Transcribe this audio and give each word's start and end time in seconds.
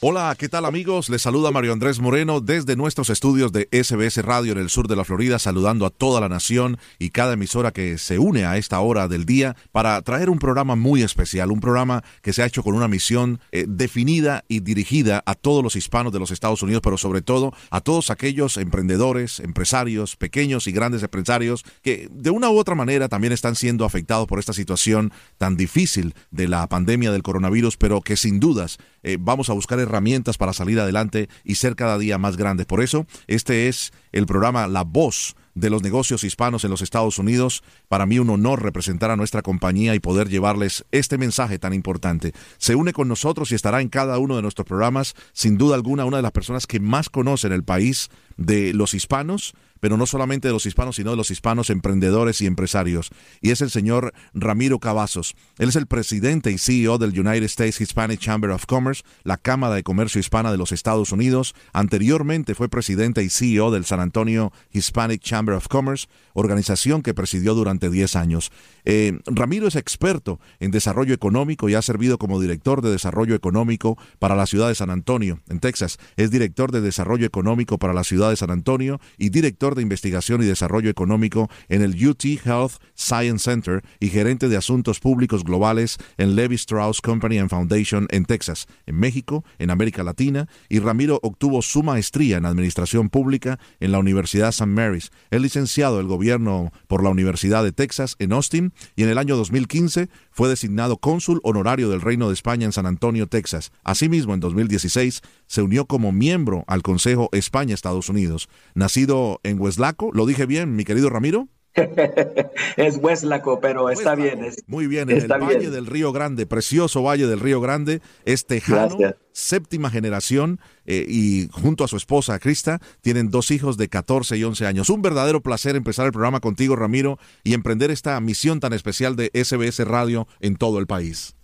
Hola, 0.00 0.32
¿qué 0.38 0.48
tal 0.48 0.64
amigos? 0.64 1.08
Les 1.08 1.22
saluda 1.22 1.50
Mario 1.50 1.72
Andrés 1.72 1.98
Moreno 1.98 2.40
desde 2.40 2.76
nuestros 2.76 3.10
estudios 3.10 3.50
de 3.50 3.68
SBS 3.72 4.24
Radio 4.24 4.52
en 4.52 4.58
el 4.58 4.70
sur 4.70 4.86
de 4.86 4.94
la 4.94 5.02
Florida, 5.02 5.40
saludando 5.40 5.84
a 5.86 5.90
toda 5.90 6.20
la 6.20 6.28
nación 6.28 6.78
y 7.00 7.10
cada 7.10 7.32
emisora 7.32 7.72
que 7.72 7.98
se 7.98 8.20
une 8.20 8.44
a 8.44 8.58
esta 8.58 8.78
hora 8.78 9.08
del 9.08 9.24
día 9.24 9.56
para 9.72 10.00
traer 10.02 10.30
un 10.30 10.38
programa 10.38 10.76
muy 10.76 11.02
especial, 11.02 11.50
un 11.50 11.58
programa 11.58 12.04
que 12.22 12.32
se 12.32 12.44
ha 12.44 12.46
hecho 12.46 12.62
con 12.62 12.76
una 12.76 12.86
misión 12.86 13.40
eh, 13.50 13.64
definida 13.66 14.44
y 14.46 14.60
dirigida 14.60 15.24
a 15.26 15.34
todos 15.34 15.64
los 15.64 15.74
hispanos 15.74 16.12
de 16.12 16.20
los 16.20 16.30
Estados 16.30 16.62
Unidos, 16.62 16.82
pero 16.84 16.96
sobre 16.96 17.20
todo 17.20 17.52
a 17.70 17.80
todos 17.80 18.10
aquellos 18.10 18.56
emprendedores, 18.56 19.40
empresarios, 19.40 20.14
pequeños 20.14 20.68
y 20.68 20.72
grandes 20.72 21.02
empresarios 21.02 21.64
que 21.82 22.08
de 22.12 22.30
una 22.30 22.50
u 22.50 22.56
otra 22.56 22.76
manera 22.76 23.08
también 23.08 23.32
están 23.32 23.56
siendo 23.56 23.84
afectados 23.84 24.28
por 24.28 24.38
esta 24.38 24.52
situación 24.52 25.12
tan 25.38 25.56
difícil 25.56 26.14
de 26.30 26.46
la 26.46 26.68
pandemia 26.68 27.10
del 27.10 27.24
coronavirus, 27.24 27.76
pero 27.76 28.00
que 28.00 28.16
sin 28.16 28.38
dudas 28.38 28.78
eh, 29.02 29.16
vamos 29.20 29.50
a 29.50 29.52
buscar 29.52 29.78
herramientas 29.78 30.38
para 30.38 30.52
salir 30.52 30.80
adelante 30.80 31.28
y 31.44 31.56
ser 31.56 31.76
cada 31.76 31.98
día 31.98 32.18
más 32.18 32.36
grandes. 32.36 32.66
Por 32.66 32.82
eso, 32.82 33.06
este 33.26 33.68
es 33.68 33.92
el 34.12 34.26
programa 34.26 34.66
La 34.66 34.84
Voz 34.84 35.36
de 35.54 35.70
los 35.70 35.82
negocios 35.82 36.24
hispanos 36.24 36.64
en 36.64 36.70
los 36.70 36.82
Estados 36.82 37.18
Unidos. 37.18 37.62
Para 37.88 38.06
mí 38.06 38.18
un 38.18 38.30
honor 38.30 38.62
representar 38.62 39.10
a 39.10 39.16
nuestra 39.16 39.42
compañía 39.42 39.94
y 39.94 40.00
poder 40.00 40.28
llevarles 40.28 40.84
este 40.92 41.18
mensaje 41.18 41.58
tan 41.58 41.74
importante. 41.74 42.32
Se 42.58 42.74
une 42.74 42.92
con 42.92 43.08
nosotros 43.08 43.50
y 43.50 43.54
estará 43.54 43.80
en 43.80 43.88
cada 43.88 44.18
uno 44.18 44.36
de 44.36 44.42
nuestros 44.42 44.66
programas, 44.66 45.14
sin 45.32 45.58
duda 45.58 45.74
alguna, 45.74 46.04
una 46.04 46.18
de 46.18 46.22
las 46.22 46.32
personas 46.32 46.66
que 46.66 46.80
más 46.80 47.10
conocen 47.10 47.52
el 47.52 47.64
país 47.64 48.08
de 48.36 48.72
los 48.72 48.94
hispanos 48.94 49.54
pero 49.80 49.96
no 49.96 50.06
solamente 50.06 50.48
de 50.48 50.54
los 50.54 50.66
hispanos, 50.66 50.96
sino 50.96 51.10
de 51.10 51.16
los 51.16 51.30
hispanos 51.30 51.70
emprendedores 51.70 52.40
y 52.40 52.46
empresarios. 52.46 53.10
Y 53.40 53.50
es 53.50 53.60
el 53.60 53.70
señor 53.70 54.12
Ramiro 54.34 54.78
Cavazos. 54.78 55.34
Él 55.58 55.68
es 55.68 55.76
el 55.76 55.86
presidente 55.86 56.50
y 56.50 56.58
CEO 56.58 56.98
del 56.98 57.18
United 57.18 57.44
States 57.44 57.80
Hispanic 57.80 58.20
Chamber 58.20 58.50
of 58.50 58.66
Commerce, 58.66 59.02
la 59.24 59.36
Cámara 59.36 59.74
de 59.74 59.82
Comercio 59.82 60.20
Hispana 60.20 60.50
de 60.50 60.58
los 60.58 60.72
Estados 60.72 61.12
Unidos. 61.12 61.54
Anteriormente 61.72 62.54
fue 62.54 62.68
presidente 62.68 63.22
y 63.22 63.30
CEO 63.30 63.70
del 63.70 63.84
San 63.84 64.00
Antonio 64.00 64.52
Hispanic 64.72 65.22
Chamber 65.22 65.54
of 65.54 65.68
Commerce, 65.68 66.06
organización 66.34 67.02
que 67.02 67.14
presidió 67.14 67.54
durante 67.54 67.90
10 67.90 68.16
años. 68.16 68.50
Eh, 68.84 69.18
Ramiro 69.26 69.66
es 69.68 69.76
experto 69.76 70.40
en 70.60 70.70
desarrollo 70.70 71.14
económico 71.14 71.68
y 71.68 71.74
ha 71.74 71.82
servido 71.82 72.18
como 72.18 72.40
director 72.40 72.82
de 72.82 72.90
desarrollo 72.90 73.34
económico 73.34 73.98
para 74.18 74.36
la 74.36 74.46
ciudad 74.46 74.68
de 74.68 74.74
San 74.74 74.90
Antonio, 74.90 75.40
en 75.48 75.60
Texas. 75.60 75.98
Es 76.16 76.30
director 76.30 76.72
de 76.72 76.80
desarrollo 76.80 77.26
económico 77.26 77.78
para 77.78 77.92
la 77.92 78.04
ciudad 78.04 78.30
de 78.30 78.36
San 78.36 78.50
Antonio 78.50 79.00
y 79.16 79.30
director 79.30 79.67
de 79.74 79.82
Investigación 79.82 80.42
y 80.42 80.46
Desarrollo 80.46 80.90
Económico 80.90 81.50
en 81.68 81.82
el 81.82 82.06
UT 82.06 82.24
Health 82.24 82.72
Science 82.94 83.50
Center 83.50 83.82
y 84.00 84.08
gerente 84.08 84.48
de 84.48 84.56
Asuntos 84.56 85.00
Públicos 85.00 85.44
Globales 85.44 85.98
en 86.16 86.36
Levi 86.36 86.56
Strauss 86.56 87.00
Company 87.00 87.38
and 87.38 87.50
Foundation 87.50 88.06
en 88.10 88.24
Texas, 88.24 88.66
en 88.86 88.96
México, 88.96 89.44
en 89.58 89.70
América 89.70 90.02
Latina, 90.02 90.48
y 90.68 90.78
Ramiro 90.78 91.20
obtuvo 91.22 91.62
su 91.62 91.82
maestría 91.82 92.38
en 92.38 92.46
Administración 92.46 93.08
Pública 93.08 93.58
en 93.80 93.92
la 93.92 93.98
Universidad 93.98 94.48
St. 94.50 94.66
Mary's. 94.66 95.10
Es 95.30 95.40
licenciado 95.40 95.98
del 95.98 96.06
gobierno 96.06 96.72
por 96.86 97.02
la 97.02 97.10
Universidad 97.10 97.64
de 97.64 97.72
Texas 97.72 98.16
en 98.18 98.32
Austin 98.32 98.72
y 98.96 99.02
en 99.02 99.10
el 99.10 99.18
año 99.18 99.36
2015 99.36 100.08
fue 100.38 100.48
designado 100.48 100.98
cónsul 100.98 101.40
honorario 101.42 101.88
del 101.90 102.00
Reino 102.00 102.28
de 102.28 102.34
España 102.34 102.64
en 102.64 102.70
San 102.70 102.86
Antonio, 102.86 103.26
Texas. 103.26 103.72
Asimismo, 103.82 104.34
en 104.34 104.38
2016 104.38 105.20
se 105.48 105.62
unió 105.62 105.86
como 105.86 106.12
miembro 106.12 106.62
al 106.68 106.82
Consejo 106.82 107.28
España-Estados 107.32 108.08
Unidos. 108.08 108.48
Nacido 108.72 109.40
en 109.42 109.60
Hueslaco, 109.60 110.12
¿lo 110.12 110.26
dije 110.26 110.46
bien, 110.46 110.76
mi 110.76 110.84
querido 110.84 111.10
Ramiro? 111.10 111.48
es 112.76 112.96
Hueslaco, 112.96 113.60
pero 113.60 113.90
está 113.90 114.14
bien. 114.14 114.40
Muy 114.66 114.86
bien, 114.86 115.10
en 115.10 115.18
el 115.18 115.28
Valle 115.28 115.70
del 115.70 115.86
Río 115.86 116.12
Grande, 116.12 116.46
precioso 116.46 117.02
Valle 117.02 117.26
del 117.26 117.40
Río 117.40 117.60
Grande, 117.60 118.00
es 118.24 118.46
tejano, 118.46 118.96
séptima 119.32 119.90
generación, 119.90 120.60
eh, 120.86 121.04
y 121.08 121.48
junto 121.52 121.84
a 121.84 121.88
su 121.88 121.96
esposa 121.96 122.38
Krista 122.38 122.80
tienen 123.00 123.30
dos 123.30 123.50
hijos 123.50 123.76
de 123.76 123.88
14 123.88 124.36
y 124.36 124.44
11 124.44 124.66
años. 124.66 124.90
Un 124.90 125.02
verdadero 125.02 125.40
placer 125.40 125.76
empezar 125.76 126.06
el 126.06 126.12
programa 126.12 126.40
contigo, 126.40 126.76
Ramiro, 126.76 127.18
y 127.44 127.54
emprender 127.54 127.90
esta 127.90 128.18
misión 128.20 128.60
tan 128.60 128.72
especial 128.72 129.16
de 129.16 129.30
SBS 129.34 129.86
Radio 129.86 130.26
en 130.40 130.56
todo 130.56 130.78
el 130.78 130.86
país. 130.86 131.34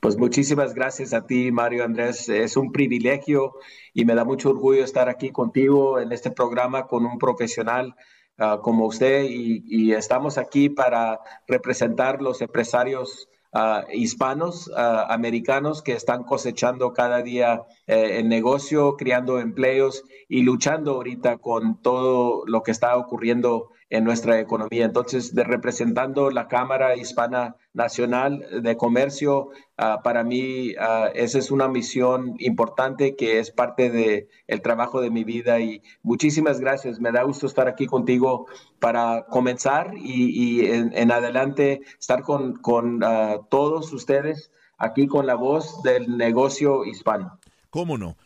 Pues 0.00 0.16
muchísimas 0.16 0.74
gracias 0.74 1.12
a 1.14 1.26
ti, 1.26 1.52
Mario 1.52 1.84
Andrés. 1.84 2.28
Es 2.28 2.56
un 2.56 2.72
privilegio 2.72 3.54
y 3.94 4.04
me 4.04 4.14
da 4.14 4.24
mucho 4.24 4.50
orgullo 4.50 4.84
estar 4.84 5.08
aquí 5.08 5.30
contigo 5.30 6.00
en 6.00 6.12
este 6.12 6.30
programa 6.30 6.86
con 6.86 7.06
un 7.06 7.18
profesional 7.18 7.94
ah, 8.38 8.60
como 8.62 8.86
usted 8.86 9.24
y, 9.28 9.92
estamos 9.92 10.38
aquí 10.38 10.68
para 10.68 11.20
representar 11.46 12.20
los 12.22 12.40
empresarios 12.42 13.28
ah, 13.52 13.84
hispanos, 13.92 14.70
ah, 14.76 15.06
americanos 15.10 15.82
que 15.82 15.92
están 15.92 16.24
cosechando 16.24 16.92
cada 16.92 17.22
día 17.22 17.64
eh, 17.86 18.18
el 18.18 18.28
negocio, 18.28 18.96
creando 18.96 19.38
empleos 19.38 20.04
y 20.28 20.42
luchando 20.42 20.92
ahorita 20.92 21.38
con 21.38 21.80
todo 21.82 22.44
lo 22.46 22.62
que 22.62 22.72
está 22.72 22.96
ocurriendo 22.96 23.70
en 23.96 24.04
nuestra 24.04 24.38
economía. 24.38 24.84
Entonces, 24.84 25.34
de 25.34 25.42
representando 25.42 26.30
la 26.30 26.48
Cámara 26.48 26.96
Hispana 26.96 27.56
Nacional 27.72 28.44
de 28.62 28.76
Comercio, 28.76 29.50
ah, 29.78 30.00
para 30.04 30.22
mí 30.22 30.72
uh, 30.72 31.10
esa 31.14 31.38
es 31.38 31.50
una 31.50 31.66
misión 31.68 32.34
importante 32.38 33.16
que 33.16 33.38
es 33.38 33.50
parte 33.50 33.90
del 33.90 34.28
el 34.46 34.60
trabajo 34.60 35.00
de 35.00 35.10
mi 35.10 35.24
vida 35.24 35.60
y 35.60 35.82
muchísimas 36.02 36.60
gracias. 36.60 37.00
Me 37.00 37.10
da 37.10 37.22
gusto 37.22 37.46
estar 37.46 37.68
aquí 37.68 37.86
contigo 37.86 38.46
para 38.78 39.24
comenzar 39.30 39.92
y, 39.96 40.66
en, 40.66 41.10
adelante 41.10 41.80
estar 41.98 42.22
con, 42.22 42.56
con 42.56 43.02
ah, 43.02 43.38
todos 43.50 43.92
ustedes 43.92 44.50
aquí 44.78 45.06
con 45.06 45.26
la 45.26 45.34
voz 45.34 45.82
del 45.82 46.18
negocio 46.18 46.84
hispano. 46.84 47.38
¿Cómo 47.70 47.96
no? 47.96 48.16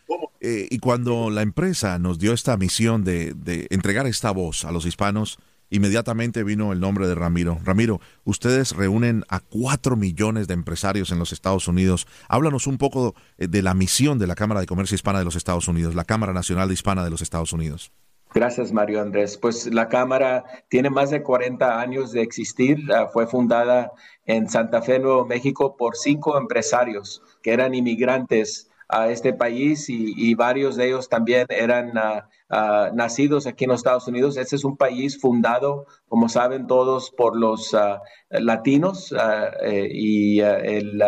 Eh, 0.41 0.67
y 0.71 0.79
cuando 0.79 1.31
la 1.31 1.43
empresa 1.43 1.99
nos 1.99 2.19
dio 2.19 2.33
esta 2.33 2.57
misión 2.57 3.05
de, 3.05 3.35
de 3.35 3.67
entregar 3.71 4.07
esta 4.07 4.31
voz 4.31 4.65
a 4.65 4.73
los 4.73 4.87
hispanos, 4.87 5.39
inmediatamente 5.71 6.45
vino 6.45 6.73
el 6.73 6.81
nombre 6.81 7.09
de 7.09 7.15
Ramiro. 7.15 7.59
Ramiro, 7.65 8.01
ustedes 8.25 8.77
reúnen 8.77 9.25
a 9.29 9.41
cuatro 9.41 9.97
millones 9.97 10.49
de 10.49 10.55
empresarios 10.55 11.11
en 11.11 11.19
los 11.19 11.33
Estados 11.33 11.69
Unidos. 11.69 12.07
Háblanos 12.29 12.67
un 12.67 12.79
poco 12.79 13.15
eh, 13.39 13.49
de 13.49 13.63
la 13.63 13.75
misión 13.75 14.19
de 14.19 14.27
la 14.27 14.35
Cámara 14.35 14.61
de 14.61 14.67
Comercio 14.67 14.95
Hispana 14.95 15.21
de 15.21 15.25
los 15.25 15.37
Estados 15.37 15.69
Unidos, 15.69 15.95
la 15.95 16.05
Cámara 16.05 16.33
Nacional 16.33 16.71
Hispana 16.71 17.05
de 17.05 17.11
los 17.11 17.23
Estados 17.23 17.53
Unidos. 17.53 17.93
Gracias, 18.33 18.73
Mario 18.73 19.01
Andrés. 19.01 19.37
Pues 19.37 19.67
la 19.67 19.89
Cámara 19.89 20.45
tiene 20.69 20.89
más 20.89 21.11
de 21.11 21.23
40 21.23 21.81
años 21.81 22.13
de 22.13 22.23
existir. 22.23 22.79
Ah, 22.93 23.09
fue 23.13 23.27
fundada 23.27 23.91
en 24.25 24.49
Santa 24.49 24.83
Fe, 24.83 25.01
Nuevo 25.01 25.27
México, 25.27 25.77
por 25.77 25.97
cinco 25.97 26.39
empresarios 26.39 27.23
que 27.43 27.53
eran 27.53 27.75
inmigrantes 27.75 28.70
a 28.91 29.09
este 29.09 29.33
país 29.33 29.87
y, 29.89 30.35
varios 30.35 30.77
de 30.77 30.87
ellos 30.87 31.09
también 31.09 31.47
eran 31.49 31.97
ah, 31.97 32.29
ah, 32.49 32.91
nacidos 32.95 33.47
aquí 33.47 33.65
en 33.65 33.71
los 33.71 33.81
Estados 33.81 34.09
Unidos. 34.09 34.37
Este 34.37 34.57
es 34.57 34.65
un 34.65 34.77
país 34.77 35.21
fundado, 35.21 35.87
como 36.09 36.29
saben 36.29 36.67
todos, 36.67 37.11
por 37.11 37.37
los 37.37 37.75
ah, 37.75 38.03
latinos 38.31 39.15
eh, 39.63 39.89
y 39.93 40.41
el, 40.41 41.03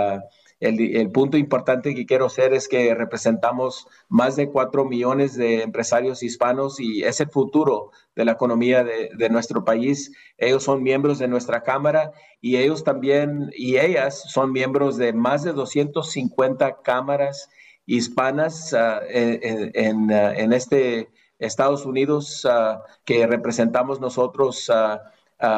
el, 0.60 1.10
punto 1.10 1.37
importante 1.37 1.94
que 1.94 2.06
quiero 2.06 2.26
hacer 2.26 2.53
es 2.53 2.69
que 2.69 2.95
representamos 2.95 3.89
más 4.09 4.36
de 4.36 4.48
cuatro 4.48 4.84
millones 4.84 5.34
de 5.34 5.62
empresarios 5.62 6.22
hispanos 6.22 6.78
y 6.78 7.03
es 7.03 7.21
el 7.21 7.30
futuro 7.30 7.91
de 8.15 8.24
la 8.24 8.33
economía 8.33 8.84
de, 8.84 9.10
de 9.16 9.28
nuestro 9.28 9.65
país. 9.65 10.12
Ellos 10.39 10.62
son 10.62 10.83
miembros 10.83 11.18
de 11.18 11.27
nuestra 11.27 11.62
Cámara 11.62 12.12
y 12.41 12.59
ellos 12.59 12.84
también 12.84 13.51
y 13.56 13.78
ellas 13.78 14.22
son 14.28 14.53
miembros 14.53 14.98
de 14.98 15.12
más 15.12 15.42
de 15.42 15.53
250 15.53 16.83
cámaras 16.83 17.48
hispanas 17.86 18.72
ah, 18.74 19.00
en, 19.08 20.10
ah, 20.12 20.34
en, 20.34 20.52
este 20.52 21.10
Estados 21.38 21.84
Unidos 21.84 22.46
ah, 22.48 22.82
que 23.04 23.26
representamos 23.26 24.00
nosotros 24.00 24.70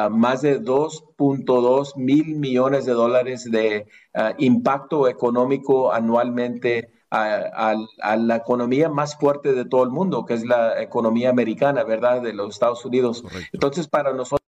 más 0.09 0.41
de 0.41 0.59
2.2 0.59 1.95
mil 1.95 2.35
millones 2.37 2.85
de 2.85 2.93
dólares 2.93 3.43
de 3.51 3.85
impacto 4.39 5.07
económico 5.07 5.93
anualmente 5.93 6.89
a, 7.15 8.17
la 8.17 8.35
economía 8.35 8.89
más 8.89 9.17
fuerte 9.17 9.53
de 9.53 9.65
todo 9.65 9.83
el 9.83 9.89
mundo, 9.89 10.25
que 10.25 10.33
es 10.33 10.45
la 10.45 10.81
economía 10.81 11.29
americana, 11.29 11.83
¿verdad? 11.83 12.21
De 12.21 12.33
los 12.33 12.55
Estados 12.55 12.83
Unidos. 12.85 13.23
Entonces, 13.53 13.87
para 13.87 14.13
nosotros 14.13 14.45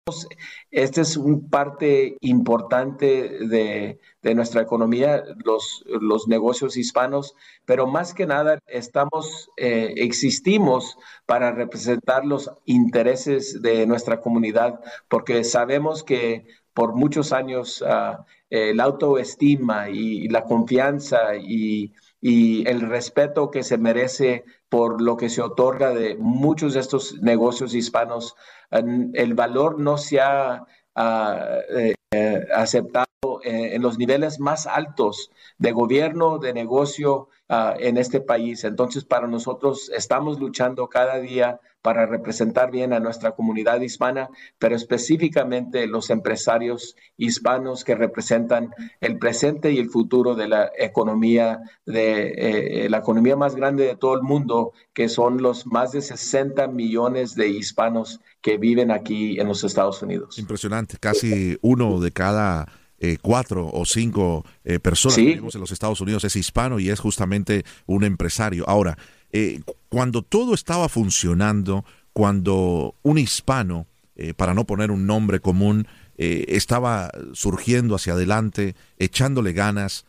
esta 0.71 1.01
es 1.01 1.17
un 1.17 1.49
parte 1.49 2.17
importante 2.21 3.45
de, 3.47 3.99
nuestra 4.35 4.61
economía, 4.61 5.23
los, 5.45 5.85
los, 5.87 6.27
negocios 6.27 6.75
hispanos, 6.75 7.33
pero 7.65 7.87
más 7.87 8.13
que 8.13 8.25
nada 8.25 8.59
estamos, 8.67 9.49
eh, 9.55 9.93
existimos 9.95 10.97
para 11.25 11.51
representar 11.51 12.25
los 12.25 12.51
intereses 12.65 13.61
de 13.61 13.87
nuestra 13.87 14.19
comunidad, 14.19 14.81
porque 15.07 15.45
sabemos 15.45 16.03
que 16.03 16.45
por 16.73 16.93
muchos 16.93 17.31
años 17.31 17.81
uh, 17.81 18.23
la 18.49 18.83
autoestima 18.83 19.89
y 19.89 20.27
la 20.27 20.43
confianza 20.43 21.35
y, 21.37 21.93
y 22.21 22.67
el 22.67 22.81
respeto 22.81 23.51
que 23.51 23.63
se 23.63 23.77
merece 23.77 24.45
por 24.69 25.01
lo 25.01 25.17
que 25.17 25.29
se 25.29 25.41
otorga 25.41 25.93
de 25.93 26.15
muchos 26.15 26.73
de 26.73 26.79
estos 26.79 27.21
negocios 27.21 27.73
hispanos, 27.73 28.35
el 28.71 29.33
valor 29.33 29.79
no 29.79 29.97
se 29.97 30.19
ha 30.19 30.65
ah, 30.95 31.57
eh, 31.69 32.47
aceptado 32.53 33.07
en 33.43 33.81
los 33.81 33.97
niveles 33.97 34.39
más 34.39 34.67
altos 34.67 35.31
de 35.57 35.71
gobierno, 35.71 36.39
de 36.39 36.53
negocio 36.53 37.29
ah, 37.49 37.75
en 37.79 37.97
este 37.97 38.19
país. 38.19 38.63
Entonces, 38.63 39.05
para 39.05 39.27
nosotros 39.27 39.89
estamos 39.95 40.39
luchando 40.39 40.87
cada 40.87 41.19
día 41.19 41.59
para 41.81 42.05
representar 42.05 42.71
bien 42.71 42.93
a 42.93 42.99
nuestra 42.99 43.31
comunidad 43.31 43.79
hispana, 43.81 44.29
pero 44.59 44.75
específicamente 44.75 45.87
los 45.87 46.09
empresarios 46.09 46.95
hispanos 47.17 47.83
que 47.83 47.95
representan 47.95 48.71
el 48.99 49.17
presente 49.17 49.71
y 49.71 49.79
el 49.79 49.89
futuro 49.89 50.35
de 50.35 50.47
la 50.47 50.71
economía, 50.77 51.61
de 51.85 52.85
eh, 52.85 52.89
la 52.89 52.97
economía 52.97 53.35
más 53.35 53.55
grande 53.55 53.85
de 53.85 53.95
todo 53.95 54.15
el 54.15 54.21
mundo, 54.21 54.73
que 54.93 55.09
son 55.09 55.41
los 55.41 55.65
más 55.65 55.91
de 55.91 56.01
60 56.01 56.67
millones 56.67 57.35
de 57.35 57.49
hispanos 57.49 58.19
que 58.41 58.57
viven 58.57 58.91
aquí 58.91 59.39
en 59.39 59.47
los 59.47 59.63
Estados 59.63 60.01
Unidos. 60.01 60.37
Impresionante, 60.37 60.97
casi 60.99 61.57
uno 61.61 61.99
de 61.99 62.11
cada 62.11 62.67
eh, 62.99 63.17
cuatro 63.21 63.69
o 63.71 63.85
cinco 63.85 64.43
eh, 64.63 64.79
personas 64.79 65.17
que 65.17 65.21
vivimos 65.21 65.53
en 65.53 65.61
los 65.61 65.71
Estados 65.71 66.01
Unidos 66.01 66.23
es 66.23 66.35
hispano 66.35 66.79
y 66.79 66.89
es 66.89 66.99
justamente 66.99 67.63
un 67.85 68.03
empresario. 68.03 68.67
Ahora, 68.67 68.97
eh, 69.31 69.61
cuando 69.89 70.21
todo 70.21 70.53
estaba 70.53 70.89
funcionando, 70.89 71.85
cuando 72.13 72.95
un 73.03 73.17
hispano, 73.17 73.87
eh, 74.15 74.33
para 74.33 74.53
no 74.53 74.65
poner 74.65 74.91
un 74.91 75.05
nombre 75.05 75.39
común, 75.39 75.87
eh, 76.17 76.45
estaba 76.49 77.11
surgiendo 77.33 77.95
hacia 77.95 78.13
adelante, 78.13 78.75
echándole 78.97 79.53
ganas, 79.53 80.05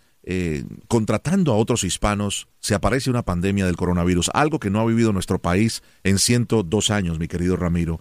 contratando 0.89 1.55
a 1.55 1.57
otros 1.57 1.85
hispanos, 1.85 2.49
se 2.61 2.75
aparece 2.75 3.09
una 3.09 3.23
pandemia 3.23 3.65
del 3.65 3.79
coronavirus, 3.79 4.31
algo 4.35 4.59
que 4.59 4.69
no 4.69 4.79
ha 4.79 4.85
vivido 4.85 5.15
nuestro 5.15 5.39
país 5.39 5.83
en 6.05 6.19
102 6.19 6.91
años, 6.91 7.19
mi 7.19 7.29
querido 7.29 7.57
Ramiro. 7.57 7.99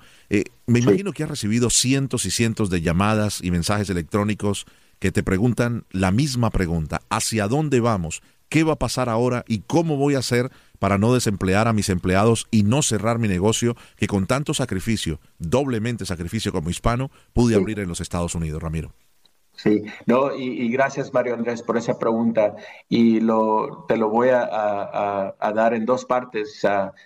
me 0.65 0.79
imagino 0.79 1.13
que 1.13 1.23
has 1.23 1.29
recibido 1.29 1.69
cientos 1.69 2.25
y 2.25 2.31
cientos 2.31 2.69
de 2.69 2.81
llamadas 2.81 3.39
y 3.41 3.49
mensajes 3.49 3.89
electrónicos 3.89 4.65
que 4.99 5.13
te 5.13 5.23
preguntan 5.23 5.85
la 5.89 6.11
misma 6.11 6.49
pregunta, 6.49 7.01
¿hacia 7.09 7.47
dónde 7.47 7.79
vamos? 7.79 8.21
¿Qué 8.49 8.63
va 8.63 8.73
a 8.73 8.79
pasar 8.79 9.09
ahora 9.09 9.44
y 9.47 9.59
cómo 9.59 9.97
voy 9.97 10.15
a 10.15 10.19
hacer 10.19 10.51
para 10.79 10.97
no 10.97 11.13
desemplear 11.13 11.67
a 11.67 11.73
mis 11.73 11.89
empleados 11.89 12.47
y 12.51 12.63
no 12.63 12.81
cerrar 12.81 13.19
mi 13.19 13.27
negocio 13.27 13.75
que 13.97 14.07
con 14.07 14.27
tanto 14.27 14.53
sacrificio, 14.53 15.19
doblemente 15.38 16.05
sacrificio 16.05 16.51
como 16.51 16.69
hispano, 16.69 17.11
pude 17.33 17.55
abrir 17.55 17.79
en 17.79 17.89
los 17.89 17.99
Estados 17.99 18.35
Unidos, 18.35 18.61
Ramiro. 18.61 18.94
Sí, 19.57 19.85
no, 20.05 20.35
y, 20.35 20.69
gracias 20.69 21.11
Mario 21.11 21.33
Andrés 21.33 21.63
por 21.63 21.77
esa 21.77 21.97
pregunta 21.97 22.55
y 22.88 23.19
lo, 23.21 23.85
te 23.88 23.97
lo 23.97 24.09
voy 24.09 24.29
a, 24.29 25.33
dar 25.55 25.73
en 25.73 25.85
dos 25.85 26.05
partes. 26.05 26.61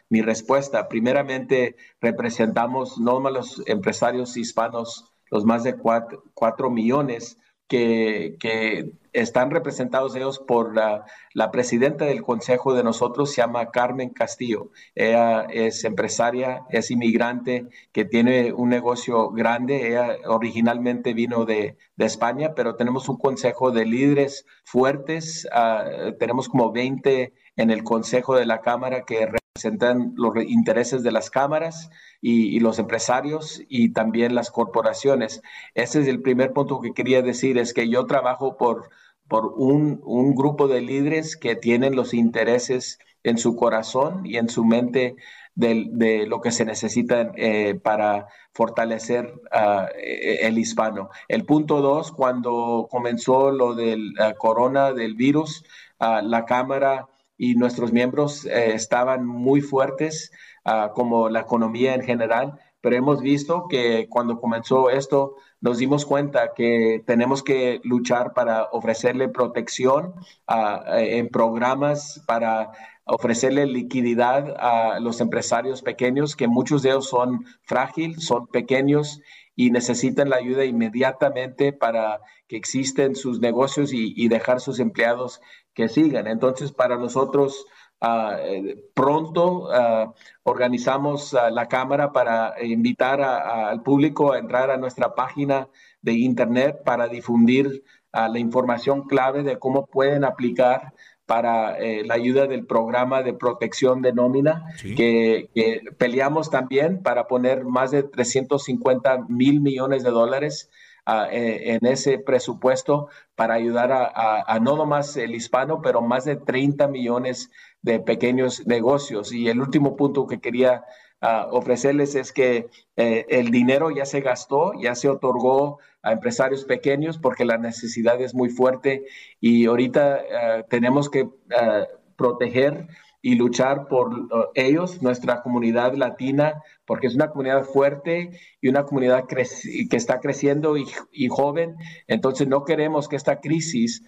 mi 0.10 0.22
respuesta, 0.22 0.90
primeramente, 0.90 1.78
representamos 2.02 3.00
no 3.00 3.22
más 3.22 3.32
los 3.32 3.64
empresarios 3.68 4.36
hispanos, 4.36 5.14
los 5.30 5.46
más 5.46 5.64
de 5.64 5.78
cuatro, 5.78 6.70
millones 6.70 7.38
que, 7.72 8.92
están 9.14 9.52
representados 9.52 10.16
ellos 10.16 10.40
por 10.40 10.74
la, 10.74 11.06
presidenta 11.52 12.06
del 12.06 12.22
consejo 12.22 12.74
de 12.74 12.84
nosotros, 12.84 13.32
se 13.32 13.42
llama 13.42 13.72
Carmen 13.72 14.10
Castillo. 14.10 14.72
Ella 14.96 15.42
es 15.50 15.84
empresaria, 15.84 16.64
es 16.70 16.92
inmigrante, 16.92 17.68
que 17.92 18.06
tiene 18.06 18.54
un 18.54 18.70
negocio 18.70 19.32
grande. 19.32 19.90
Ella 19.90 20.18
originalmente 20.28 21.14
vino 21.14 21.46
de, 21.46 21.78
España, 21.98 22.56
pero 22.56 22.76
tenemos 22.76 23.10
un 23.10 23.18
consejo 23.18 23.72
de 23.72 23.86
líderes 23.86 24.46
fuertes. 24.64 25.48
Ah, 25.52 25.86
tenemos 26.18 26.50
como 26.50 26.72
20 26.72 27.32
en 27.58 27.70
el 27.70 27.84
consejo 27.84 28.36
de 28.36 28.48
la 28.48 28.62
Cámara 28.62 29.04
que 29.06 29.28
representan 29.54 30.14
los 30.16 30.34
intereses 30.46 31.04
de 31.04 31.12
las 31.12 31.30
cámaras 31.30 31.90
y, 32.22 32.60
los 32.62 32.80
empresarios 32.80 33.62
y 33.68 33.92
también 33.92 34.34
las 34.34 34.50
corporaciones. 34.50 35.42
Ese 35.76 36.02
es 36.02 36.08
el 36.08 36.22
primer 36.22 36.54
punto 36.54 36.80
que 36.80 36.94
quería 36.94 37.22
decir, 37.22 37.58
es 37.58 37.74
que 37.74 37.90
yo 37.90 38.06
trabajo 38.06 38.56
por, 38.56 38.90
por 39.28 39.54
un, 39.58 40.00
grupo 40.36 40.68
de 40.70 40.82
líderes 40.82 41.36
que 41.36 41.56
tienen 41.56 41.96
los 41.98 42.14
intereses 42.14 43.00
en 43.24 43.38
su 43.38 43.56
corazón 43.58 44.26
y 44.26 44.38
en 44.38 44.48
su 44.48 44.64
mente 44.64 45.16
de, 45.56 46.26
lo 46.28 46.40
que 46.40 46.52
se 46.52 46.64
necesita 46.64 47.32
eh, 47.36 47.76
para 47.76 48.28
fortalecer 48.54 49.34
uh, 49.54 49.86
el 49.98 50.58
hispano. 50.60 51.10
El 51.28 51.46
punto 51.46 51.82
dos, 51.82 52.14
cuando 52.14 52.88
comenzó 52.90 53.52
lo 53.52 53.76
del 53.76 54.14
uh, 54.14 54.34
corona, 54.38 54.94
del 54.94 55.16
virus, 55.16 55.66
uh, 56.00 56.26
la 56.26 56.46
Cámara 56.46 57.08
y 57.44 57.56
nuestros 57.56 57.92
miembros 57.92 58.46
eh, 58.46 58.74
estaban 58.74 59.26
muy 59.26 59.62
fuertes 59.62 60.32
Ah, 60.64 60.92
como 60.94 61.28
la 61.28 61.40
economía 61.40 61.96
en 61.96 62.04
general, 62.04 62.60
pero 62.82 62.96
hemos 62.96 63.20
visto 63.20 63.66
que 63.68 64.08
cuando 64.08 64.40
comenzó 64.40 64.92
esto 64.92 65.34
nos 65.60 65.80
dimos 65.80 66.06
cuenta 66.06 66.54
que 66.56 67.04
tenemos 67.08 67.42
que 67.42 67.82
luchar 67.84 68.34
para 68.34 68.66
ofrecerle 68.72 69.28
protección 69.28 70.14
ah, 70.46 70.84
en 71.00 71.30
programas 71.30 72.24
para 72.28 72.70
ofrecerle 73.06 73.66
liquididad 73.66 74.56
a 74.60 75.00
los 75.00 75.20
empresarios 75.20 75.82
pequeños, 75.82 76.36
que 76.36 76.48
muchos 76.48 76.84
de 76.84 76.90
ellos 76.90 77.10
son 77.10 77.44
frágiles, 77.64 78.24
son 78.24 78.46
pequeños 78.46 79.20
y 79.56 79.72
necesitan 79.72 80.30
la 80.30 80.36
ayuda 80.36 80.64
inmediatamente 80.64 81.74
para 81.74 82.20
que 82.48 82.56
existen 82.56 83.16
sus 83.16 83.40
negocios 83.40 83.92
y 83.94 84.28
dejar 84.28 84.62
sus 84.62 84.80
empleados 84.80 85.42
que 85.82 85.90
sigan. 85.90 86.28
Entonces, 86.28 86.72
para 86.72 86.98
nosotros, 86.98 87.66
Ah, 88.04 88.38
eh, 88.42 88.84
pronto 88.96 89.70
ah, 89.72 90.12
organizamos 90.42 91.36
ah, 91.36 91.52
la 91.52 91.68
cámara 91.68 92.12
para 92.12 92.56
invitar 92.64 93.22
al 93.22 93.84
público 93.84 94.32
a 94.32 94.40
entrar 94.40 94.72
a 94.72 94.78
nuestra 94.78 95.14
página 95.14 95.70
de 96.02 96.14
internet 96.14 96.82
para 96.84 97.08
difundir 97.08 97.84
la 98.12 98.40
información 98.40 99.04
clave 99.08 99.44
de 99.44 99.58
cómo 99.58 99.86
pueden 99.86 100.26
aplicar 100.26 100.94
para 101.28 101.78
eh, 101.78 102.04
la 102.04 102.16
ayuda 102.16 102.46
del 102.48 102.66
programa 102.66 103.24
de 103.24 103.34
protección 103.34 104.02
de 104.02 104.12
nómina, 104.12 104.66
que, 104.82 105.50
peleamos 105.98 106.50
también 106.50 107.02
para 107.04 107.28
poner 107.28 107.64
más 107.64 107.92
de 107.92 108.04
350 108.04 109.28
mil 109.30 109.62
millones 109.62 110.04
de 110.04 110.10
dólares 110.10 110.70
eh, 111.08 111.78
en 111.82 111.86
ese 111.88 112.20
presupuesto 112.20 113.10
para 113.36 113.56
ayudar 113.56 113.92
a, 113.92 114.60
no 114.60 114.78
nomás 114.78 115.18
el 115.18 115.34
hispano, 115.34 115.82
pero 115.82 116.02
más 116.02 116.26
de 116.26 116.36
30 116.36 116.88
millones 116.88 117.50
de 117.82 118.00
pequeños 118.00 118.68
negocios. 118.68 119.34
Y 119.34 119.50
el 119.50 119.60
último 119.60 119.96
punto 119.96 120.28
que 120.28 120.40
quería 120.40 120.86
ah, 121.20 121.48
ofrecerles 121.52 122.16
es 122.16 122.32
que 122.32 122.70
eh, 122.98 123.26
el 123.30 123.50
dinero 123.50 123.90
ya 123.90 124.06
se 124.06 124.22
gastó, 124.22 124.74
ya 124.80 124.94
se 124.96 125.10
otorgó 125.10 125.80
a 126.04 126.12
empresarios 126.12 126.66
pequeños 126.66 127.18
porque 127.18 127.46
la 127.46 127.58
necesidad 127.58 128.22
es 128.22 128.34
muy 128.34 128.50
fuerte 128.50 129.06
y 129.40 129.66
ahorita 129.66 130.22
ah, 130.34 130.64
tenemos 130.70 131.10
que 131.10 131.30
ah, 131.56 131.88
proteger 132.16 132.88
y 133.22 133.36
luchar 133.36 133.88
por 133.88 134.28
ellos, 134.56 135.02
nuestra 135.02 135.42
comunidad 135.42 135.94
latina, 135.94 136.64
porque 136.86 137.08
es 137.08 137.16
una 137.16 137.30
comunidad 137.30 137.64
fuerte 137.64 138.32
y 138.60 138.68
una 138.68 138.84
comunidad 138.84 139.26
que 139.28 139.96
está 139.96 140.20
creciendo 140.20 140.76
y, 140.78 140.86
joven. 141.30 141.76
Entonces 142.08 142.48
no 142.48 142.66
queremos 142.66 143.08
que 143.08 143.16
esta 143.16 143.40
crisis 143.40 144.04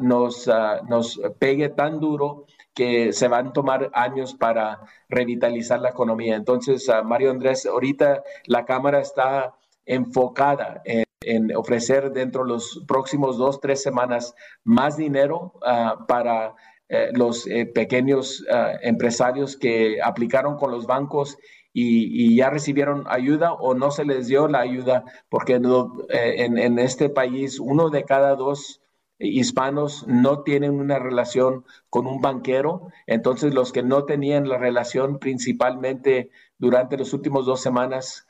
nos, 0.00 0.50
nos 0.88 1.20
pegue 1.38 1.68
tan 1.68 2.00
duro 2.00 2.46
que 2.74 3.12
se 3.12 3.28
van 3.28 3.48
a 3.48 3.52
tomar 3.52 3.90
años 3.92 4.34
para 4.34 4.80
revitalizar 5.08 5.80
la 5.80 5.90
economía. 5.90 6.36
Entonces, 6.36 6.88
Mario 7.04 7.32
Andrés, 7.32 7.66
ahorita 7.66 8.22
la 8.46 8.64
Cámara 8.64 9.00
está 9.00 9.54
enfocada 9.84 10.82
en, 10.84 11.54
ofrecer 11.56 12.12
dentro 12.12 12.44
de 12.44 12.50
los 12.50 12.84
próximos 12.86 13.36
dos, 13.36 13.60
tres 13.60 13.82
semanas 13.82 14.34
más 14.62 14.96
dinero 14.96 15.54
ah, 15.62 16.04
para 16.06 16.54
eh, 16.88 17.10
los 17.12 17.46
eh, 17.46 17.66
pequeños 17.66 18.44
ah, 18.50 18.72
empresarios 18.82 19.56
que 19.56 20.00
aplicaron 20.02 20.56
con 20.56 20.70
los 20.70 20.86
bancos 20.86 21.36
y, 21.72 22.34
ya 22.36 22.50
recibieron 22.50 23.04
ayuda 23.08 23.52
o 23.52 23.74
no 23.74 23.90
se 23.90 24.04
les 24.04 24.26
dio 24.26 24.48
la 24.48 24.60
ayuda, 24.60 25.04
porque 25.28 25.54
en, 25.54 26.58
en, 26.58 26.78
este 26.80 27.08
país 27.08 27.60
uno 27.60 27.90
de 27.90 28.02
cada 28.02 28.34
dos 28.34 28.80
hispanos 29.18 30.04
no 30.08 30.42
tienen 30.42 30.72
una 30.72 30.98
relación 30.98 31.64
con 31.88 32.06
un 32.06 32.20
banquero, 32.20 32.88
entonces 33.06 33.54
los 33.54 33.70
que 33.72 33.82
no 33.82 34.04
tenían 34.04 34.48
la 34.48 34.58
relación 34.58 35.18
principalmente 35.18 36.30
durante 36.58 36.96
las 36.96 37.12
últimas 37.12 37.44
dos 37.44 37.60
semanas 37.60 38.27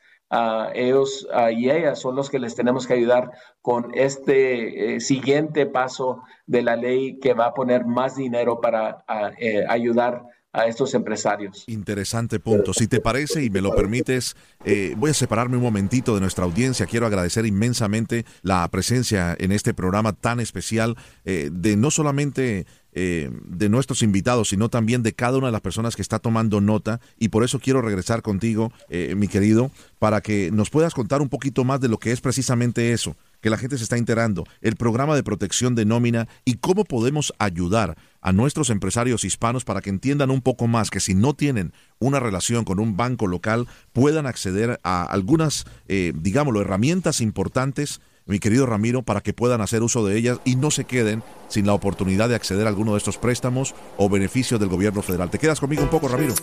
ellos 0.75 1.27
y 1.53 1.71
ellas 1.71 1.99
son 1.99 2.15
los 2.15 2.29
que 2.29 2.39
les 2.39 2.55
tenemos 2.55 2.87
que 2.87 2.95
ayudar 2.95 3.31
con 3.63 3.91
este 3.95 4.95
eh, 4.95 5.01
siguiente 5.01 5.67
paso 5.67 6.23
de 6.47 6.63
la 6.63 6.77
ley 6.77 7.19
que 7.19 7.35
va 7.35 7.47
a 7.47 7.55
poner 7.55 7.85
más 7.85 8.17
dinero 8.17 8.61
para 8.61 9.05
eh, 9.39 9.65
ayudar 9.69 10.25
a 10.55 10.67
estos 10.67 10.95
empresarios. 10.95 11.65
Interesante 11.67 12.41
punto. 12.41 12.73
Si 12.73 12.89
te 12.89 13.01
parece 13.01 13.45
y 13.45 13.51
me 13.51 13.61
lo 13.61 13.75
permites, 13.75 14.35
eh, 14.65 14.95
voy 14.97 15.11
a 15.11 15.15
separarme 15.15 15.59
un 15.59 15.63
momentito 15.63 16.15
de 16.15 16.23
nuestra 16.23 16.45
audiencia. 16.45 16.87
Quiero 16.87 17.07
agradecer 17.07 17.45
inmensamente 17.45 18.25
la 18.41 18.67
presencia 18.69 19.37
en 19.39 19.53
este 19.53 19.75
programa 19.75 20.15
tan 20.15 20.41
especial 20.41 20.97
de 21.25 21.77
no 21.77 21.91
solamente 21.91 22.67
eh, 22.93 23.31
de 23.45 23.69
nuestros 23.69 24.03
invitados, 24.03 24.49
sino 24.49 24.69
también 24.69 25.03
de 25.03 25.13
cada 25.13 25.39
una 25.39 25.49
de 25.49 25.53
las 25.53 25.61
personas 25.61 25.95
que 25.95 26.03
está 26.03 26.19
tomando 26.19 26.61
nota. 26.61 27.01
Y 27.19 27.29
por 27.29 27.45
eso 27.45 27.61
quiero 27.61 27.83
regresar 27.83 28.23
contigo, 28.23 28.73
eh, 28.89 29.15
mi 29.17 29.29
querido, 29.29 29.71
para 29.99 30.21
que 30.21 30.51
nos 30.51 30.71
puedas 30.71 30.95
contar 30.95 31.21
un 31.21 31.29
poquito 31.29 31.65
más 31.65 31.81
de 31.81 31.89
lo 31.89 31.99
que 31.99 32.13
es 32.13 32.21
precisamente 32.21 32.93
eso, 32.93 33.17
que 33.41 33.51
la 33.51 33.59
gente 33.59 33.77
se 33.77 33.85
está 33.85 33.97
enterando, 33.97 34.47
el 34.61 34.77
programa 34.77 35.15
de 35.15 35.23
protección 35.23 35.75
de 35.75 35.85
nómina 35.85 36.29
y 36.45 36.55
cómo 36.55 36.85
podemos 36.85 37.33
ayudar 37.39 37.97
a 38.21 38.33
nuestros 38.33 38.71
empresarios 38.71 39.25
hispanos 39.25 39.65
para 39.65 39.81
que 39.81 39.91
entiendan 39.91 40.31
un 40.31 40.41
poco 40.41 40.67
más 40.67 40.91
que 40.91 41.01
si 41.01 41.15
no 41.15 41.35
tienen 41.35 41.73
una 41.99 42.21
relación 42.21 42.65
con 42.65 42.81
un 42.81 42.97
banco 42.97 43.27
local, 43.27 43.67
puedan 43.93 44.27
acceder 44.27 44.81
a 44.83 45.05
algunas, 45.05 45.67
eh, 45.89 46.13
digámoslo, 46.17 46.61
herramientas 46.61 47.21
importantes 47.21 48.01
mi 48.29 48.39
querido 48.39 48.67
Ramiro, 48.67 49.03
para 49.03 49.23
que 49.23 49.33
puedan 49.33 49.61
hacer 49.61 49.83
uso 49.83 50.07
de 50.07 50.17
ellas 50.17 50.39
y 50.45 50.55
no 50.55 50.71
se 50.71 50.85
queden 50.85 51.25
sin 51.49 51.67
la 51.67 51.73
oportunidad 51.73 52.29
de 52.29 52.37
acceder 52.37 52.67
a 52.67 52.69
alguno 52.69 52.93
de 52.93 52.99
estos 52.99 53.19
préstamos 53.19 53.75
o 53.97 54.09
beneficios 54.09 54.61
del 54.61 54.69
gobierno 54.69 55.03
federal. 55.03 55.31
¿Te 55.31 55.39
quedas 55.39 55.59
conmigo 55.59 55.83
un 55.83 55.89
poco, 55.89 56.09
Ramiro? 56.09 56.35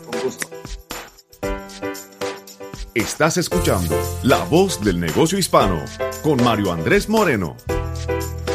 Estás 2.96 3.38
escuchando 3.38 3.96
La 4.24 4.44
Voz 4.46 4.84
del 4.84 5.00
Negocio 5.00 5.38
Hispano 5.38 5.84
con 6.24 6.44
Mario 6.44 6.74
Andrés 6.74 7.08
Moreno. 7.08 7.56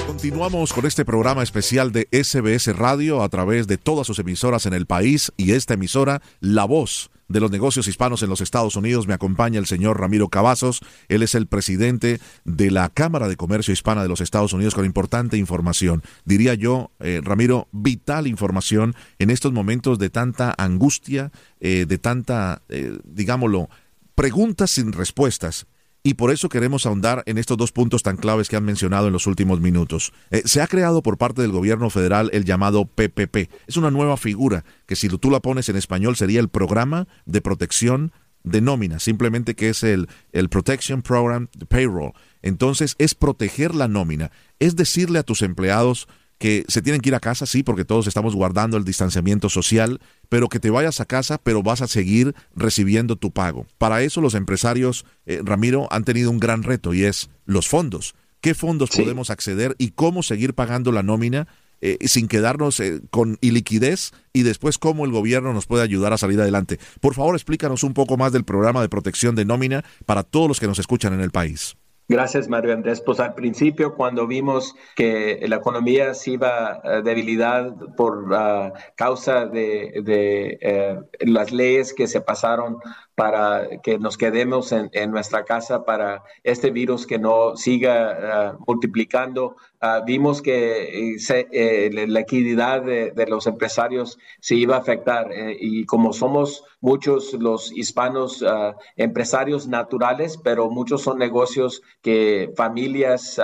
Continuamos 0.06 0.72
con 0.72 0.86
este 0.86 1.04
programa 1.04 1.42
especial 1.42 1.92
de 1.92 2.08
SBS 2.10 2.76
Radio 2.76 3.22
a 3.22 3.28
través 3.28 3.66
de 3.66 3.78
todas 3.78 4.06
sus 4.06 4.18
emisoras 4.18 4.66
en 4.66 4.74
el 4.74 4.86
país 4.86 5.32
y 5.36 5.52
esta 5.52 5.74
emisora, 5.74 6.20
La 6.40 6.64
Voz 6.64 7.10
de 7.30 7.40
los 7.40 7.50
negocios 7.50 7.88
hispanos 7.88 8.22
en 8.22 8.28
los 8.28 8.42
Estados 8.42 8.76
Unidos. 8.76 9.06
Me 9.06 9.14
acompaña 9.14 9.58
el 9.58 9.66
señor 9.66 9.98
Ramiro 9.98 10.28
Cavazos. 10.28 10.80
Él 11.08 11.22
es 11.22 11.34
el 11.34 11.46
presidente 11.46 12.20
de 12.44 12.70
la 12.70 12.90
Cámara 12.90 13.28
de 13.28 13.36
Comercio 13.36 13.72
Hispana 13.72 14.02
de 14.02 14.08
los 14.08 14.20
Estados 14.20 14.52
Unidos 14.52 14.74
con 14.74 14.84
importante 14.84 15.38
información. 15.38 16.02
Diría 16.24 16.54
yo, 16.54 16.90
eh, 16.98 17.20
Ramiro, 17.22 17.68
vital 17.70 18.26
información 18.26 18.94
en 19.18 19.30
estos 19.30 19.52
momentos 19.52 19.98
de 19.98 20.10
tanta 20.10 20.52
angustia, 20.58 21.30
eh, 21.60 21.86
de 21.86 21.98
tanta, 21.98 22.62
eh, 22.68 22.98
digámoslo, 23.04 23.70
preguntas 24.16 24.72
sin 24.72 24.92
respuestas 24.92 25.66
y 26.02 26.14
por 26.14 26.30
eso 26.30 26.48
queremos 26.48 26.86
ahondar 26.86 27.22
en 27.26 27.38
estos 27.38 27.56
dos 27.56 27.72
puntos 27.72 28.02
tan 28.02 28.16
claves 28.16 28.48
que 28.48 28.56
han 28.56 28.64
mencionado 28.64 29.06
en 29.06 29.12
los 29.12 29.26
últimos 29.26 29.60
minutos. 29.60 30.12
Eh, 30.30 30.42
se 30.46 30.62
ha 30.62 30.66
creado 30.66 31.02
por 31.02 31.18
parte 31.18 31.42
del 31.42 31.52
gobierno 31.52 31.90
federal 31.90 32.30
el 32.32 32.44
llamado 32.44 32.86
PPP. 32.86 33.50
Es 33.66 33.76
una 33.76 33.90
nueva 33.90 34.16
figura 34.16 34.64
que 34.86 34.96
si 34.96 35.08
tú 35.08 35.30
la 35.30 35.40
pones 35.40 35.68
en 35.68 35.76
español 35.76 36.16
sería 36.16 36.40
el 36.40 36.48
Programa 36.48 37.06
de 37.26 37.40
Protección 37.42 38.12
de 38.42 38.60
Nómina, 38.62 38.98
simplemente 38.98 39.54
que 39.54 39.68
es 39.68 39.82
el, 39.82 40.08
el 40.32 40.48
Protection 40.48 41.02
Program 41.02 41.48
de 41.56 41.66
Payroll. 41.66 42.12
Entonces 42.42 42.94
es 42.98 43.14
proteger 43.14 43.74
la 43.74 43.86
nómina, 43.86 44.30
es 44.58 44.76
decirle 44.76 45.18
a 45.18 45.22
tus 45.22 45.42
empleados, 45.42 46.08
que 46.40 46.64
se 46.68 46.80
tienen 46.80 47.02
que 47.02 47.10
ir 47.10 47.14
a 47.14 47.20
casa, 47.20 47.44
sí, 47.44 47.62
porque 47.62 47.84
todos 47.84 48.06
estamos 48.06 48.34
guardando 48.34 48.78
el 48.78 48.84
distanciamiento 48.84 49.50
social, 49.50 50.00
pero 50.30 50.48
que 50.48 50.58
te 50.58 50.70
vayas 50.70 50.98
a 50.98 51.04
casa, 51.04 51.36
pero 51.36 51.62
vas 51.62 51.82
a 51.82 51.86
seguir 51.86 52.34
recibiendo 52.56 53.16
tu 53.16 53.30
pago. 53.30 53.66
Para 53.76 54.00
eso 54.02 54.22
los 54.22 54.34
empresarios, 54.34 55.04
eh, 55.26 55.42
Ramiro, 55.44 55.86
han 55.90 56.04
tenido 56.04 56.30
un 56.30 56.40
gran 56.40 56.62
reto 56.62 56.94
y 56.94 57.04
es 57.04 57.28
los 57.44 57.68
fondos. 57.68 58.14
¿Qué 58.40 58.54
fondos 58.54 58.88
podemos 58.88 59.28
acceder 59.28 59.76
y 59.76 59.90
cómo 59.90 60.22
seguir 60.22 60.54
pagando 60.54 60.92
la 60.92 61.02
nómina 61.02 61.46
eh, 61.82 61.98
sin 62.08 62.26
quedarnos 62.26 62.80
eh, 62.80 63.02
con 63.10 63.36
iliquidez 63.42 64.12
y 64.32 64.42
después 64.42 64.78
cómo 64.78 65.04
el 65.04 65.12
gobierno 65.12 65.52
nos 65.52 65.66
puede 65.66 65.84
ayudar 65.84 66.14
a 66.14 66.18
salir 66.18 66.40
adelante? 66.40 66.80
Por 67.02 67.14
favor, 67.14 67.34
explícanos 67.34 67.84
un 67.84 67.92
poco 67.92 68.16
más 68.16 68.32
del 68.32 68.44
programa 68.44 68.80
de 68.80 68.88
protección 68.88 69.34
de 69.34 69.44
nómina 69.44 69.84
para 70.06 70.22
todos 70.22 70.48
los 70.48 70.58
que 70.58 70.68
nos 70.68 70.78
escuchan 70.78 71.12
en 71.12 71.20
el 71.20 71.32
país. 71.32 71.76
Gracias, 72.10 72.48
Mario 72.48 72.72
Andrés. 72.74 73.00
Pues 73.00 73.20
al 73.20 73.34
principio, 73.34 73.94
cuando 73.94 74.26
vimos 74.26 74.74
que 74.96 75.38
la 75.46 75.54
economía 75.54 76.12
se 76.12 76.32
iba 76.32 76.80
a 76.82 77.02
debilidad 77.02 77.72
por 77.96 78.32
uh, 78.32 78.72
causa 78.96 79.46
de, 79.46 80.02
de 80.02 80.58
eh, 80.60 80.98
las 81.20 81.52
leyes 81.52 81.94
que 81.94 82.08
se 82.08 82.20
pasaron 82.20 82.78
para 83.14 83.80
que 83.82 83.96
nos 84.00 84.18
quedemos 84.18 84.72
en, 84.72 85.10
nuestra 85.12 85.44
casa 85.44 85.84
para 85.84 86.24
este 86.42 86.70
virus 86.70 87.06
que 87.06 87.20
no 87.20 87.54
siga 87.54 88.16
ah, 88.22 88.58
multiplicando. 88.66 89.54
Ah, 89.82 90.02
vimos 90.04 90.42
que 90.42 91.14
eh, 91.14 91.48
eh, 91.52 92.06
la 92.06 92.20
equidad 92.20 92.82
de, 92.82 93.26
los 93.26 93.46
empresarios 93.46 94.18
se 94.38 94.54
iba 94.54 94.76
a 94.76 94.80
afectar 94.80 95.32
eh, 95.32 95.56
y 95.58 95.86
como 95.86 96.12
somos 96.12 96.64
muchos 96.82 97.32
los 97.32 97.72
hispanos 97.72 98.44
ah, 98.46 98.76
empresarios 98.96 99.68
naturales, 99.68 100.36
pero 100.36 100.68
muchos 100.68 101.00
son 101.00 101.18
negocios 101.18 101.80
que 102.02 102.52
familias 102.56 103.40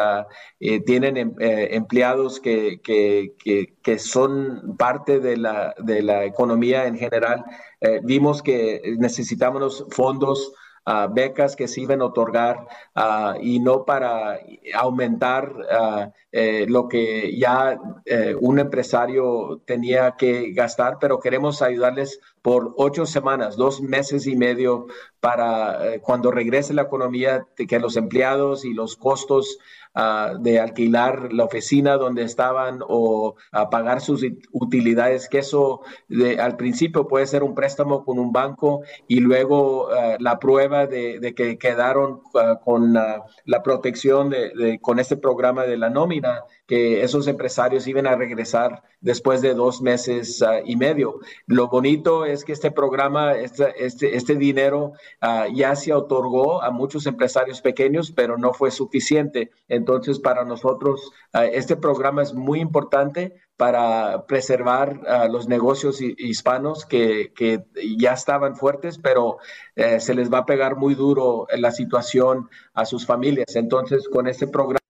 tienen 0.85 1.17
em, 1.17 1.35
empleados 1.39 2.39
que, 2.39 2.81
que, 2.83 3.33
que, 3.83 3.99
son 3.99 4.77
parte 4.77 5.21
de 5.21 5.39
la, 5.39 5.75
de 5.79 6.03
la 6.03 6.27
economía 6.27 6.87
en 6.87 6.99
general 6.99 7.45
vimos 8.03 8.43
que 8.43 8.83
necesitábamos 8.99 9.87
fondos, 9.91 10.53
uh, 10.87 11.13
becas 11.13 11.57
que 11.57 11.69
se 11.69 11.83
iban 11.83 12.01
a 12.01 12.07
otorgar 12.07 12.67
uh, 12.95 13.35
y 13.41 13.59
no 13.59 13.85
para 13.85 14.41
aumentar 14.75 15.53
uh, 15.53 16.11
eh, 16.39 16.67
lo 16.69 16.87
que 16.87 17.35
ya 17.39 17.81
eh, 18.05 18.37
un 18.39 18.59
empresario 18.59 19.63
tenía 19.65 20.17
que 20.19 20.53
gastar, 20.53 20.99
pero 21.01 21.19
queremos 21.19 21.63
ayudarles 21.63 22.21
por 22.43 22.75
ocho 22.77 23.07
semanas, 23.07 23.57
dos 23.57 23.81
meses 23.81 24.27
y 24.27 24.37
medio 24.37 24.87
para 25.19 25.99
cuando 26.03 26.31
regrese 26.31 26.75
la 26.75 26.83
economía, 26.83 27.47
que 27.57 27.81
los 27.81 27.97
empleados 27.97 28.67
y 28.67 28.75
los 28.75 28.97
costos 28.97 29.59
de 30.41 30.61
alquilar 30.61 31.33
la 31.33 31.45
oficina 31.45 31.97
donde 31.97 32.23
estaban 32.23 32.81
o 32.87 33.35
a 33.51 33.71
pagar 33.71 34.03
sus 34.03 34.23
utilidades, 34.53 35.27
que 35.27 35.39
eso 35.39 35.81
al 36.39 36.57
principio 36.57 37.09
puede 37.09 37.27
ser 37.27 37.43
un 37.43 37.55
préstamo 37.55 38.05
con 38.05 38.19
un 38.19 38.31
banco 38.31 38.83
y 39.09 39.21
luego 39.21 39.89
ah, 39.91 40.17
la 40.21 40.39
prueba 40.39 40.87
de, 40.87 41.33
que 41.35 41.57
quedaron 41.57 42.21
ah, 42.35 42.61
con 42.63 42.93
la 42.93 43.63
protección 43.65 44.29
de, 44.29 44.79
con 44.83 44.99
este 44.99 45.17
programa 45.17 45.65
de 45.65 45.79
la 45.79 45.89
nómina 45.89 46.26
que 46.67 47.03
esos 47.03 47.29
empresarios 47.29 47.87
iban 47.87 48.07
a 48.07 48.17
regresar 48.17 48.83
después 49.01 49.41
de 49.41 49.55
dos 49.55 49.81
meses 49.81 50.43
ah, 50.43 50.61
y 50.65 50.77
medio. 50.77 51.21
Lo 51.47 51.69
bonito 51.69 52.25
es 52.25 52.45
que 52.45 52.53
este 52.53 52.71
programa, 52.71 53.35
este, 53.35 53.75
este, 54.17 54.35
dinero 54.35 54.93
ah, 55.21 55.47
ya 55.53 55.77
se 55.77 55.93
otorgó 55.93 56.63
a 56.63 56.71
muchos 56.71 57.07
empresarios 57.07 57.61
pequeños, 57.61 58.11
pero 58.11 58.37
no 58.37 58.53
fue 58.53 58.71
suficiente. 58.71 59.53
Entonces, 59.69 60.19
para 60.19 60.45
nosotros, 60.45 61.13
ah, 61.33 61.47
este 61.47 61.77
programa 61.77 62.23
es 62.23 62.35
muy 62.35 62.61
importante 62.61 63.35
para 63.57 64.27
preservar 64.27 65.01
los 65.31 65.49
negocios 65.49 66.03
hispanos 66.03 66.85
que, 66.85 67.33
que, 67.35 67.65
ya 67.97 68.13
estaban 68.13 68.55
fuertes, 68.55 68.99
pero 68.99 69.39
eh, 69.77 69.99
se 69.99 70.15
les 70.15 70.31
va 70.31 70.39
a 70.39 70.47
pegar 70.47 70.77
muy 70.77 70.95
duro 70.95 71.47
la 71.57 71.71
situación 71.71 72.51
a 72.75 72.85
sus 72.85 73.07
familias. 73.07 73.57
Entonces, 73.57 74.11
con 74.11 74.29
este 74.29 74.47
programa 74.47 74.86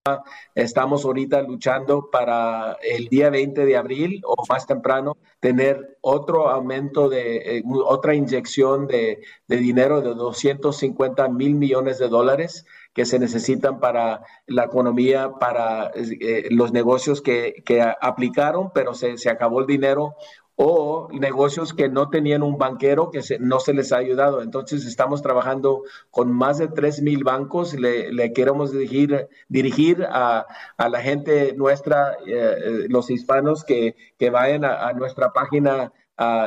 Estamos 0.54 1.04
ahorita 1.04 1.42
luchando 1.42 2.10
para 2.10 2.78
el 2.82 3.08
día 3.08 3.30
20 3.30 3.64
de 3.64 3.76
abril 3.76 4.22
o 4.24 4.44
más 4.48 4.66
temprano 4.66 5.16
tener 5.40 5.98
otro 6.00 6.48
aumento 6.48 7.08
de, 7.08 7.58
eh, 7.58 7.62
otra 7.84 8.14
inyección 8.14 8.86
de, 8.86 9.20
dinero 9.48 10.00
de 10.00 10.14
250 10.14 11.28
mil 11.28 11.54
millones 11.54 11.98
de 11.98 12.08
dólares 12.08 12.66
que 12.94 13.04
se 13.04 13.18
necesitan 13.18 13.78
para 13.78 14.22
la 14.46 14.64
economía, 14.64 15.32
para 15.38 15.90
eh, 15.94 16.48
los 16.50 16.72
negocios 16.72 17.20
que, 17.20 17.62
aplicaron, 18.00 18.70
pero 18.72 18.94
se, 18.94 19.18
se 19.18 19.28
acabó 19.28 19.60
el 19.60 19.66
dinero 19.66 20.16
o 20.56 21.08
negocios 21.12 21.74
que 21.74 21.88
no 21.88 22.08
tenían 22.08 22.42
un 22.42 22.56
banquero 22.56 23.10
que 23.10 23.20
no 23.40 23.60
se 23.60 23.74
les 23.74 23.92
ha 23.92 23.98
ayudado. 23.98 24.42
Entonces 24.42 24.86
estamos 24.86 25.22
trabajando 25.22 25.82
con 26.10 26.32
más 26.32 26.58
de 26.58 26.68
3 26.68 27.02
mil 27.02 27.24
bancos. 27.24 27.74
Le, 27.74 28.32
queremos 28.32 28.72
dirigir, 28.72 29.28
dirigir 29.48 30.06
a, 30.10 30.46
la 30.78 31.00
gente 31.02 31.52
nuestra, 31.54 32.14
eh, 32.26 32.26
eh, 32.26 32.86
los 32.88 33.10
hispanos, 33.10 33.64
que, 33.64 33.94
vayan 34.30 34.64
a, 34.64 34.92
nuestra 34.94 35.32
página 35.32 35.92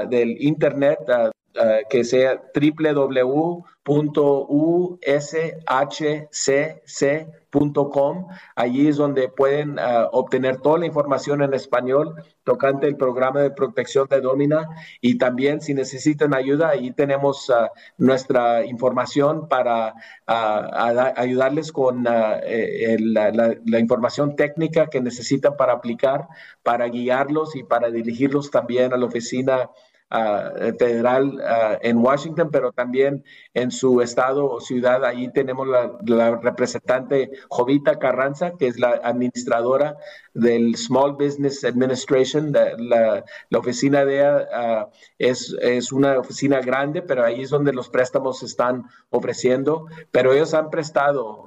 del 0.09 0.41
internet 0.41 0.99
que 1.89 2.03
sea 2.03 2.41
www.ushcc.com. 2.53 3.49
Allí 8.55 8.87
es 8.87 8.97
donde 8.97 9.27
pueden 9.29 9.79
uh, 9.79 10.07
obtener 10.11 10.57
toda 10.57 10.77
la 10.77 10.85
información 10.85 11.41
en 11.41 11.53
español 11.53 12.13
tocante 12.43 12.87
el 12.87 12.95
programa 12.95 13.41
de 13.41 13.51
protección 13.51 14.07
de 14.07 14.21
Domina 14.21 14.69
y 15.01 15.17
también 15.17 15.59
si 15.61 15.73
necesitan 15.73 16.35
ayuda, 16.35 16.69
ahí 16.69 16.91
tenemos 16.91 17.49
uh, 17.49 17.67
nuestra 17.97 18.65
información 18.65 19.47
para 19.47 19.95
ayudarles 20.27 21.71
con 21.71 22.05
eh, 22.07 22.97
la 22.99 23.79
información 23.79 24.35
técnica 24.35 24.87
que 24.87 25.01
necesitan 25.01 25.57
para 25.57 25.73
aplicar, 25.73 26.27
para 26.61 26.87
guiarlos 26.87 27.55
y 27.55 27.63
para 27.63 27.89
dirigirlos 27.89 28.51
también 28.51 28.93
a 28.93 28.97
la 28.97 29.05
oficina 29.05 29.71
Uh, 30.11 30.73
federal 30.79 31.35
uh, 31.35 31.77
en 31.83 31.99
Washington, 31.99 32.49
pero 32.51 32.71
también 32.71 33.23
en 33.53 33.69
su 33.69 34.01
estado 34.01 34.49
o 34.49 34.59
ciudad. 34.59 35.05
Ahí 35.05 35.31
tenemos 35.31 35.67
la, 35.67 36.35
representante 36.37 37.29
Jovita 37.47 37.99
Carranza, 37.99 38.53
que 38.57 38.65
es 38.65 38.79
la 38.79 38.99
administradora 39.03 39.97
del 40.33 40.75
Small 40.77 41.13
Business 41.13 41.63
Administration. 41.63 42.51
La, 42.51 43.23
oficina 43.55 44.03
de 44.03 44.15
ella 44.15 44.47
uh, 44.87 44.89
es, 45.19 45.55
es 45.61 45.91
una 45.91 46.17
oficina 46.17 46.59
grande, 46.59 47.03
pero 47.03 47.23
ahí 47.23 47.43
es 47.43 47.51
donde 47.51 47.71
los 47.71 47.89
préstamos 47.89 48.39
se 48.39 48.47
están 48.47 48.85
ofreciendo. 49.11 49.85
Pero 50.09 50.33
ellos 50.33 50.55
han 50.55 50.71
prestado 50.71 51.45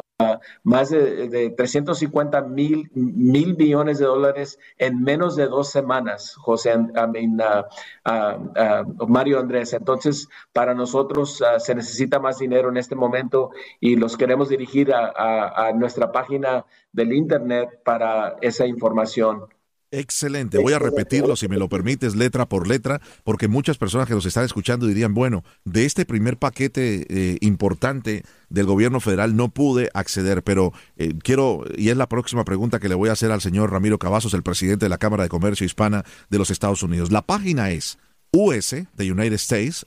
más 0.63 0.91
de, 0.91 1.29
de, 1.29 1.51
350 1.51 2.43
mil, 2.43 2.91
mil 2.95 3.57
millones 3.57 3.99
de 3.99 4.07
dólares 4.07 4.59
en 4.79 5.03
menos 5.03 5.37
de 5.37 5.47
dos 5.47 5.71
semanas, 5.71 6.35
José, 6.37 6.77
mean, 6.77 7.41
uh, 7.41 9.01
uh, 9.01 9.07
Mario 9.07 9.41
Andrés. 9.41 9.73
Entonces, 9.73 10.29
para 10.53 10.75
nosotros 10.75 11.43
se 11.59 11.75
necesita 11.75 12.19
más 12.19 12.39
dinero 12.39 12.69
en 12.69 12.77
este 12.77 12.95
momento 12.95 13.51
y 13.81 13.97
los 13.97 14.17
queremos 14.17 14.49
dirigir 14.49 14.93
a 14.95 15.73
nuestra 15.75 16.13
página 16.13 16.65
del 16.93 17.13
Internet 17.13 17.81
para 17.85 18.37
esa 18.41 18.67
información. 18.67 19.47
Excelente. 19.95 20.57
Voy 20.57 20.73
a 20.73 20.79
repetirlo, 20.79 21.37
si 21.37 21.49
me 21.49 21.59
lo 21.59 21.69
permites, 21.69 22.17
letra 22.17 22.49
por 22.49 22.67
letra, 22.67 23.03
porque 23.25 23.47
muchas 23.47 23.77
personas 23.77 24.09
que 24.09 24.15
nos 24.15 24.25
están 24.25 24.47
escuchando 24.47 24.87
dirían, 24.87 25.13
bueno, 25.13 25.45
de 25.67 25.85
este 25.85 26.07
primer 26.07 26.39
paquete 26.39 27.07
eh, 27.11 27.37
importante 27.43 28.25
del 28.49 28.65
gobierno 28.65 29.01
federal 29.01 29.37
no 29.37 29.51
pude 29.51 29.91
acceder, 29.93 30.43
pero 30.43 30.73
eh, 30.97 31.13
quiero, 31.23 31.65
y 31.77 31.91
es 31.91 31.97
la 31.99 32.09
próxima 32.09 32.47
pregunta 32.47 32.81
que 32.81 32.89
le 32.89 32.95
voy 32.95 33.11
a 33.11 33.13
hacer 33.13 33.31
al 33.33 33.43
señor 33.43 33.71
Ramiro 33.71 33.99
Cavazos, 33.99 34.33
el 34.33 34.43
presidente 34.43 34.87
de 34.87 34.89
la 34.89 34.97
Cámara 34.97 35.25
de 35.25 35.29
Comercio 35.29 35.67
Hispana 35.67 36.07
de 36.31 36.39
los 36.39 36.51
Estados 36.51 36.83
Unidos. 36.83 37.13
La 37.13 37.21
página 37.21 37.71
es 37.71 37.99
US, 38.31 38.71
de 38.71 39.13
United 39.13 39.35
States, 39.35 39.85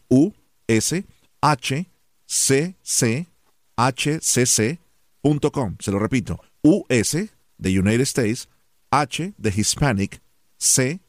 punto 5.24 5.52
com. 5.52 5.76
Se 5.80 5.90
lo 5.90 5.98
repito, 5.98 6.40
US, 6.62 7.18
de 7.58 7.80
United 7.80 8.02
States, 8.02 8.50
H 9.00 9.34
de 9.38 9.54
Hispanic, 9.56 10.22
C 10.58 11.00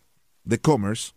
de 0.44 0.58
Commerce, 0.58 1.12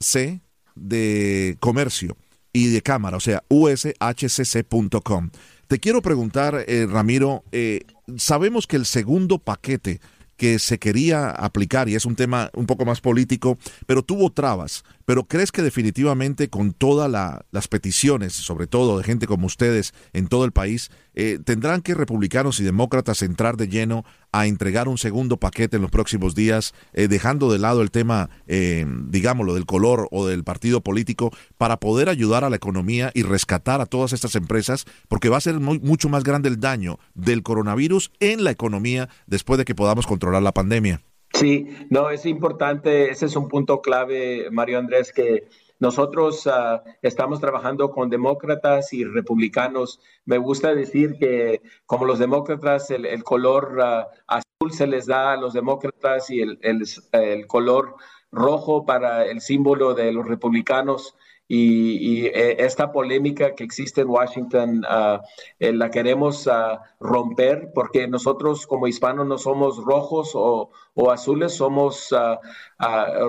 C 0.00 0.40
de 0.74 1.56
Comercio 1.60 2.16
y 2.52 2.68
de 2.68 2.82
Cámara, 2.82 3.16
o 3.16 3.20
sea, 3.20 3.42
ushcc.com. 3.48 5.30
Te 5.66 5.78
quiero 5.78 6.02
preguntar, 6.02 6.64
eh, 6.66 6.86
Ramiro, 6.86 7.44
eh, 7.50 7.80
sabemos 8.16 8.66
que 8.66 8.76
el 8.76 8.84
segundo 8.84 9.38
paquete 9.38 10.00
que 10.36 10.58
se 10.58 10.78
quería 10.78 11.30
aplicar, 11.30 11.88
y 11.88 11.94
es 11.94 12.04
un 12.04 12.16
tema 12.16 12.50
un 12.54 12.66
poco 12.66 12.84
más 12.84 13.00
político, 13.00 13.56
pero 13.86 14.02
tuvo 14.02 14.30
trabas. 14.30 14.84
Pero 15.04 15.24
¿crees 15.24 15.52
que 15.52 15.62
definitivamente 15.62 16.48
con 16.48 16.72
todas 16.72 17.10
la, 17.10 17.44
las 17.50 17.68
peticiones, 17.68 18.32
sobre 18.32 18.66
todo 18.66 18.98
de 18.98 19.04
gente 19.04 19.26
como 19.26 19.46
ustedes 19.46 19.94
en 20.12 20.28
todo 20.28 20.44
el 20.44 20.52
país, 20.52 20.90
eh, 21.14 21.38
tendrán 21.44 21.82
que 21.82 21.94
republicanos 21.94 22.58
y 22.60 22.64
demócratas 22.64 23.22
entrar 23.22 23.56
de 23.56 23.68
lleno 23.68 24.04
a 24.32 24.46
entregar 24.46 24.88
un 24.88 24.96
segundo 24.96 25.36
paquete 25.36 25.76
en 25.76 25.82
los 25.82 25.90
próximos 25.90 26.34
días, 26.34 26.72
eh, 26.94 27.08
dejando 27.08 27.52
de 27.52 27.58
lado 27.58 27.82
el 27.82 27.90
tema, 27.90 28.30
eh, 28.46 28.86
digámoslo, 29.08 29.54
del 29.54 29.66
color 29.66 30.08
o 30.10 30.26
del 30.26 30.42
partido 30.42 30.80
político, 30.80 31.30
para 31.58 31.78
poder 31.78 32.08
ayudar 32.08 32.44
a 32.44 32.50
la 32.50 32.56
economía 32.56 33.10
y 33.14 33.22
rescatar 33.22 33.80
a 33.80 33.86
todas 33.86 34.12
estas 34.12 34.34
empresas, 34.36 34.86
porque 35.08 35.28
va 35.28 35.36
a 35.36 35.42
ser 35.42 35.60
muy, 35.60 35.80
mucho 35.80 36.08
más 36.08 36.24
grande 36.24 36.48
el 36.48 36.60
daño 36.60 36.98
del 37.14 37.42
coronavirus 37.42 38.10
en 38.20 38.44
la 38.44 38.50
economía 38.50 39.08
después 39.26 39.58
de 39.58 39.64
que 39.64 39.74
podamos 39.74 40.06
controlar 40.06 40.42
la 40.42 40.52
pandemia? 40.52 41.02
Sí, 41.34 41.68
no, 41.90 42.10
es 42.10 42.26
importante, 42.26 43.10
ese 43.10 43.26
es 43.26 43.36
un 43.36 43.48
punto 43.48 43.80
clave, 43.80 44.48
Mario 44.50 44.78
Andrés, 44.78 45.12
que 45.12 45.48
nosotros 45.80 46.46
uh, 46.46 46.80
estamos 47.00 47.40
trabajando 47.40 47.90
con 47.90 48.08
demócratas 48.10 48.92
y 48.92 49.04
republicanos. 49.04 50.00
Me 50.24 50.38
gusta 50.38 50.74
decir 50.74 51.16
que 51.18 51.62
como 51.86 52.04
los 52.04 52.18
demócratas, 52.18 52.90
el, 52.90 53.24
color 53.24 53.78
uh, 53.78 54.06
azul 54.28 54.72
se 54.72 54.86
les 54.86 55.06
da 55.06 55.32
a 55.32 55.36
los 55.36 55.54
demócratas 55.54 56.30
y 56.30 56.40
el, 56.40 56.58
el 56.62 57.46
color 57.48 57.96
rojo 58.30 58.84
para 58.86 59.26
el 59.26 59.40
símbolo 59.40 59.94
de 59.94 60.12
los 60.12 60.26
republicanos. 60.26 61.16
Y, 61.54 62.24
y, 62.24 62.30
esta 62.32 62.92
polémica 62.92 63.54
que 63.54 63.62
existe 63.62 64.00
en 64.00 64.08
Washington 64.08 64.86
uh, 64.86 65.20
eh, 65.58 65.70
la 65.74 65.90
queremos 65.90 66.46
uh, 66.46 66.78
romper 66.98 67.72
porque 67.74 68.08
nosotros 68.08 68.66
como 68.66 68.86
hispanos 68.86 69.26
no 69.26 69.36
somos 69.36 69.76
rojos 69.84 70.30
o, 70.34 70.70
o 70.94 71.10
azules, 71.10 71.52
somos 71.52 72.10
uh, 72.10 72.38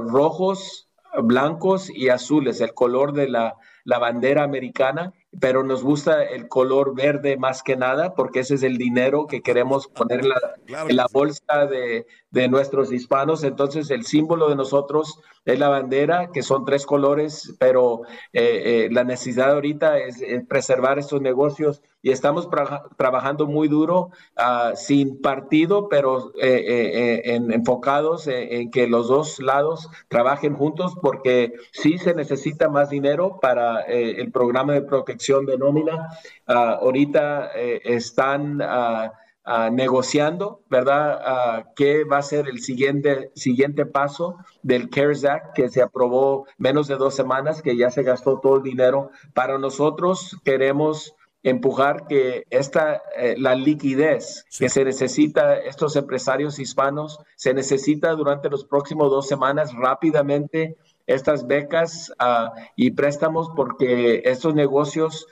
rojos, 0.07 0.88
blancos 1.21 1.89
y 1.89 2.07
azules, 2.07 2.62
el 2.62 2.73
color 2.73 3.12
de 3.12 3.27
la, 3.27 3.57
la 3.83 3.99
bandera 3.99 4.43
americana 4.43 5.12
pero 5.39 5.63
nos 5.63 5.84
gusta 5.84 6.24
el 6.24 6.48
color 6.48 6.96
verde 6.96 7.38
más 7.38 7.63
que 7.63 7.76
nada, 7.76 8.13
porque 8.13 8.41
ese 8.41 8.56
es 8.56 8.63
el 8.63 8.78
dinero 8.78 9.26
que 9.28 9.41
queremos 9.41 9.88
poner 9.88 10.22
en 10.22 10.30
la, 10.30 10.41
claro. 10.65 10.89
en 10.89 10.96
la 10.96 11.08
bolsa 11.12 11.65
de, 11.65 12.06
de, 12.30 12.48
nuestros 12.48 12.91
hispanos. 12.91 13.43
Entonces, 13.43 13.89
el 13.89 14.06
símbolo 14.06 14.50
de 14.50 14.56
nosotros 14.56 15.19
es 15.46 15.58
la 15.58 15.69
bandera, 15.69 16.30
que 16.32 16.43
son 16.43 16.65
tres 16.65 16.86
colores, 16.86 17.56
pero 17.60 18.02
eh, 18.32 18.86
eh, 18.86 18.89
la 18.91 19.04
necesidad 19.04 19.52
ahorita 19.52 19.98
es, 19.98 20.22
es, 20.22 20.46
preservar 20.46 21.00
estos 21.00 21.22
negocios 21.22 21.82
y 22.03 22.11
estamos 22.11 22.49
tra 22.49 22.83
trabajando 22.97 23.47
muy 23.47 23.67
duro, 23.67 24.11
uh, 24.37 24.75
sin 24.75 25.19
partido, 25.21 25.89
pero 25.89 26.31
eh, 26.39 27.21
en, 27.25 27.51
enfocados 27.51 28.27
en, 28.27 28.69
que 28.69 28.87
los 28.87 29.07
dos 29.07 29.39
lados 29.39 29.89
trabajen 30.09 30.55
juntos, 30.55 30.95
porque 31.01 31.53
sí 31.71 31.97
se 31.97 32.13
necesita 32.13 32.69
más 32.69 32.89
dinero 32.89 33.39
para 33.41 33.81
el 33.81 34.31
programa 34.31 34.73
de 34.73 34.81
protección 34.81 35.45
de 35.45 35.57
nómina. 35.57 36.09
Uh, 36.47 36.83
ahorita 36.83 37.51
eh, 37.55 37.81
están 37.85 38.61
uh, 38.61 39.09
uh, 39.49 39.71
negociando, 39.71 40.61
¿verdad? 40.69 41.65
¿Qué 41.75 42.03
va 42.03 42.17
a 42.17 42.21
ser 42.21 42.47
el 42.47 42.59
siguiente, 42.59 43.31
siguiente 43.35 43.85
paso 43.85 44.37
del 44.61 44.89
CARES 44.89 45.25
Act 45.25 45.55
que 45.55 45.69
se 45.69 45.81
aprobó 45.81 46.45
menos 46.57 46.87
de 46.87 46.95
dos 46.95 47.15
semanas, 47.15 47.61
que 47.61 47.77
ya 47.77 47.89
se 47.89 48.03
gastó 48.03 48.39
todo 48.39 48.57
el 48.57 48.63
dinero? 48.63 49.11
Para 49.33 49.57
nosotros 49.57 50.37
queremos 50.43 51.15
empujar 51.43 52.08
que 52.08 52.45
esta, 52.49 53.03
eh, 53.17 53.36
la 53.38 53.53
liquidez 53.53 54.45
sí. 54.49 54.63
que 54.63 54.69
se 54.69 54.86
necesita 54.86 55.58
estos 55.58 55.95
empresarios 55.95 56.58
hispanos, 56.58 57.19
se 57.36 57.53
necesita 57.53 58.12
durante 58.13 58.49
los 58.49 58.65
próximos 58.65 59.12
dos 59.12 59.27
semanas 59.27 59.73
rápidamente 59.73 60.77
estas 61.06 61.45
becas 61.45 62.13
uh, 62.21 62.49
y 62.77 62.91
préstamos 62.91 63.51
porque 63.56 64.21
estos 64.23 64.56
negocios 64.56 65.27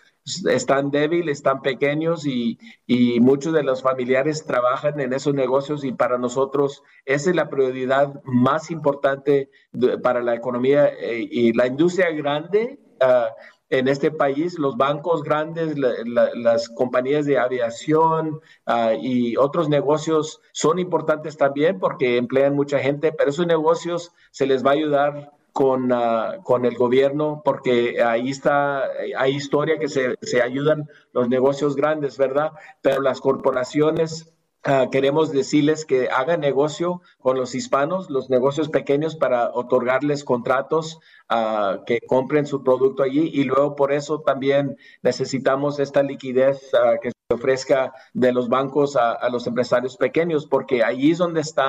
están 0.50 0.92
débiles, 0.92 1.38
están 1.38 1.62
pequeños 1.62 2.28
y, 2.28 2.60
y, 2.86 3.20
muchos 3.22 3.54
de 3.54 3.64
los 3.64 3.82
familiares 3.82 4.46
trabajan 4.46 5.00
en 5.00 5.14
esos 5.14 5.34
negocios 5.34 5.84
y 5.84 5.94
para 5.94 6.20
nosotros 6.20 6.84
esa 7.06 7.32
es 7.32 7.36
la 7.36 7.50
prioridad 7.50 8.22
más 8.24 8.70
importante 8.70 9.50
de, 9.72 9.98
para 9.98 10.22
la 10.22 10.36
economía 10.36 10.88
eh, 10.88 11.28
y 11.30 11.54
la 11.54 11.66
industria 11.66 12.12
grande. 12.12 12.80
Uh, 13.02 13.32
en 13.72 13.88
este 13.88 14.12
país, 14.12 14.60
los 14.60 14.76
bancos 14.76 15.24
grandes, 15.24 15.78
la, 15.78 15.94
la, 16.06 16.30
las 16.36 16.68
compañías 16.68 17.26
de 17.26 17.40
aviación 17.40 18.42
uh, 18.68 18.92
y 19.02 19.38
otros 19.38 19.70
negocios 19.70 20.42
son 20.52 20.78
importantes 20.78 21.38
también 21.38 21.80
porque 21.80 22.18
emplean 22.18 22.54
mucha 22.54 22.80
gente, 22.80 23.14
pero 23.14 23.30
esos 23.30 23.48
negocios 23.48 24.12
se 24.32 24.46
les 24.46 24.64
va 24.64 24.72
a 24.72 24.74
ayudar 24.74 25.32
con, 25.54 25.90
uh, 25.94 26.44
con 26.44 26.66
el 26.66 26.76
gobierno, 26.76 27.42
porque 27.46 28.04
ahí 28.04 28.30
está, 28.30 28.84
hay 29.18 29.36
historia 29.36 29.80
que 29.80 29.88
se, 29.88 30.18
se 30.22 30.42
ayudan 30.42 30.90
los 31.14 31.30
negocios 31.30 31.78
grandes, 31.78 32.18
¿verdad? 32.18 32.52
Pero 32.82 33.02
las 33.02 33.22
corporaciones 33.22 34.34
Uh, 34.64 34.92
queremos 34.92 35.32
decirles 35.32 35.86
que 35.86 36.10
hagan 36.10 36.40
negocio 36.40 37.02
con 37.20 37.36
los 37.36 37.56
hispanos, 37.56 38.12
los 38.12 38.30
negocios 38.30 38.70
pequeños, 38.70 39.16
para 39.16 39.50
otorgarles 39.50 40.24
contratos 40.24 41.00
uh, 41.32 41.84
que 41.86 42.00
compren 42.02 42.46
su 42.46 42.64
producto 42.64 43.02
allí. 43.02 43.32
Y 43.34 43.44
luego 43.46 43.76
por 43.76 43.92
eso 43.92 44.22
también 44.22 44.78
necesitamos 45.02 45.80
esta 45.80 46.04
liquidez 46.04 46.72
uh, 46.74 47.00
que 47.02 47.10
se 47.10 47.34
ofrezca 47.34 47.92
de 48.14 48.32
los 48.34 48.50
bancos 48.50 48.96
a, 48.96 49.28
los 49.30 49.48
empresarios 49.48 49.98
pequeños, 49.98 50.46
porque 50.46 50.84
allí 50.84 51.10
es 51.10 51.18
donde 51.18 51.42
está 51.42 51.68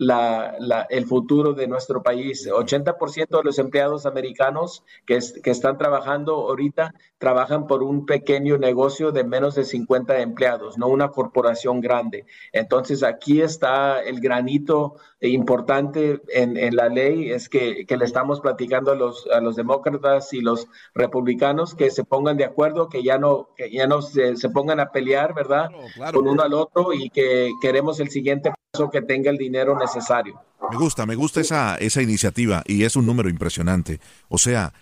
el 0.00 1.06
futuro 1.06 1.52
de 1.52 1.68
nuestro 1.68 2.02
país. 2.02 2.48
80% 2.48 3.28
de 3.28 3.44
los 3.44 3.58
empleados 3.58 4.06
americanos 4.06 4.82
que, 5.04 5.18
que 5.42 5.50
están 5.50 5.76
trabajando 5.76 6.34
ahorita 6.34 6.94
trabajan 7.18 7.66
por 7.66 7.82
un 7.82 8.06
pequeño 8.06 8.56
negocio 8.56 9.12
de 9.12 9.24
menos 9.24 9.54
de 9.54 9.64
50 9.64 10.20
empleados, 10.20 10.78
no 10.78 10.88
una 10.88 11.10
corporación 11.10 11.82
grande. 11.82 12.24
Entonces 12.52 13.02
aquí 13.02 13.42
está 13.42 14.02
el 14.02 14.20
granito 14.20 14.96
importante 15.20 16.22
en, 16.28 16.56
en 16.56 16.76
la 16.76 16.88
ley, 16.88 17.30
es 17.30 17.50
que, 17.50 17.84
que, 17.84 17.98
le 17.98 18.06
estamos 18.06 18.40
platicando 18.40 18.92
a 18.92 18.94
los, 18.94 19.26
a 19.26 19.40
los 19.40 19.54
demócratas 19.54 20.32
y 20.32 20.40
los 20.40 20.66
republicanos 20.94 21.74
que 21.74 21.90
se 21.90 22.04
pongan 22.04 22.38
de 22.38 22.44
acuerdo, 22.44 22.88
que 22.88 23.02
ya 23.02 23.18
no, 23.18 23.50
que 23.54 23.70
ya 23.70 23.86
no 23.86 24.00
se, 24.00 24.36
se 24.36 24.48
pongan 24.48 24.80
a 24.80 24.90
pelear, 24.90 25.34
¿verdad? 25.34 25.68
Con 26.14 26.26
uno 26.26 26.42
al 26.42 26.54
otro 26.54 26.94
y 26.94 27.10
que 27.10 27.50
queremos 27.60 28.00
el 28.00 28.08
siguiente 28.08 28.50
que 28.92 29.02
tenga 29.02 29.30
el 29.30 29.36
dinero 29.36 29.78
necesario. 29.78 30.40
Me 30.70 30.76
gusta, 30.76 31.06
me 31.06 31.14
gusta 31.14 31.40
esa, 31.40 31.76
esa 31.76 32.02
iniciativa 32.02 32.62
y 32.66 32.84
es 32.84 32.96
un 32.96 33.06
número 33.06 33.28
impresionante. 33.28 34.00
O 34.28 34.38
sea, 34.38 34.72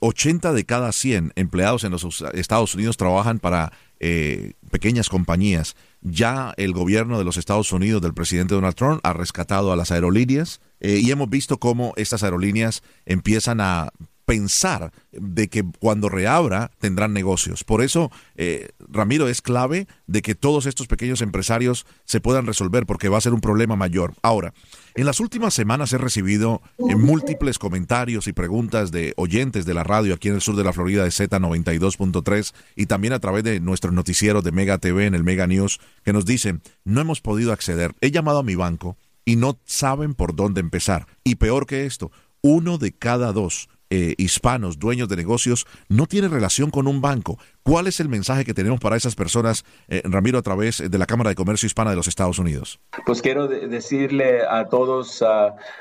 80 0.00 0.50
eh, 0.50 0.52
de 0.52 0.64
cada 0.64 0.92
100 0.92 1.32
empleados 1.36 1.84
en 1.84 1.92
los 1.92 2.24
Estados 2.34 2.74
Unidos 2.74 2.96
trabajan 2.96 3.38
para 3.38 3.72
eh, 4.00 4.52
pequeñas 4.70 5.08
compañías. 5.08 5.76
Ya 6.02 6.52
el 6.56 6.72
gobierno 6.72 7.18
de 7.18 7.24
los 7.24 7.36
Estados 7.36 7.72
Unidos 7.72 8.02
del 8.02 8.12
presidente 8.12 8.54
Donald 8.54 8.74
Trump 8.74 9.00
ha 9.02 9.12
rescatado 9.12 9.72
a 9.72 9.76
las 9.76 9.92
aerolíneas 9.92 10.60
eh, 10.80 10.98
y 11.02 11.10
hemos 11.10 11.30
visto 11.30 11.58
cómo 11.58 11.94
estas 11.96 12.22
aerolíneas 12.24 12.82
empiezan 13.06 13.60
a 13.60 13.92
pensar 14.24 14.92
de 15.10 15.48
que 15.48 15.64
cuando 15.78 16.08
reabra 16.08 16.70
tendrán 16.78 17.12
negocios. 17.12 17.64
Por 17.64 17.82
eso, 17.82 18.10
eh, 18.36 18.70
Ramiro, 18.88 19.28
es 19.28 19.42
clave 19.42 19.86
de 20.06 20.22
que 20.22 20.34
todos 20.34 20.66
estos 20.66 20.86
pequeños 20.86 21.22
empresarios 21.22 21.86
se 22.04 22.20
puedan 22.20 22.46
resolver 22.46 22.86
porque 22.86 23.08
va 23.08 23.18
a 23.18 23.22
ser 23.22 23.34
un 23.34 23.40
problema 23.40 23.76
mayor. 23.76 24.14
Ahora, 24.22 24.54
en 24.94 25.06
las 25.06 25.20
últimas 25.20 25.54
semanas 25.54 25.92
he 25.92 25.98
recibido 25.98 26.62
eh, 26.78 26.96
múltiples 26.96 27.58
comentarios 27.58 28.26
y 28.26 28.32
preguntas 28.32 28.92
de 28.92 29.14
oyentes 29.16 29.64
de 29.64 29.74
la 29.74 29.84
radio 29.84 30.14
aquí 30.14 30.28
en 30.28 30.34
el 30.34 30.40
sur 30.40 30.56
de 30.56 30.64
la 30.64 30.72
Florida 30.72 31.04
de 31.04 31.10
Z92.3 31.10 32.54
y 32.76 32.86
también 32.86 33.12
a 33.12 33.20
través 33.20 33.44
de 33.44 33.60
nuestros 33.60 33.92
noticieros 33.92 34.44
de 34.44 34.52
Mega 34.52 34.78
TV 34.78 35.06
en 35.06 35.14
el 35.14 35.24
Mega 35.24 35.46
News 35.46 35.80
que 36.04 36.12
nos 36.12 36.26
dicen, 36.26 36.62
no 36.84 37.00
hemos 37.00 37.20
podido 37.20 37.52
acceder. 37.52 37.94
He 38.00 38.10
llamado 38.10 38.38
a 38.38 38.42
mi 38.42 38.54
banco 38.54 38.96
y 39.24 39.36
no 39.36 39.58
saben 39.64 40.14
por 40.14 40.34
dónde 40.34 40.60
empezar. 40.60 41.06
Y 41.24 41.36
peor 41.36 41.66
que 41.66 41.86
esto, 41.86 42.10
uno 42.42 42.78
de 42.78 42.92
cada 42.92 43.32
dos 43.32 43.68
eh, 43.94 44.14
hispanos, 44.16 44.78
dueños 44.78 45.06
de 45.06 45.16
negocios, 45.16 45.66
no 45.90 46.06
tiene 46.06 46.26
relación 46.26 46.70
con 46.70 46.86
un 46.86 47.02
banco. 47.02 47.38
¿Cuál 47.62 47.88
es 47.88 48.00
el 48.00 48.08
mensaje 48.08 48.42
que 48.42 48.54
tenemos 48.54 48.80
para 48.80 48.96
esas 48.96 49.14
personas, 49.14 49.66
eh, 49.86 50.00
Ramiro, 50.06 50.38
a 50.38 50.42
través 50.42 50.82
de 50.90 50.98
la 50.98 51.04
Cámara 51.04 51.28
de 51.28 51.36
Comercio 51.36 51.66
Hispana 51.66 51.90
de 51.90 51.96
los 51.96 52.08
Estados 52.08 52.38
Unidos? 52.38 52.80
Pues 53.04 53.20
quiero 53.20 53.48
decirle 53.48 54.46
a 54.48 54.70
todos, 54.70 55.22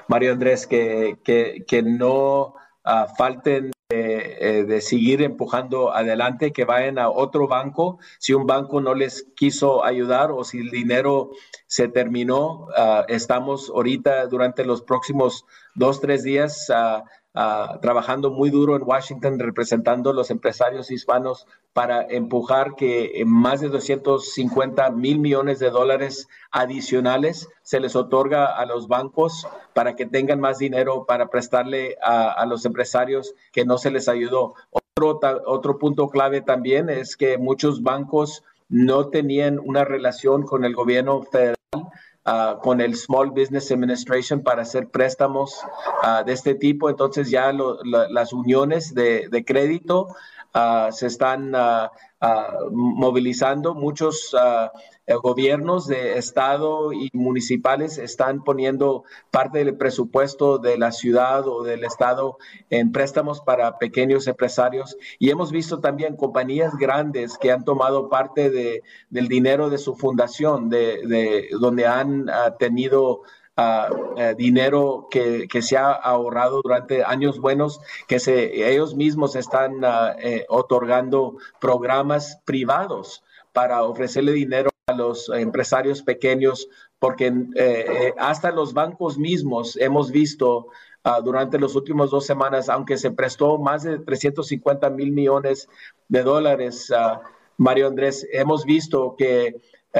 Mario 0.10 0.34
Andrés, 0.34 0.67
que, 0.67 1.19
que, 1.24 1.84
no 1.84 2.56
ah, 2.84 3.08
falten 3.17 3.71
eh, 3.89 4.65
de 4.67 4.82
seguir 4.82 5.21
empujando 5.21 5.93
adelante, 5.93 6.52
que 6.52 6.65
vayan 6.65 7.00
a 7.00 7.10
otro 7.10 7.47
banco. 7.47 8.00
Si 8.19 8.34
un 8.34 8.45
banco 8.45 8.82
no 8.82 8.93
les 8.93 9.26
quiso 9.38 9.86
ayudar 9.86 10.32
o 10.32 10.43
si 10.43 10.60
el 10.60 10.69
dinero 10.69 11.32
se 11.65 11.88
terminó, 11.88 12.67
ah, 12.76 13.06
estamos 13.08 13.71
ahorita 13.74 14.28
durante 14.28 14.65
los 14.65 14.82
próximos 14.82 15.45
dos, 15.76 16.02
tres 16.02 16.24
días 16.24 16.69
uh, 16.69 17.04
Ah, 17.33 17.79
trabajando 17.81 18.29
muy 18.29 18.49
duro 18.49 18.75
en 18.75 18.83
Washington 18.83 19.39
representando 19.39 20.09
a 20.09 20.13
los 20.13 20.31
empresarios 20.31 20.91
hispanos 20.91 21.47
para 21.71 22.05
empujar 22.09 22.75
que 22.75 23.23
más 23.25 23.61
de 23.61 23.69
250 23.69 24.91
mil 24.91 25.17
millones 25.19 25.59
de 25.59 25.69
dólares 25.69 26.27
adicionales 26.51 27.47
se 27.63 27.79
les 27.79 27.95
otorga 27.95 28.47
a 28.47 28.65
los 28.65 28.89
bancos 28.89 29.47
para 29.73 29.95
que 29.95 30.05
tengan 30.05 30.41
más 30.41 30.57
dinero 30.57 31.05
para 31.05 31.29
prestarle 31.29 31.95
a, 32.03 32.45
los 32.47 32.65
empresarios 32.65 33.33
que 33.53 33.63
no 33.63 33.77
se 33.77 33.91
les 33.91 34.09
ayudó. 34.09 34.55
Otro, 34.69 35.21
otro 35.45 35.79
punto 35.79 36.09
clave 36.09 36.41
también 36.41 36.89
es 36.89 37.15
que 37.15 37.37
muchos 37.37 37.81
bancos 37.81 38.43
no 38.67 39.07
tenían 39.07 39.57
una 39.57 39.85
relación 39.85 40.43
con 40.43 40.65
el 40.65 40.75
gobierno 40.75 41.21
federal 41.21 41.55
Ah, 42.23 42.60
con 42.62 42.81
el 42.81 42.95
Small 42.95 43.31
Business 43.31 43.71
Administration 43.71 44.43
para 44.43 44.62
hacer 44.62 44.89
préstamos 44.89 45.60
ah, 46.03 46.23
de 46.23 46.34
este 46.34 46.53
tipo. 46.53 46.89
Entonces 46.89 47.31
ya 47.31 47.51
las 47.51 48.31
uniones 48.34 48.93
de, 48.93 49.43
crédito 49.45 50.07
Ah, 50.53 50.89
se 50.91 51.07
están 51.07 51.53
movilizando. 52.71 53.73
Muchos 53.73 54.36
gobiernos 55.15 55.88
de 55.88 56.17
estado 56.17 56.93
y 56.93 57.10
municipales 57.13 57.97
están 57.97 58.43
poniendo 58.43 59.04
parte 59.32 59.60
del 59.60 59.76
presupuesto 59.78 60.58
de 60.58 60.78
la 60.78 60.91
ciudad 60.91 61.47
o 61.47 61.63
del 61.63 61.84
estado 61.84 62.38
en 62.69 62.91
préstamos 62.91 63.41
para 63.41 63.78
pequeños 63.78 64.28
empresarios. 64.28 64.97
Y 65.19 65.30
hemos 65.30 65.52
visto 65.52 65.80
también 65.80 66.15
compañías 66.15 66.76
grandes 66.78 67.38
que 67.38 67.52
han 67.52 67.65
tomado 67.65 68.10
parte 68.10 68.50
de, 68.50 68.84
del 69.10 69.28
dinero 69.28 69.69
de 69.69 69.78
su 69.78 69.95
fundación, 69.95 70.69
de, 70.69 71.02
de 71.06 71.50
donde 71.60 71.88
han 71.88 72.26
tenido 72.60 73.21
eh, 74.17 74.36
dinero 74.38 75.08
que, 75.12 75.47
se 75.62 75.78
ha 75.78 75.91
ahorrado 75.91 76.62
durante 76.63 77.04
años 77.04 77.39
buenos, 77.39 77.82
que 78.08 78.19
se, 78.19 78.69
ellos 78.71 78.95
mismos 78.95 79.36
están 79.36 79.84
ah, 79.84 80.15
eh, 80.19 80.45
otorgando 80.50 81.38
programas 81.60 82.39
privados 82.45 83.24
para 83.54 83.84
ofrecerle 83.84 84.32
dinero 84.32 84.70
a 84.87 84.93
los 84.93 85.29
empresarios 85.29 86.01
pequeños, 86.01 86.67
porque 86.99 87.33
eh, 87.55 88.13
hasta 88.17 88.51
los 88.51 88.73
bancos 88.73 89.17
mismos 89.17 89.77
hemos 89.77 90.11
visto 90.11 90.67
ah, 91.03 91.21
durante 91.21 91.59
los 91.59 91.75
últimos 91.75 92.11
dos 92.11 92.25
semanas, 92.25 92.69
aunque 92.69 92.97
se 92.97 93.11
prestó 93.11 93.57
más 93.57 93.83
de 93.83 93.99
350 93.99 94.89
mil 94.89 95.11
millones 95.11 95.67
de 96.07 96.23
dólares, 96.23 96.91
ah, 96.95 97.21
Mario 97.57 97.87
Andrés, 97.87 98.27
hemos 98.31 98.65
visto 98.65 99.15
que 99.15 99.61
uh, 99.93 99.99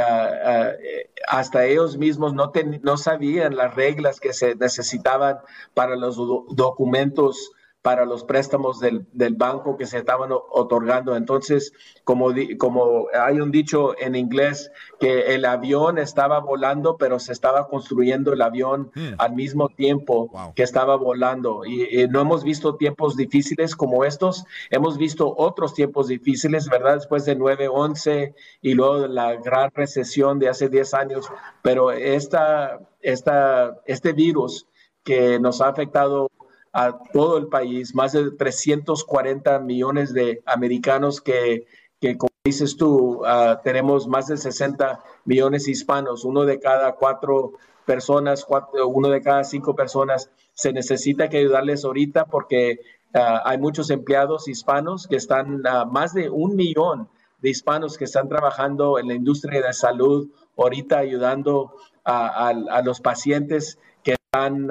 hasta 1.28 1.66
ellos 1.66 1.96
mismos 1.96 2.34
no, 2.34 2.52
no 2.82 2.98
sabían 2.98 3.56
las 3.56 3.76
reglas 3.76 4.20
que 4.20 4.34
se 4.34 4.56
necesitaban 4.56 5.38
para 5.76 5.96
los 5.96 6.16
documentos 6.56 7.52
para 7.82 8.06
los 8.06 8.24
préstamos 8.24 8.80
del, 8.80 9.08
del, 9.12 9.34
banco 9.34 9.76
que 9.76 9.88
se 9.88 9.98
estaban 9.98 10.30
otorgando. 10.32 11.16
Entonces, 11.16 11.74
como, 12.04 12.32
como 12.60 13.08
hay 13.20 13.40
un 13.40 13.52
dicho 13.52 13.96
en 14.00 14.16
inglés, 14.16 14.72
que 15.00 15.34
el 15.34 15.46
avión 15.46 15.98
estaba 15.98 16.40
volando, 16.40 16.98
pero 16.98 17.20
se 17.20 17.32
estaba 17.32 17.68
construyendo 17.68 18.34
el 18.34 18.42
avión 18.42 18.92
hmm. 18.94 19.14
al 19.18 19.34
mismo 19.34 19.70
tiempo 19.70 20.32
que 20.56 20.62
estaba 20.62 20.96
volando. 20.96 21.66
Y, 21.66 22.08
no 22.10 22.22
hemos 22.22 22.44
visto 22.44 22.76
tiempos 22.76 23.16
difíciles 23.16 23.76
como 23.76 24.06
estos, 24.06 24.46
hemos 24.70 24.98
visto 24.98 25.34
otros 25.36 25.74
tiempos 25.74 26.08
difíciles, 26.08 26.70
¿verdad? 26.70 26.96
Después 26.96 27.26
de 27.26 27.38
9-11 27.38 28.36
y 28.62 28.74
luego 28.76 29.02
de 29.02 29.10
la 29.10 29.36
gran 29.36 29.72
recesión 29.74 30.38
de 30.38 30.50
hace 30.50 30.70
10 30.70 30.94
años, 30.94 31.28
pero 31.64 31.92
esta, 31.92 32.80
esta, 33.02 33.80
este 33.86 34.14
virus 34.14 34.68
que 35.04 35.40
nos 35.40 35.62
ha 35.62 35.70
afectado 35.70 36.31
a 36.74 36.98
todo 37.12 37.38
el 37.38 37.48
país, 37.48 37.94
más 37.96 38.14
de 38.14 38.32
340 38.32 39.60
millones 39.60 40.14
de 40.14 40.42
americanos 40.46 41.22
que, 41.22 41.66
que 42.00 42.18
como 42.18 42.32
dices 42.44 42.78
tú, 42.78 43.22
ah, 43.26 43.62
tenemos 43.64 44.08
más 44.08 44.28
de 44.28 44.38
60 44.38 45.04
millones 45.26 45.68
hispanos, 45.68 46.26
uno 46.26 46.46
de 46.46 46.60
cada 46.60 46.94
cuatro 46.94 47.54
personas, 47.86 48.46
uno 48.86 49.10
de 49.10 49.22
cada 49.22 49.44
cinco 49.44 49.76
personas, 49.76 50.32
se 50.54 50.74
necesita 50.74 51.30
que 51.30 51.38
ayudarles 51.38 51.84
ahorita 51.86 52.26
porque 52.26 52.80
ah, 53.14 53.42
hay 53.46 53.58
muchos 53.58 53.90
empleados 53.90 54.48
hispanos 54.48 55.08
que 55.08 55.18
están, 55.18 55.62
uh, 55.66 55.86
más 55.86 56.14
de 56.14 56.30
un 56.30 56.56
millón 56.56 57.10
de 57.42 57.50
hispanos 57.50 57.98
que 57.98 58.06
están 58.06 58.30
trabajando 58.30 59.00
en 59.00 59.08
la 59.08 59.16
industria 59.16 59.62
de 59.62 59.74
salud, 59.74 60.30
ahorita 60.58 61.00
ayudando 61.00 61.74
a, 62.04 62.54
los 62.84 63.02
pacientes 63.02 63.78
que 64.04 64.16
están 64.34 64.70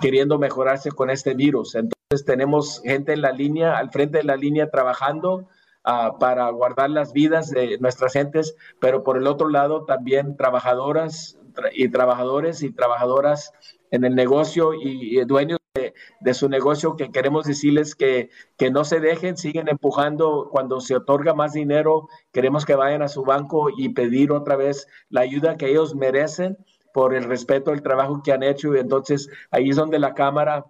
queriendo 0.00 0.40
mejorarse 0.40 0.90
con 0.90 1.08
este 1.08 1.34
virus. 1.34 1.76
Entonces 1.76 2.24
tenemos 2.26 2.82
gente 2.82 3.12
en 3.12 3.22
la 3.22 3.30
línea, 3.30 3.78
al 3.78 3.92
frente 3.92 4.18
de 4.18 4.24
la 4.24 4.36
línea 4.36 4.70
trabajando 4.70 5.46
ah, 5.84 6.16
para 6.18 6.50
guardar 6.50 6.90
las 6.90 7.12
vidas 7.12 7.48
de 7.50 7.78
nuestras 7.78 8.14
gentes, 8.14 8.56
pero 8.80 9.04
por 9.04 9.16
el 9.16 9.28
otro 9.28 9.50
lado 9.50 9.84
también 9.84 10.36
trabajadoras 10.36 11.38
y 11.74 11.88
trabajadores 11.90 12.64
y 12.64 12.72
trabajadoras 12.72 13.52
en 13.92 14.04
el 14.04 14.16
negocio 14.16 14.74
y, 14.74 15.24
dueños 15.26 15.58
de, 15.74 16.34
su 16.34 16.48
negocio 16.48 16.96
que 16.96 17.12
queremos 17.12 17.46
decirles 17.46 17.94
que, 17.94 18.30
que 18.56 18.72
no 18.72 18.82
se 18.82 18.98
dejen, 18.98 19.36
siguen 19.36 19.68
empujando 19.68 20.48
cuando 20.50 20.80
se 20.80 20.96
otorga 20.96 21.34
más 21.34 21.52
dinero, 21.52 22.08
queremos 22.32 22.66
que 22.66 22.74
vayan 22.74 23.02
a 23.02 23.08
su 23.08 23.22
banco 23.22 23.68
y 23.76 23.90
pedir 23.90 24.32
otra 24.32 24.56
vez 24.56 24.88
la 25.08 25.20
ayuda 25.20 25.56
que 25.56 25.70
ellos 25.70 25.94
merecen 25.94 26.58
por 26.92 27.14
el 27.14 27.24
respeto 27.24 27.70
al 27.70 27.82
trabajo 27.82 28.22
que 28.22 28.32
han 28.32 28.42
hecho. 28.42 28.74
Y 28.74 28.78
entonces 28.78 29.28
ahí 29.50 29.70
es 29.70 29.76
donde 29.76 29.98
la 29.98 30.14
Cámara 30.14 30.66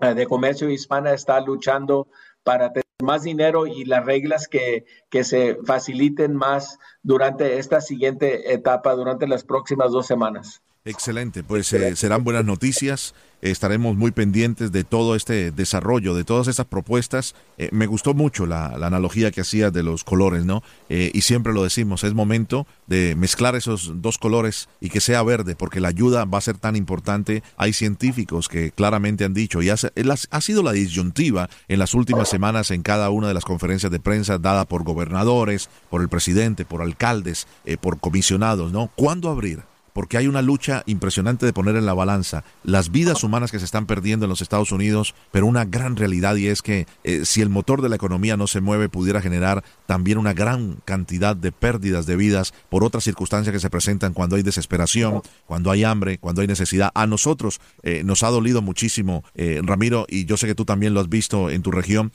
eh, 0.00 0.14
de 0.14 0.26
Comercio 0.26 0.70
Hispana 0.70 1.12
está 1.12 1.40
luchando 1.40 2.08
para 2.42 2.72
tener 2.72 2.84
más 3.02 3.22
dinero 3.22 3.66
y 3.66 3.84
las 3.84 4.04
reglas 4.04 4.48
que, 4.48 4.86
que 5.10 5.24
se 5.24 5.58
faciliten 5.64 6.34
más 6.34 6.78
durante 7.02 7.58
esta 7.58 7.80
siguiente 7.80 8.52
etapa, 8.52 8.94
durante 8.94 9.26
las 9.26 9.44
próximas 9.44 9.92
dos 9.92 10.06
semanas. 10.06 10.62
Excelente, 10.86 11.42
pues 11.42 11.72
eh, 11.72 11.96
serán 11.96 12.22
buenas 12.22 12.44
noticias. 12.44 13.12
Estaremos 13.42 13.96
muy 13.96 14.12
pendientes 14.12 14.70
de 14.70 14.84
todo 14.84 15.16
este 15.16 15.50
desarrollo, 15.50 16.14
de 16.14 16.22
todas 16.22 16.46
estas 16.46 16.66
propuestas. 16.66 17.34
Eh, 17.58 17.70
me 17.72 17.86
gustó 17.86 18.14
mucho 18.14 18.46
la, 18.46 18.66
analogía 18.68 19.32
que 19.32 19.40
hacía 19.40 19.72
de 19.72 19.82
los 19.82 20.04
colores, 20.04 20.44
¿no? 20.44 20.62
Eh, 20.88 21.10
y 21.12 21.22
siempre 21.22 21.52
lo 21.52 21.64
decimos, 21.64 22.04
es 22.04 22.14
momento 22.14 22.68
de 22.86 23.16
mezclar 23.16 23.56
esos 23.56 24.00
dos 24.00 24.16
colores 24.16 24.68
y 24.80 24.90
que 24.90 25.00
sea 25.00 25.24
verde, 25.24 25.56
porque 25.56 25.80
la 25.80 25.88
ayuda 25.88 26.24
va 26.24 26.38
a 26.38 26.40
ser 26.40 26.56
tan 26.56 26.76
importante. 26.76 27.42
Hay 27.56 27.72
científicos 27.72 28.46
que 28.46 28.70
claramente 28.70 29.24
han 29.24 29.34
dicho, 29.34 29.62
y 29.62 29.70
ha, 29.70 29.74
ha 29.74 30.40
sido 30.40 30.62
la 30.62 30.70
disyuntiva 30.70 31.50
en 31.66 31.80
las 31.80 31.94
últimas 31.94 32.28
semanas 32.28 32.70
en 32.70 32.82
cada 32.82 33.10
una 33.10 33.26
de 33.26 33.34
las 33.34 33.44
conferencias 33.44 33.90
de 33.90 33.98
prensa 33.98 34.38
dada 34.38 34.66
por 34.66 34.84
gobernadores, 34.84 35.68
por 35.90 36.00
el 36.00 36.08
presidente, 36.08 36.64
por 36.64 36.80
alcaldes, 36.80 37.48
por 37.80 37.98
comisionados, 37.98 38.70
¿no? 38.70 38.88
¿Cuándo 38.94 39.30
abrir? 39.30 39.64
Porque 39.96 40.18
hay 40.18 40.26
una 40.26 40.42
lucha 40.42 40.82
impresionante 40.84 41.46
de 41.46 41.54
poner 41.54 41.74
en 41.74 41.86
la 41.86 41.94
balanza 41.94 42.44
las 42.64 42.92
vidas 42.92 43.24
humanas 43.24 43.50
que 43.50 43.58
se 43.58 43.64
están 43.64 43.86
perdiendo 43.86 44.26
en 44.26 44.28
los 44.28 44.42
Estados 44.42 44.70
Unidos, 44.70 45.14
pero 45.32 45.46
una 45.46 45.64
gran 45.64 45.96
realidad 45.96 46.36
y 46.36 46.48
es 46.48 46.60
que 46.60 46.86
eh, 47.02 47.24
si 47.24 47.40
el 47.40 47.48
motor 47.48 47.80
de 47.80 47.88
la 47.88 47.96
economía 47.96 48.36
no 48.36 48.46
se 48.46 48.60
mueve, 48.60 48.90
pudiera 48.90 49.22
generar 49.22 49.64
también 49.86 50.18
una 50.18 50.34
gran 50.34 50.76
cantidad 50.84 51.34
de 51.34 51.50
pérdidas 51.50 52.04
de 52.04 52.16
vidas 52.16 52.52
por 52.68 52.84
otras 52.84 53.04
circunstancias 53.04 53.54
que 53.54 53.58
se 53.58 53.70
presentan 53.70 54.12
cuando 54.12 54.36
hay 54.36 54.42
desesperación, 54.42 55.22
cuando 55.46 55.70
hay 55.70 55.82
hambre, 55.84 56.18
cuando 56.18 56.42
hay 56.42 56.46
necesidad. 56.46 56.90
A 56.94 57.06
nosotros 57.06 57.58
eh, 57.82 58.02
nos 58.04 58.22
ha 58.22 58.28
dolido 58.28 58.60
muchísimo, 58.60 59.24
eh, 59.34 59.62
Ramiro, 59.64 60.04
y 60.10 60.26
yo 60.26 60.36
sé 60.36 60.46
que 60.46 60.54
tú 60.54 60.66
también 60.66 60.92
lo 60.92 61.00
has 61.00 61.08
visto 61.08 61.48
en 61.48 61.62
tu 61.62 61.70
región, 61.70 62.12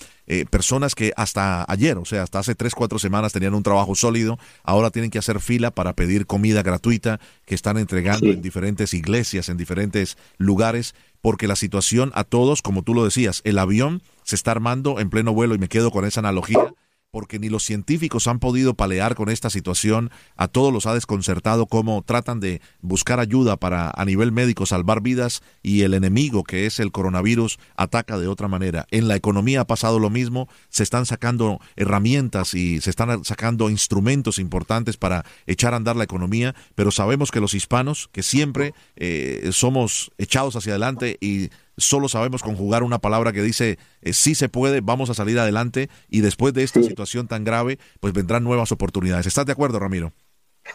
personas 0.50 0.96
que 0.96 1.12
hasta 1.18 1.66
ayer, 1.68 1.98
o 1.98 2.06
sea, 2.06 2.24
hasta 2.24 2.40
hace 2.40 2.56
tres, 2.56 2.74
cuatro 2.74 3.00
semanas 3.00 3.34
tenían 3.34 3.54
un 3.54 3.64
trabajo 3.64 3.96
sólido, 3.96 4.40
ahora 4.64 4.90
tienen 4.90 5.12
que 5.12 5.20
hacer 5.20 5.40
fila 5.40 5.72
para 5.72 5.94
pedir 5.94 6.26
comida 6.26 6.64
gratuita 6.64 7.20
que 7.46 7.56
están 7.56 7.78
entregando 7.78 8.28
en 8.28 8.42
diferentes 8.42 8.94
iglesias, 8.94 9.50
en 9.50 9.58
diferentes 9.58 10.18
lugares, 10.38 10.96
porque 11.22 11.48
la 11.48 11.56
situación 11.56 12.12
a 12.16 12.24
todos, 12.24 12.62
como 12.62 12.82
tú 12.82 12.94
lo 12.94 13.04
decías, 13.04 13.42
el 13.44 13.60
avión 13.60 14.02
se 14.24 14.36
está 14.36 14.52
armando 14.52 15.00
en 15.00 15.10
pleno 15.10 15.34
vuelo 15.34 15.56
y 15.56 15.60
me 15.60 15.70
quedo 15.70 15.92
con 15.92 16.06
esa 16.06 16.22
analogía 16.22 16.74
porque 17.12 17.40
ni 17.40 17.50
los 17.50 17.64
científicos 17.64 18.28
han 18.28 18.40
podido 18.40 18.74
palear 18.74 19.16
con 19.16 19.30
esta 19.30 19.50
situación, 19.50 20.12
a 20.38 20.48
todos 20.48 20.72
los 20.72 20.86
ha 20.86 20.94
desconcertado 20.94 21.66
cómo 21.66 22.02
tratan 22.04 22.40
de 22.40 22.62
buscar 22.82 23.20
ayuda 23.20 23.58
para 23.58 23.92
a 23.94 24.06
nivel 24.06 24.32
médico 24.32 24.66
salvar 24.66 25.02
vidas 25.02 25.44
y 25.62 25.82
el 25.82 25.94
enemigo 25.94 26.44
que 26.44 26.66
es 26.66 26.80
el 26.80 26.94
coronavirus 26.94 27.60
ataca 27.76 28.18
de 28.18 28.28
otra 28.28 28.48
manera. 28.48 28.88
En 28.92 29.10
la 29.10 29.18
economía 29.18 29.62
ha 29.62 29.68
pasado 29.68 30.00
lo 30.00 30.10
mismo, 30.10 30.48
se 30.70 30.84
están 30.84 31.06
sacando 31.06 31.60
herramientas 31.76 32.54
y 32.54 32.80
se 32.80 32.90
están 32.90 33.26
sacando 33.26 33.70
instrumentos 33.70 34.40
importantes 34.40 34.96
para 34.96 35.26
echar 35.48 35.74
a 35.74 35.78
andar 35.78 35.98
la 35.98 36.06
economía, 36.06 36.56
pero 36.76 36.92
sabemos 36.92 37.30
que 37.30 37.42
los 37.42 37.54
hispanos, 37.54 38.10
que 38.14 38.24
siempre 38.24 38.74
eh, 38.96 39.50
somos 39.52 40.12
echados 40.18 40.56
hacia 40.56 40.72
adelante 40.72 41.18
y 41.20 41.50
solo 41.82 42.08
sabemos 42.08 42.44
conjugar 42.44 42.84
una 42.84 43.00
palabra 43.00 43.34
que 43.34 43.42
dice 43.42 43.78
eh, 44.02 44.14
sí 44.14 44.36
se 44.36 44.50
puede, 44.50 44.82
vamos 44.82 45.10
a 45.10 45.14
salir 45.14 45.38
adelante 45.40 45.90
y 46.10 46.22
después 46.22 46.54
de 46.54 46.64
esta 46.64 46.82
situación 46.82 47.28
tan 47.28 47.44
grave, 47.44 47.80
pues 48.00 48.14
vendrán 48.14 48.44
nuevas 48.44 48.72
oportunidades. 48.72 49.28
¿Estás 49.28 49.46
de 49.46 49.52
acuerdo, 49.52 49.80
Ramiro? 49.80 50.14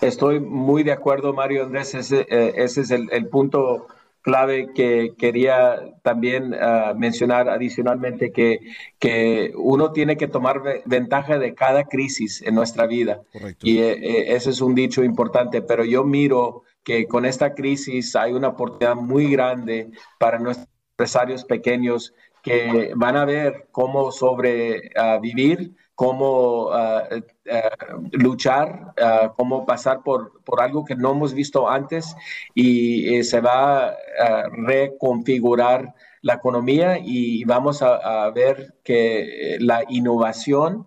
Estoy 0.01 0.40
muy 0.40 0.83
de 0.83 0.92
acuerdo, 0.92 1.33
Mario 1.33 1.64
Andrés. 1.64 1.95
Ese, 1.95 2.27
eh, 2.29 2.55
ese 2.57 2.83
es 2.83 2.90
el, 2.90 3.29
punto 3.29 3.87
clave 4.21 4.73
que 4.75 5.14
quería 5.16 5.81
también 6.03 6.55
ah, 6.55 6.92
mencionar 6.97 7.49
adicionalmente, 7.49 8.33
que, 8.33 8.59
que 8.99 9.53
uno 9.57 9.92
tiene 9.92 10.16
que 10.16 10.27
tomar 10.27 10.61
ventaja 10.85 11.38
de 11.38 11.55
cada 11.55 11.85
crisis 11.85 12.42
en 12.42 12.57
nuestra 12.57 12.87
vida. 12.87 13.23
Y 13.62 13.79
eh, 13.79 14.35
ese 14.35 14.51
es 14.51 14.61
un 14.61 14.75
dicho 14.75 15.05
importante, 15.05 15.62
pero 15.62 15.85
yo 15.85 16.05
miro 16.05 16.64
que 16.87 17.07
con 17.07 17.25
esta 17.25 17.55
crisis 17.55 18.14
hay 18.14 18.33
una 18.33 18.49
oportunidad 18.49 18.95
muy 18.95 19.31
grande 19.31 19.90
para 20.19 20.38
nuestra 20.38 20.66
empresarios 20.97 21.45
pequeños 21.45 22.15
que 22.43 22.93
van 22.97 23.17
a 23.17 23.27
ver 23.27 23.69
cómo 23.71 24.11
sobrevivir, 24.11 25.75
cómo 25.95 26.71
ah, 26.73 27.07
ah, 27.53 27.97
luchar, 28.13 28.95
ah, 29.03 29.35
cómo 29.37 29.67
pasar 29.67 30.03
por, 30.03 30.43
por, 30.45 30.63
algo 30.63 30.85
que 30.87 30.95
no 30.95 31.11
hemos 31.11 31.35
visto 31.35 31.69
antes 31.69 32.17
y 32.55 33.15
eh, 33.15 33.25
se 33.25 33.41
va 33.41 33.89
a 33.89 34.49
reconfigurar 34.57 35.93
la 36.23 36.35
economía 36.35 36.99
y 36.99 37.45
vamos 37.45 37.83
a, 37.83 38.31
ver 38.31 38.75
que 38.83 39.59
la 39.61 39.85
innovación 39.89 40.87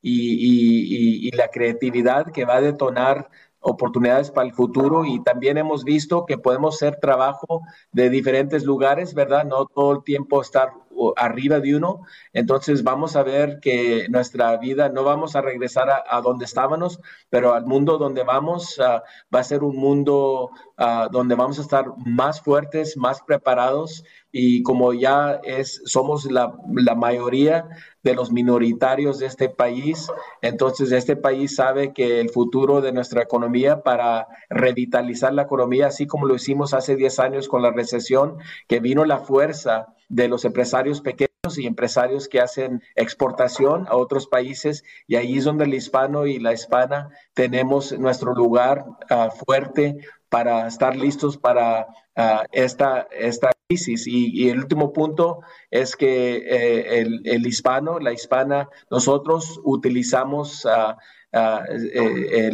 y, 0.00 1.30
la 1.36 1.48
creatividad 1.48 2.32
que 2.32 2.44
va 2.44 2.56
a 2.56 2.60
detonar 2.60 3.28
oportunidades 3.60 4.30
para 4.30 4.46
el 4.46 4.54
futuro 4.54 5.04
y 5.04 5.22
también 5.22 5.58
hemos 5.58 5.84
visto 5.84 6.24
que 6.26 6.38
podemos 6.38 6.76
hacer 6.76 6.98
trabajo 7.00 7.62
de 7.92 8.10
diferentes 8.10 8.64
lugares, 8.64 9.14
¿verdad? 9.14 9.44
No 9.44 9.66
todo 9.66 9.92
el 9.92 10.02
tiempo 10.02 10.40
estar 10.40 10.70
arriba 11.16 11.60
de 11.60 11.76
uno. 11.76 12.02
Entonces 12.32 12.82
vamos 12.82 13.16
a 13.16 13.22
ver 13.22 13.60
que 13.60 14.06
nuestra 14.08 14.56
vida 14.56 14.88
no 14.88 15.04
vamos 15.04 15.36
a 15.36 15.40
regresar 15.40 15.88
a, 16.08 16.20
donde 16.20 16.44
estábamos, 16.44 17.00
pero 17.28 17.54
al 17.54 17.66
mundo 17.66 17.98
donde 17.98 18.22
vamos 18.22 18.78
ah, 18.80 19.02
va 19.34 19.40
a 19.40 19.44
ser 19.44 19.62
un 19.62 19.76
mundo 19.76 20.50
ah, 20.76 21.08
donde 21.10 21.34
vamos 21.34 21.58
a 21.58 21.62
estar 21.62 21.86
más 22.04 22.40
fuertes, 22.40 22.96
más 22.96 23.22
preparados 23.22 24.04
y 24.32 24.62
como 24.62 24.92
ya 24.92 25.40
es, 25.42 25.82
somos 25.86 26.30
la, 26.30 26.54
mayoría 26.96 27.68
de 28.02 28.14
los 28.14 28.30
minoritarios 28.30 29.18
de 29.18 29.26
este 29.26 29.48
país, 29.48 30.08
entonces 30.40 30.92
este 30.92 31.16
país 31.16 31.56
sabe 31.56 31.92
que 31.92 32.20
el 32.20 32.30
futuro 32.30 32.80
de 32.80 32.92
nuestra 32.92 33.22
economía 33.22 33.82
para 33.82 34.28
revitalizar 34.48 35.34
la 35.34 35.42
economía, 35.42 35.88
así 35.88 36.06
como 36.06 36.26
lo 36.26 36.36
hicimos 36.36 36.74
hace 36.74 36.96
10 36.96 37.18
años 37.18 37.48
con 37.48 37.62
la 37.62 37.72
recesión, 37.72 38.38
que 38.68 38.80
vino 38.80 39.04
la 39.04 39.18
fuerza 39.18 39.94
de 40.10 40.28
los 40.28 40.44
empresarios 40.44 41.00
pequeños 41.00 41.30
y 41.56 41.66
empresarios 41.66 42.28
que 42.28 42.40
hacen 42.40 42.82
exportación 42.96 43.86
a 43.88 43.96
otros 43.96 44.26
países 44.26 44.84
y 45.06 45.16
ahí 45.16 45.38
es 45.38 45.44
donde 45.44 45.64
el 45.64 45.72
hispano 45.72 46.26
y 46.26 46.38
la 46.38 46.52
hispana 46.52 47.10
tenemos 47.32 47.98
nuestro 47.98 48.34
lugar 48.34 48.84
ah, 49.08 49.30
fuerte 49.30 49.96
para 50.28 50.66
estar 50.66 50.96
listos 50.96 51.38
para 51.38 51.86
ah, 52.16 52.44
esta, 52.52 53.08
esta 53.10 53.52
crisis. 53.68 54.06
Y, 54.06 54.50
el 54.50 54.58
último 54.58 54.92
punto 54.92 55.40
es 55.70 55.96
que 55.96 56.36
eh, 56.36 57.00
el, 57.24 57.46
hispano, 57.46 58.00
la 58.00 58.12
hispana, 58.12 58.68
nosotros 58.90 59.60
utilizamos 59.64 60.66
ah, 60.66 60.98
eh, 61.32 62.50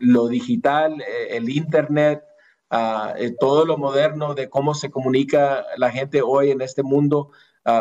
lo 0.00 0.28
digital, 0.28 1.02
el 1.28 1.50
Internet, 1.50 2.22
eh, 2.70 3.34
todo 3.38 3.64
lo 3.64 3.78
moderno 3.78 4.34
de 4.34 4.48
cómo 4.48 4.74
se 4.74 4.90
comunica 4.90 5.64
la 5.76 5.90
gente 5.90 6.22
hoy 6.22 6.50
en 6.50 6.60
este 6.60 6.82
mundo 6.82 7.30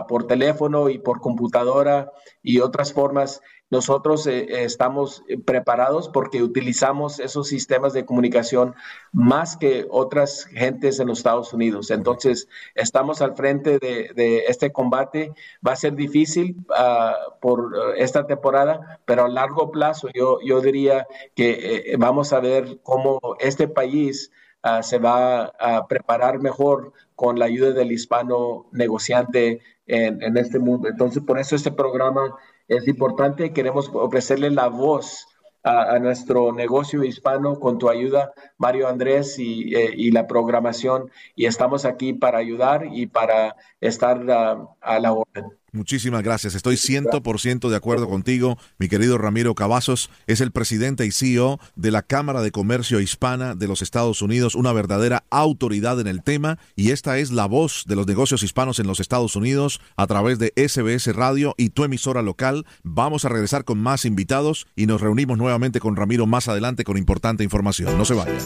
por 0.08 0.26
teléfono 0.26 0.90
y 0.90 0.98
por 0.98 1.22
computadora 1.22 2.12
y 2.42 2.60
otras 2.60 2.92
formas. 2.92 3.44
Nosotros 3.72 4.28
eh, 4.28 4.64
estamos 4.64 5.24
preparados 5.44 6.08
porque 6.08 6.44
utilizamos 6.44 7.20
esos 7.20 7.48
sistemas 7.48 7.94
de 7.94 8.06
comunicación 8.06 8.76
más 9.12 9.58
que 9.58 9.88
otras 9.90 10.46
gentes 10.46 11.00
en 11.00 11.08
los 11.08 11.18
Estados 11.18 11.52
Unidos. 11.52 11.90
Entonces, 11.90 12.48
estamos 12.76 13.22
al 13.22 13.36
frente 13.36 13.80
de, 13.80 14.46
este 14.48 14.72
combate. 14.72 15.34
Va 15.66 15.72
a 15.72 15.76
ser 15.76 15.96
difícil 15.96 16.56
ah, 16.76 17.16
por 17.42 17.74
esta 17.98 18.28
temporada, 18.28 19.02
pero 19.06 19.26
a 19.26 19.30
largo 19.30 19.72
plazo 19.72 20.10
yo, 20.14 20.40
yo 20.46 20.62
diría 20.62 21.08
que 21.34 21.92
eh, 21.92 21.96
vamos 21.98 22.34
a 22.34 22.40
ver 22.40 22.80
cómo 22.84 23.20
este 23.40 23.68
país 23.68 24.32
Ah, 24.68 24.82
se 24.82 24.98
va 24.98 25.54
a 25.60 25.88
preparar 25.88 26.40
mejor 26.40 26.92
con 27.14 27.38
la 27.38 27.46
ayuda 27.46 27.72
del 27.72 27.92
hispano 27.92 28.66
negociante 28.72 29.62
en, 29.86 30.38
este 30.38 30.58
mundo. 30.58 30.90
Entonces, 30.90 31.22
por 31.22 31.38
eso 31.38 31.56
este 31.56 31.72
programa 31.72 32.36
es 32.68 32.88
importante. 32.88 33.54
Queremos 33.54 33.92
ofrecerle 33.94 34.50
la 34.50 34.70
voz 34.70 35.28
a, 35.62 36.00
nuestro 36.00 36.52
negocio 36.52 37.04
hispano 37.04 37.60
con 37.60 37.78
tu 37.78 37.90
ayuda, 37.90 38.34
Mario 38.58 38.88
Andrés, 38.88 39.38
y, 39.38 39.76
eh, 39.76 40.12
la 40.12 40.26
programación. 40.26 41.12
Y 41.36 41.46
estamos 41.46 41.86
aquí 41.86 42.14
para 42.14 42.40
ayudar 42.40 42.88
y 42.92 43.06
para 43.06 43.56
estar 43.82 44.20
ah, 44.32 44.68
a 44.82 45.00
la 45.00 45.14
orden. 45.14 45.46
Muchísimas 45.76 46.24
gracias. 46.24 46.56
Estoy 46.56 46.76
100% 46.76 47.70
de 47.70 47.76
acuerdo 47.76 48.08
contigo. 48.08 48.58
Mi 48.80 48.88
querido 48.88 49.18
Ramiro 49.18 49.56
Cavazos 49.56 50.10
es 50.26 50.40
el 50.40 50.52
presidente 50.52 51.06
y 51.06 51.12
CEO 51.12 51.60
de 51.76 51.92
la 51.92 52.02
Cámara 52.02 52.42
de 52.42 52.52
Comercio 52.52 53.02
Hispana 53.02 53.56
de 53.56 53.68
los 53.68 53.82
Estados 53.82 54.22
Unidos, 54.22 54.56
una 54.56 54.72
verdadera 54.72 55.26
autoridad 55.30 56.00
en 56.00 56.08
el 56.08 56.24
tema. 56.24 56.58
Y 56.76 56.92
esta 56.92 57.18
es 57.18 57.32
la 57.32 57.46
voz 57.46 57.84
de 57.88 57.98
los 57.98 58.08
negocios 58.08 58.42
hispanos 58.42 58.80
en 58.80 58.88
los 58.88 59.02
Estados 59.02 59.36
Unidos 59.36 59.82
a 59.98 60.08
través 60.08 60.40
de 60.40 60.54
SBS 60.56 61.14
Radio 61.14 61.54
y 61.58 61.70
tu 61.70 61.84
emisora 61.84 62.22
local. 62.22 62.66
Vamos 62.84 63.26
a 63.26 63.30
regresar 63.30 63.66
con 63.66 63.78
más 63.78 64.06
invitados 64.06 64.68
y 64.76 64.86
nos 64.86 65.02
reunimos 65.02 65.38
nuevamente 65.38 65.82
con 65.82 65.98
Ramiro 65.98 66.26
más 66.26 66.48
adelante 66.48 66.86
con 66.86 66.98
importante 66.98 67.44
información. 67.44 67.98
No 67.98 68.06
se 68.06 68.14
vayan. 68.14 68.38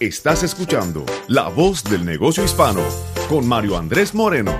Estás 0.00 0.42
escuchando 0.42 1.04
La 1.26 1.48
Voz 1.48 1.82
del 1.84 2.04
Negocio 2.04 2.44
Hispano 2.44 2.82
con 3.28 3.46
Mario 3.46 3.76
Andrés 3.76 4.14
Moreno. 4.14 4.56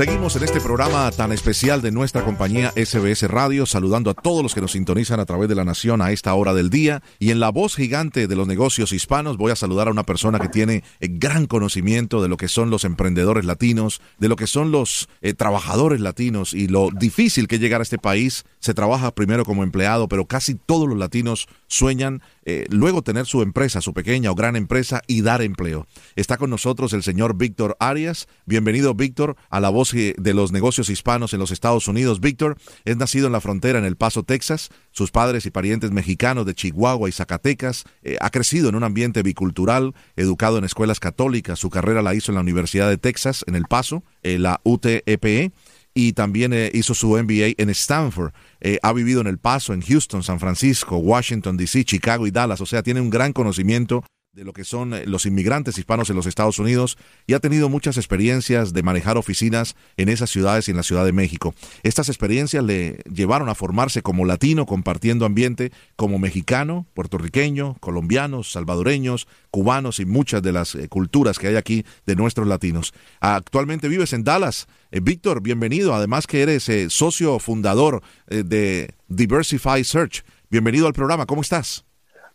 Seguimos 0.00 0.34
en 0.34 0.44
este 0.44 0.62
programa 0.62 1.10
tan 1.10 1.30
especial 1.30 1.82
de 1.82 1.90
nuestra 1.90 2.24
compañía 2.24 2.72
SBS 2.74 3.28
Radio, 3.28 3.66
saludando 3.66 4.08
a 4.08 4.14
todos 4.14 4.42
los 4.42 4.54
que 4.54 4.62
nos 4.62 4.72
sintonizan 4.72 5.20
a 5.20 5.26
través 5.26 5.46
de 5.50 5.54
la 5.54 5.66
nación 5.66 6.00
a 6.00 6.10
esta 6.10 6.32
hora 6.32 6.54
del 6.54 6.70
día. 6.70 7.02
Y 7.18 7.32
en 7.32 7.38
la 7.38 7.50
voz 7.50 7.76
gigante 7.76 8.26
de 8.26 8.34
los 8.34 8.48
negocios 8.48 8.94
hispanos 8.94 9.36
voy 9.36 9.52
a 9.52 9.56
saludar 9.56 9.88
a 9.88 9.90
una 9.90 10.04
persona 10.04 10.38
que 10.38 10.48
tiene 10.48 10.84
eh, 11.00 11.08
gran 11.10 11.44
conocimiento 11.44 12.22
de 12.22 12.30
lo 12.30 12.38
que 12.38 12.48
son 12.48 12.70
los 12.70 12.84
emprendedores 12.84 13.44
latinos, 13.44 14.00
de 14.18 14.30
lo 14.30 14.36
que 14.36 14.46
son 14.46 14.72
los 14.72 15.06
eh, 15.20 15.34
trabajadores 15.34 16.00
latinos 16.00 16.54
y 16.54 16.66
lo 16.68 16.88
difícil 16.90 17.46
que 17.46 17.58
llegar 17.58 17.82
a 17.82 17.84
este 17.84 17.98
país. 17.98 18.46
Se 18.60 18.74
trabaja 18.74 19.14
primero 19.14 19.44
como 19.44 19.64
empleado, 19.64 20.06
pero 20.06 20.26
casi 20.26 20.54
todos 20.54 20.88
los 20.88 20.98
latinos 20.98 21.48
sueñan 21.66 22.22
eh, 22.44 22.66
luego 22.68 23.02
tener 23.02 23.26
su 23.26 23.42
empresa, 23.42 23.80
su 23.80 23.94
pequeña 23.94 24.30
o 24.30 24.34
gran 24.34 24.54
empresa 24.54 25.02
y 25.06 25.22
dar 25.22 25.40
empleo. 25.40 25.86
Está 26.14 26.36
con 26.36 26.50
nosotros 26.50 26.92
el 26.92 27.02
señor 27.02 27.36
Víctor 27.36 27.76
Arias. 27.80 28.28
Bienvenido, 28.44 28.94
Víctor, 28.94 29.36
a 29.48 29.60
la 29.60 29.70
voz 29.70 29.92
de 29.92 30.34
los 30.34 30.52
negocios 30.52 30.90
hispanos 30.90 31.32
en 31.32 31.40
los 31.40 31.50
Estados 31.50 31.88
Unidos. 31.88 32.20
Víctor 32.20 32.58
es 32.84 32.96
nacido 32.96 33.26
en 33.26 33.32
la 33.32 33.40
frontera 33.40 33.78
en 33.78 33.84
El 33.84 33.96
Paso, 33.96 34.24
Texas. 34.24 34.68
Sus 34.92 35.10
padres 35.10 35.46
y 35.46 35.50
parientes 35.50 35.90
mexicanos 35.90 36.44
de 36.44 36.54
Chihuahua 36.54 37.08
y 37.08 37.12
Zacatecas. 37.12 37.84
Eh, 38.02 38.16
ha 38.20 38.30
crecido 38.30 38.68
en 38.68 38.74
un 38.74 38.84
ambiente 38.84 39.22
bicultural, 39.22 39.94
educado 40.16 40.58
en 40.58 40.64
escuelas 40.64 41.00
católicas. 41.00 41.58
Su 41.58 41.70
carrera 41.70 42.02
la 42.02 42.14
hizo 42.14 42.30
en 42.30 42.36
la 42.36 42.42
Universidad 42.42 42.90
de 42.90 42.98
Texas, 42.98 43.44
en 43.46 43.54
El 43.54 43.64
Paso, 43.64 44.04
eh, 44.22 44.38
la 44.38 44.60
UTEPE 44.64 45.52
y 45.94 46.12
también 46.12 46.54
hizo 46.72 46.94
su 46.94 47.08
MBA 47.16 47.54
en 47.58 47.70
Stanford. 47.70 48.32
Eh, 48.60 48.78
ha 48.82 48.92
vivido 48.92 49.20
en 49.20 49.26
El 49.26 49.38
Paso, 49.38 49.72
en 49.72 49.80
Houston, 49.82 50.22
San 50.22 50.38
Francisco, 50.38 50.96
Washington, 50.98 51.56
D.C., 51.56 51.84
Chicago 51.84 52.26
y 52.26 52.30
Dallas. 52.30 52.60
O 52.60 52.66
sea, 52.66 52.82
tiene 52.82 53.00
un 53.00 53.10
gran 53.10 53.32
conocimiento 53.32 54.04
de 54.32 54.44
lo 54.44 54.52
que 54.52 54.62
son 54.62 54.94
eh, 54.94 55.06
los 55.06 55.26
inmigrantes 55.26 55.76
hispanos 55.76 56.08
en 56.08 56.14
los 56.14 56.26
Estados 56.26 56.60
Unidos 56.60 56.96
y 57.26 57.34
ha 57.34 57.40
tenido 57.40 57.68
muchas 57.68 57.96
experiencias 57.96 58.72
de 58.72 58.84
manejar 58.84 59.16
oficinas 59.16 59.74
en 59.96 60.08
esas 60.08 60.30
ciudades 60.30 60.68
y 60.68 60.70
en 60.70 60.76
la 60.76 60.84
Ciudad 60.84 61.04
de 61.04 61.12
México. 61.12 61.52
Estas 61.82 62.08
experiencias 62.08 62.62
le 62.62 62.98
llevaron 63.12 63.48
a 63.48 63.56
formarse 63.56 64.02
como 64.02 64.24
latino, 64.24 64.66
compartiendo 64.66 65.26
ambiente 65.26 65.72
como 65.96 66.20
mexicano, 66.20 66.86
puertorriqueño, 66.94 67.76
colombianos, 67.80 68.52
salvadoreños, 68.52 69.26
cubanos 69.50 69.98
y 69.98 70.06
muchas 70.06 70.42
de 70.42 70.52
las 70.52 70.76
eh, 70.76 70.88
culturas 70.88 71.40
que 71.40 71.48
hay 71.48 71.56
aquí 71.56 71.84
de 72.06 72.14
nuestros 72.14 72.46
latinos. 72.46 72.94
Actualmente 73.18 73.88
vives 73.88 74.12
en 74.12 74.22
Dallas. 74.22 74.68
Eh, 74.92 75.00
Víctor, 75.02 75.42
bienvenido. 75.42 75.92
Además 75.92 76.28
que 76.28 76.42
eres 76.42 76.70
socio 76.92 77.40
fundador 77.40 78.00
de 78.28 78.94
Diversify 79.08 79.82
Search. 79.82 80.22
Bienvenido 80.50 80.86
al 80.86 80.92
programa. 80.92 81.26
¿Cómo 81.26 81.42
estás? 81.42 81.84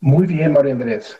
Muy 0.02 0.28
bien, 0.28 0.52
María 0.52 0.74
Andrés. 0.74 1.18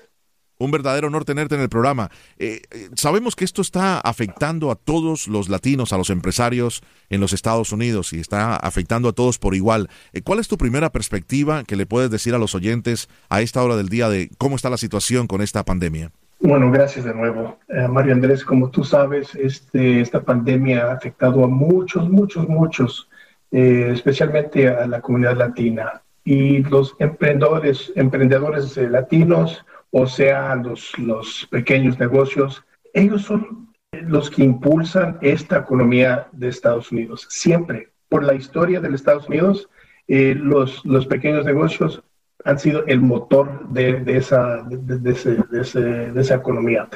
Un 0.58 0.72
verdadero 0.72 1.08
honor 1.08 1.26
tenerte 1.26 1.56
en 1.56 1.62
el 1.62 1.70
programa. 1.70 2.10
Eh, 2.38 2.62
eh, 2.72 2.90
sabemos 2.96 3.36
que 3.36 3.44
esto 3.44 3.62
está 3.62 4.00
afectando 4.00 4.72
a 4.72 4.76
todos 4.76 5.28
los 5.28 5.50
latinos, 5.50 5.92
a 5.92 5.98
los 5.98 6.10
empresarios 6.10 6.82
en 7.10 7.20
los 7.20 7.34
Estados 7.34 7.74
Unidos 7.74 8.14
y 8.14 8.20
está 8.20 8.56
afectando 8.56 9.10
a 9.10 9.14
todos 9.14 9.38
por 9.38 9.54
igual. 9.54 9.90
Eh, 10.14 10.22
¿Cuál 10.22 10.40
es 10.40 10.48
tu 10.48 10.58
primera 10.58 10.92
perspectiva 10.92 11.66
que 11.66 11.76
le 11.76 11.86
puedes 11.86 12.10
decir 12.10 12.34
a 12.34 12.38
los 12.38 12.56
oyentes 12.56 13.10
a 13.28 13.42
esta 13.42 13.62
hora 13.64 13.76
del 13.76 13.90
día 13.90 14.08
de 14.08 14.30
cómo 14.38 14.56
está 14.56 14.70
la 14.70 14.78
situación 14.78 15.28
con 15.28 15.42
esta 15.42 15.64
pandemia? 15.64 16.12
Bueno, 16.40 16.72
gracias 16.72 17.04
de 17.04 17.14
nuevo. 17.14 17.58
Mario 17.90 18.14
Andrés, 18.14 18.44
como 18.44 18.70
tú 18.70 18.84
sabes, 18.84 19.34
este, 19.36 20.02
esta 20.02 20.22
pandemia 20.22 20.86
ha 20.86 20.94
afectado 20.94 21.44
a 21.44 21.48
muchos, 21.48 22.10
muchos, 22.10 22.48
muchos, 22.48 23.10
especialmente 23.52 24.68
a 24.68 24.86
la 24.86 25.02
comunidad 25.02 25.38
latina. 25.38 26.02
Y 26.24 26.62
los 26.64 26.94
emprendedores, 27.00 27.92
emprendedores 27.96 28.78
latinos, 28.78 29.66
o 29.98 30.08
sea, 30.08 30.56
los, 30.56 30.92
los 31.00 31.48
pequeños 31.50 31.98
negocios, 31.98 32.66
ellos 32.94 33.22
son 33.22 33.74
los 33.94 34.30
que 34.30 34.44
impulsan 34.44 35.18
esta 35.22 35.60
economía 35.60 36.28
de 36.34 36.50
Estados 36.50 36.92
Unidos. 36.92 37.26
Siempre, 37.30 37.94
por 38.10 38.22
la 38.26 38.34
historia 38.34 38.82
de 38.82 38.94
Estados 38.94 39.30
Unidos, 39.30 39.70
eh, 40.10 40.36
los, 40.36 40.84
los 40.84 41.08
pequeños 41.08 41.46
negocios 41.46 42.04
han 42.44 42.60
sido 42.60 42.86
el 42.88 43.00
motor 43.00 43.70
de, 43.70 44.02
de 44.02 44.18
esa, 44.18 44.64
de, 44.64 45.00
de, 45.00 46.20
esa 46.20 46.36
economía. 46.36 46.90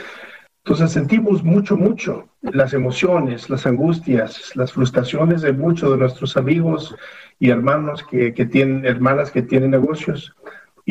Entonces 0.65 0.91
sentimos 0.91 1.41
mucho, 1.41 1.77
mucho 1.77 2.27
las 2.41 2.73
emociones, 2.73 3.49
las 3.49 3.65
angustias, 3.65 4.51
las 4.55 4.73
frustraciones 4.73 5.41
de 5.41 5.53
muchos 5.53 5.91
de 5.91 5.97
nuestros 5.97 6.35
amigos 6.35 6.93
y 7.39 7.49
hermanos 7.49 8.03
que, 8.03 8.33
que 8.33 8.45
tienen, 8.45 8.85
hermanas 8.85 9.31
que 9.31 9.41
tienen 9.41 9.71
negocios. 9.71 10.35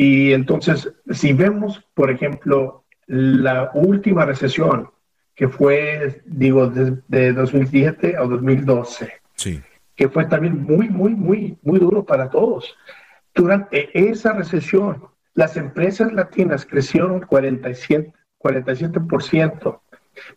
Y 0.01 0.31
entonces, 0.31 0.93
si 1.11 1.33
vemos, 1.33 1.83
por 1.93 2.09
ejemplo, 2.09 2.85
la 3.07 3.69
última 3.73 4.23
recesión, 4.23 4.89
que 5.35 5.49
fue, 5.49 6.21
digo, 6.23 6.67
de, 6.67 7.33
2007 7.33 8.15
a 8.15 8.21
2012, 8.21 9.11
sí. 9.35 9.61
que 9.97 10.07
fue 10.07 10.23
también 10.23 10.63
muy, 10.63 10.87
muy, 10.87 11.13
muy, 11.13 11.57
muy 11.63 11.79
duro 11.79 12.05
para 12.05 12.29
todos. 12.29 12.77
Durante 13.35 13.89
esa 13.93 14.31
recesión, 14.31 15.03
las 15.33 15.57
empresas 15.57 16.13
latinas 16.13 16.65
crecieron 16.65 17.19
47%, 17.19 18.13
47% 18.39 19.81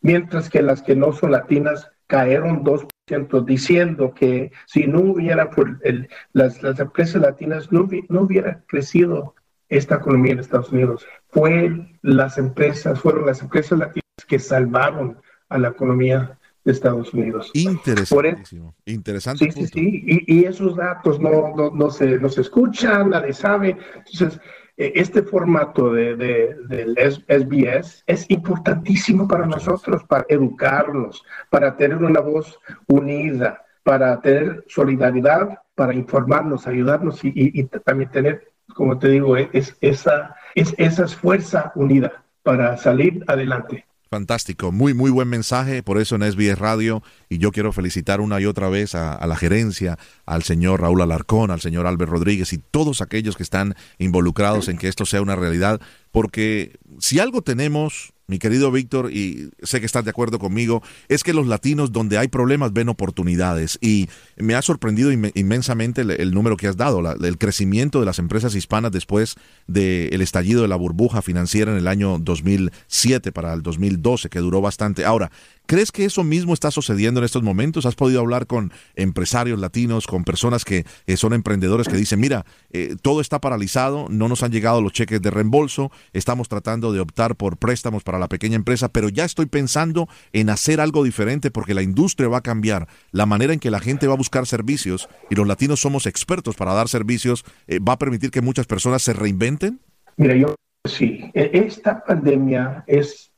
mientras 0.00 0.50
que 0.50 0.60
las 0.60 0.82
que 0.82 0.96
no 0.96 1.12
son 1.12 1.30
latinas 1.30 1.88
cayeron 2.08 2.64
2%, 2.64 3.44
diciendo 3.44 4.12
que 4.12 4.50
si 4.66 4.88
no 4.88 5.02
hubiera, 5.02 5.48
el, 5.84 6.08
las, 6.32 6.64
las, 6.64 6.80
empresas 6.80 7.22
latinas 7.22 7.70
no, 7.70 7.88
no 8.08 8.22
hubieran 8.22 8.64
crecido 8.66 9.36
esta 9.72 9.96
economía 9.96 10.32
en 10.32 10.38
Estados 10.38 10.70
Unidos. 10.70 11.06
Fue 11.28 11.88
las 12.02 12.36
empresas, 12.36 13.00
fueron 13.00 13.24
las 13.24 13.40
empresas 13.40 13.78
latinas 13.78 14.26
que 14.28 14.38
salvaron 14.38 15.16
a 15.48 15.58
la 15.58 15.68
economía 15.68 16.38
de 16.62 16.72
Estados 16.72 17.12
Unidos. 17.14 17.50
Interesantísimo. 17.54 18.74
Interesante. 18.84 19.50
Sí, 19.50 19.66
sí, 19.66 19.66
sí. 19.66 20.24
Y, 20.26 20.44
esos 20.44 20.76
datos 20.76 21.18
no, 21.18 21.54
no, 21.56 21.70
no, 21.70 21.90
se, 21.90 22.18
no 22.18 22.28
se 22.28 22.42
escuchan, 22.42 23.10
nadie 23.10 23.32
sabe. 23.32 23.78
Entonces, 23.96 24.38
eh, 24.76 24.92
este 24.94 25.22
formato 25.22 25.90
de, 25.90 26.16
de, 26.16 26.54
del 26.68 26.94
SBS 26.94 28.04
es 28.06 28.30
importantísimo 28.30 29.26
para 29.26 29.46
nosotros, 29.46 30.04
para 30.04 30.26
educarnos, 30.28 31.24
para 31.48 31.74
tener 31.78 31.96
una 31.96 32.20
voz 32.20 32.58
unida, 32.88 33.64
para 33.82 34.20
tener 34.20 34.64
solidaridad, 34.68 35.58
para 35.74 35.94
informarnos, 35.94 36.66
ayudarnos 36.66 37.24
y, 37.24 37.32
y 37.34 37.64
también 37.64 38.10
tener 38.10 38.51
como 38.74 38.98
te 38.98 39.08
digo, 39.08 39.36
es 39.36 39.76
esa, 39.80 40.36
es 40.54 40.74
esa 40.78 41.06
fuerza 41.08 41.72
unida 41.74 42.24
para 42.42 42.76
salir 42.76 43.24
adelante. 43.28 43.86
Fantástico, 44.10 44.72
muy, 44.72 44.92
muy 44.92 45.10
buen 45.10 45.28
mensaje, 45.28 45.82
por 45.82 45.98
eso 45.98 46.16
en 46.16 46.30
SBS 46.30 46.58
Radio, 46.58 47.02
y 47.30 47.38
yo 47.38 47.50
quiero 47.50 47.72
felicitar 47.72 48.20
una 48.20 48.38
y 48.42 48.44
otra 48.44 48.68
vez 48.68 48.94
a, 48.94 49.14
a, 49.14 49.26
la 49.26 49.36
gerencia, 49.36 49.98
al 50.26 50.42
señor 50.42 50.82
Raúl 50.82 51.00
Alarcón, 51.00 51.50
al 51.50 51.62
señor 51.62 51.86
Albert 51.86 52.10
Rodríguez 52.10 52.52
y 52.52 52.58
todos 52.58 53.00
aquellos 53.00 53.38
que 53.38 53.42
están 53.42 53.74
involucrados 53.96 54.68
en 54.68 54.76
que 54.76 54.88
esto 54.88 55.06
sea 55.06 55.22
una 55.22 55.34
realidad, 55.34 55.80
porque 56.10 56.76
si 56.98 57.20
algo 57.20 57.40
tenemos 57.40 58.11
mi 58.32 58.38
querido 58.38 58.72
Víctor, 58.72 59.12
y 59.12 59.50
sé 59.62 59.78
que 59.80 59.84
estás 59.84 60.04
de 60.04 60.10
acuerdo 60.10 60.38
conmigo, 60.38 60.82
es 61.08 61.22
que 61.22 61.34
los 61.34 61.46
latinos 61.46 61.92
donde 61.92 62.16
hay 62.16 62.28
problemas 62.28 62.72
ven 62.72 62.88
oportunidades. 62.88 63.76
Y 63.82 64.08
me 64.38 64.54
ha 64.54 64.62
sorprendido 64.62 65.12
inmensamente 65.12 66.00
el, 66.00 66.32
número 66.32 66.56
que 66.56 66.66
has 66.66 66.78
dado, 66.78 67.02
el 67.12 67.36
crecimiento 67.36 68.00
de 68.00 68.06
las 68.06 68.18
empresas 68.18 68.54
hispanas 68.54 68.90
después 68.90 69.36
del 69.66 70.22
estallido 70.22 70.62
de 70.62 70.68
la 70.68 70.76
burbuja 70.76 71.20
financiera 71.20 71.72
en 71.72 71.76
el 71.76 71.86
año 71.86 72.16
2007 72.18 73.32
para 73.32 73.52
el 73.52 73.62
2012, 73.62 74.30
que 74.30 74.38
duró 74.38 74.62
bastante. 74.62 75.04
Ahora, 75.04 75.30
¿Crees 75.66 75.92
que 75.92 76.04
eso 76.04 76.24
mismo 76.24 76.54
está 76.54 76.70
sucediendo 76.70 77.20
en 77.20 77.24
estos 77.24 77.42
momentos? 77.42 77.86
¿Has 77.86 77.94
podido 77.94 78.20
hablar 78.20 78.46
con 78.46 78.72
empresarios 78.94 79.58
latinos, 79.58 80.06
con 80.06 80.24
personas 80.24 80.64
que 80.64 80.84
eh, 81.06 81.16
son 81.16 81.32
emprendedores 81.32 81.88
que 81.88 81.96
dicen, 81.96 82.20
mira, 82.20 82.44
eh, 82.72 82.96
todo 83.00 83.20
está 83.20 83.40
paralizado, 83.40 84.06
no 84.10 84.28
nos 84.28 84.42
han 84.42 84.52
llegado 84.52 84.82
los 84.82 84.92
cheques 84.92 85.22
de 85.22 85.30
reembolso, 85.30 85.90
estamos 86.12 86.48
tratando 86.48 86.92
de 86.92 87.00
optar 87.00 87.36
por 87.36 87.56
préstamos 87.56 88.02
para 88.02 88.18
la 88.18 88.28
pequeña 88.28 88.56
empresa, 88.56 88.88
pero 88.88 89.08
ya 89.08 89.24
estoy 89.24 89.46
pensando 89.46 90.08
en 90.32 90.50
hacer 90.50 90.80
algo 90.80 91.04
diferente 91.04 91.50
porque 91.50 91.74
la 91.74 91.82
industria 91.82 92.28
va 92.28 92.38
a 92.38 92.42
cambiar, 92.42 92.88
la 93.10 93.26
manera 93.26 93.52
en 93.52 93.60
que 93.60 93.70
la 93.70 93.80
gente 93.80 94.06
va 94.06 94.14
a 94.14 94.18
buscar 94.18 94.46
servicios 94.46 95.08
y 95.30 95.34
los 95.36 95.46
latinos 95.46 95.80
somos 95.80 96.06
expertos 96.06 96.56
para 96.56 96.74
dar 96.74 96.88
servicios, 96.88 97.44
eh, 97.66 97.78
¿va 97.78 97.94
a 97.94 97.98
permitir 97.98 98.30
que 98.30 98.42
muchas 98.42 98.66
personas 98.66 99.02
se 99.02 99.12
reinventen? 99.12 99.80
Mira, 100.16 100.36
yo 100.36 100.54
sí, 100.86 101.30
e, 101.34 101.50
esta 101.54 102.04
pandemia 102.04 102.84
es 102.86 103.31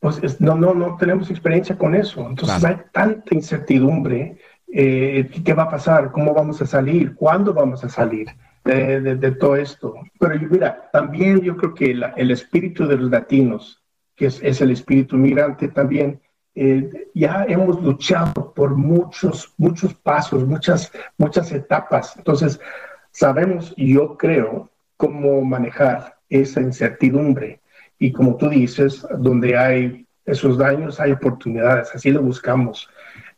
pues 0.00 0.40
no, 0.40 0.54
no, 0.54 0.74
no 0.74 0.96
tenemos 0.96 1.30
experiencia 1.30 1.76
con 1.76 1.94
eso. 1.94 2.26
Entonces 2.26 2.64
hay 2.64 2.76
tanta 2.92 3.34
incertidumbre. 3.34 4.38
Eh, 4.72 5.28
¿Qué 5.44 5.52
va 5.52 5.64
a 5.64 5.70
pasar? 5.70 6.10
¿Cómo 6.10 6.32
vamos 6.32 6.60
a 6.62 6.66
salir? 6.66 7.14
¿Cuándo 7.14 7.52
vamos 7.52 7.84
a 7.84 7.88
salir 7.88 8.28
de, 8.64 9.00
de, 9.00 9.30
todo 9.32 9.56
esto? 9.56 9.94
Pero 10.18 10.34
mira, 10.48 10.88
también 10.90 11.40
yo 11.40 11.56
creo 11.56 11.74
que 11.74 11.90
el 12.16 12.30
espíritu 12.30 12.86
de 12.86 12.96
los 12.96 13.10
latinos, 13.10 13.82
que 14.16 14.26
es, 14.26 14.40
es 14.42 14.60
el 14.62 14.70
espíritu 14.70 15.16
migrante 15.16 15.68
también, 15.68 16.20
eh, 16.54 17.08
ya 17.14 17.44
hemos 17.48 17.80
luchado 17.82 18.52
por 18.54 18.76
muchos, 18.76 19.52
muchos 19.58 19.94
pasos, 19.94 20.46
muchas, 20.46 20.90
muchas 21.18 21.52
etapas. 21.52 22.16
Entonces, 22.16 22.58
sabemos, 23.10 23.74
yo 23.76 24.16
creo, 24.16 24.70
cómo 24.96 25.42
manejar 25.42 26.16
esa 26.28 26.60
incertidumbre 26.60 27.59
y 28.00 28.10
como 28.10 28.36
tú 28.36 28.48
dices, 28.48 29.06
donde 29.18 29.56
hay 29.56 30.06
esos 30.24 30.58
daños 30.58 30.98
hay 31.00 31.12
oportunidades, 31.12 31.90
así 31.94 32.10
lo 32.10 32.22
buscamos. 32.22 32.88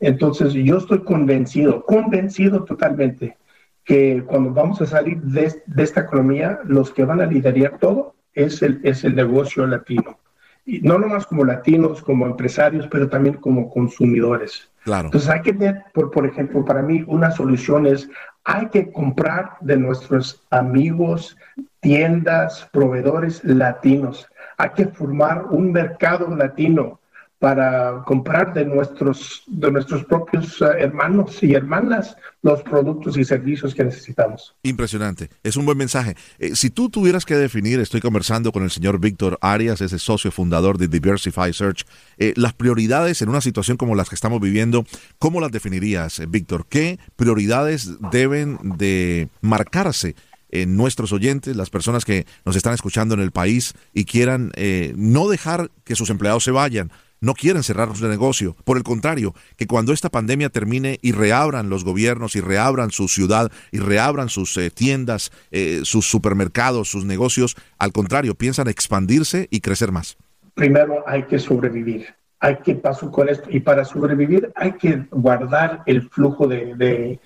Entonces, 0.01 0.53
yo 0.53 0.79
estoy 0.79 1.03
convencido, 1.05 1.85
convencido 1.85 2.65
totalmente 2.65 3.37
que 3.85 4.23
cuando 4.27 4.53
vamos 4.53 4.81
a 4.81 4.87
salir 4.87 5.21
de, 5.23 5.53
esta 5.77 6.01
economía, 6.01 6.61
los 6.65 6.93
que 6.93 7.05
van 7.05 7.21
a 7.21 7.27
liderar 7.27 7.79
todo 7.79 8.15
es 8.35 8.63
el, 8.63 8.81
es 8.85 9.05
el 9.05 9.17
negocio 9.17 9.67
latino. 9.67 10.19
Y 10.65 10.81
no 10.81 10.97
nomás 10.97 11.27
como 11.27 11.45
latinos, 11.45 12.01
como 12.03 12.27
empresarios, 12.27 12.87
pero 12.89 13.09
también 13.09 13.35
como 13.37 13.69
consumidores. 13.69 14.71
Claro. 14.85 15.07
Entonces 15.07 15.29
hay 15.29 15.43
que 15.43 15.53
tener, 15.53 15.85
por, 15.93 16.13
por 16.13 16.25
ejemplo, 16.27 16.65
para 16.65 16.83
mí 16.83 17.03
una 17.09 17.33
solución 17.33 17.87
es, 17.87 18.09
hay 18.45 18.69
que 18.69 18.93
comprar 18.93 19.57
de 19.61 19.77
nuestros 19.77 20.43
amigos, 20.51 21.37
tiendas, 21.81 22.69
proveedores 22.73 23.43
latinos. 23.45 24.29
Hay 24.57 24.71
que 24.71 24.87
formar 24.87 25.47
un 25.51 25.73
mercado 25.73 26.35
latino 26.35 27.01
para 27.43 28.05
comprar 28.07 28.55
de 28.55 28.65
nuestros, 28.65 29.43
de 29.49 29.73
nuestros 29.73 30.05
propios 30.05 30.63
eh, 30.63 30.67
hermanos 30.79 31.43
y 31.43 31.55
hermanas 31.55 32.17
los 32.41 32.63
productos 32.63 33.17
y 33.17 33.25
servicios 33.25 33.75
que 33.75 33.83
necesitamos. 33.83 34.55
Impresionante, 34.63 35.29
es 35.43 35.57
un 35.57 35.65
buen 35.67 35.77
mensaje. 35.77 36.15
Eh, 36.39 36.55
si 36.55 36.71
tú 36.71 36.89
tuvieras 36.89 37.25
que 37.25 37.35
definir, 37.35 37.81
estoy 37.81 38.01
conversando 38.01 38.53
con 38.53 38.63
el 38.63 38.71
señor 38.71 39.01
Víctor 39.01 39.39
Arias, 39.41 39.81
ese 39.81 39.99
socio 39.99 40.31
fundador 40.31 40.79
de 40.79 40.87
Diversify 40.87 41.53
Search, 41.53 41.85
eh, 42.17 42.33
las 42.37 42.53
prioridades 42.53 43.23
en 43.23 43.29
una 43.29 43.41
situación 43.41 43.77
como 43.77 43.97
las 43.97 44.09
que 44.09 44.15
estamos 44.15 44.41
viviendo, 44.41 44.85
¿cómo 45.19 45.41
las 45.41 45.51
definirías, 45.51 46.23
Víctor? 46.29 46.67
¿Qué 46.69 47.01
prioridades 47.17 47.91
deben 48.13 48.57
de 48.79 49.29
marcarse? 49.41 50.15
En 50.53 50.77
nuestros 50.77 51.13
oyentes, 51.13 51.57
las 51.57 51.71
personas 51.71 52.05
que 52.05 52.27
nos 52.45 52.57
están 52.57 52.75
escuchando 52.75 53.15
en 53.15 53.21
el 53.21 53.33
país 53.33 53.75
y 53.93 54.05
quieran 54.05 54.53
no 54.97 55.29
dejar 55.29 55.71
que 55.85 55.97
sus 55.97 56.11
empleados 56.11 56.45
se 56.45 56.51
vayan, 56.51 56.93
no 57.23 57.35
quieren 57.35 57.63
cerrar 57.63 57.97
su 57.97 58.07
negocio. 58.07 58.55
Por 58.65 58.77
el 58.77 58.83
contrario, 58.83 59.33
que 59.57 59.67
cuando 59.67 59.95
esta 59.95 60.11
pandemia 60.11 60.51
termine 60.51 60.99
y 61.01 61.13
reabran 61.13 61.71
los 61.71 61.85
gobiernos 61.85 62.37
y 62.37 62.41
reabran 62.41 62.91
su 62.91 63.09
ciudad 63.09 63.51
y 63.71 63.79
reabran 63.79 64.29
sus 64.29 64.55
eh, 64.59 64.71
tiendas, 64.71 65.31
eh, 65.53 65.81
sus 65.85 66.07
supermercados, 66.07 66.91
sus 66.91 67.07
negocios, 67.07 67.57
al 67.79 67.93
contrario, 67.93 68.35
piensan 68.35 68.69
expandirse 68.69 69.47
y 69.51 69.61
crecer 69.61 69.93
más. 69.93 70.19
Primero 70.55 71.05
hay 71.07 71.23
que 71.23 71.39
sobrevivir. 71.39 72.09
Hay 72.41 72.57
que 72.57 72.75
pasar 72.75 73.13
con 73.13 73.29
esto. 73.29 73.49
Y 73.51 73.61
para 73.61 73.85
sobrevivir 73.85 74.53
hay 74.57 74.73
que 74.73 75.07
guardar 75.13 75.85
el 75.87 76.11
flujo 76.11 76.49
de, 76.49 77.21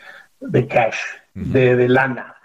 cash, 0.69 0.99
de, 1.33 1.89
lana. 1.89 2.36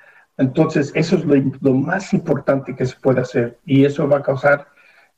Entonces, 0.41 0.91
eso 0.95 1.17
es 1.17 1.25
lo, 1.61 1.73
más 1.73 2.13
importante 2.13 2.75
que 2.75 2.85
se 2.85 2.95
puede 2.97 3.21
hacer. 3.21 3.59
Y 3.65 3.85
eso 3.85 4.07
va 4.07 4.17
a 4.17 4.23
causar 4.23 4.67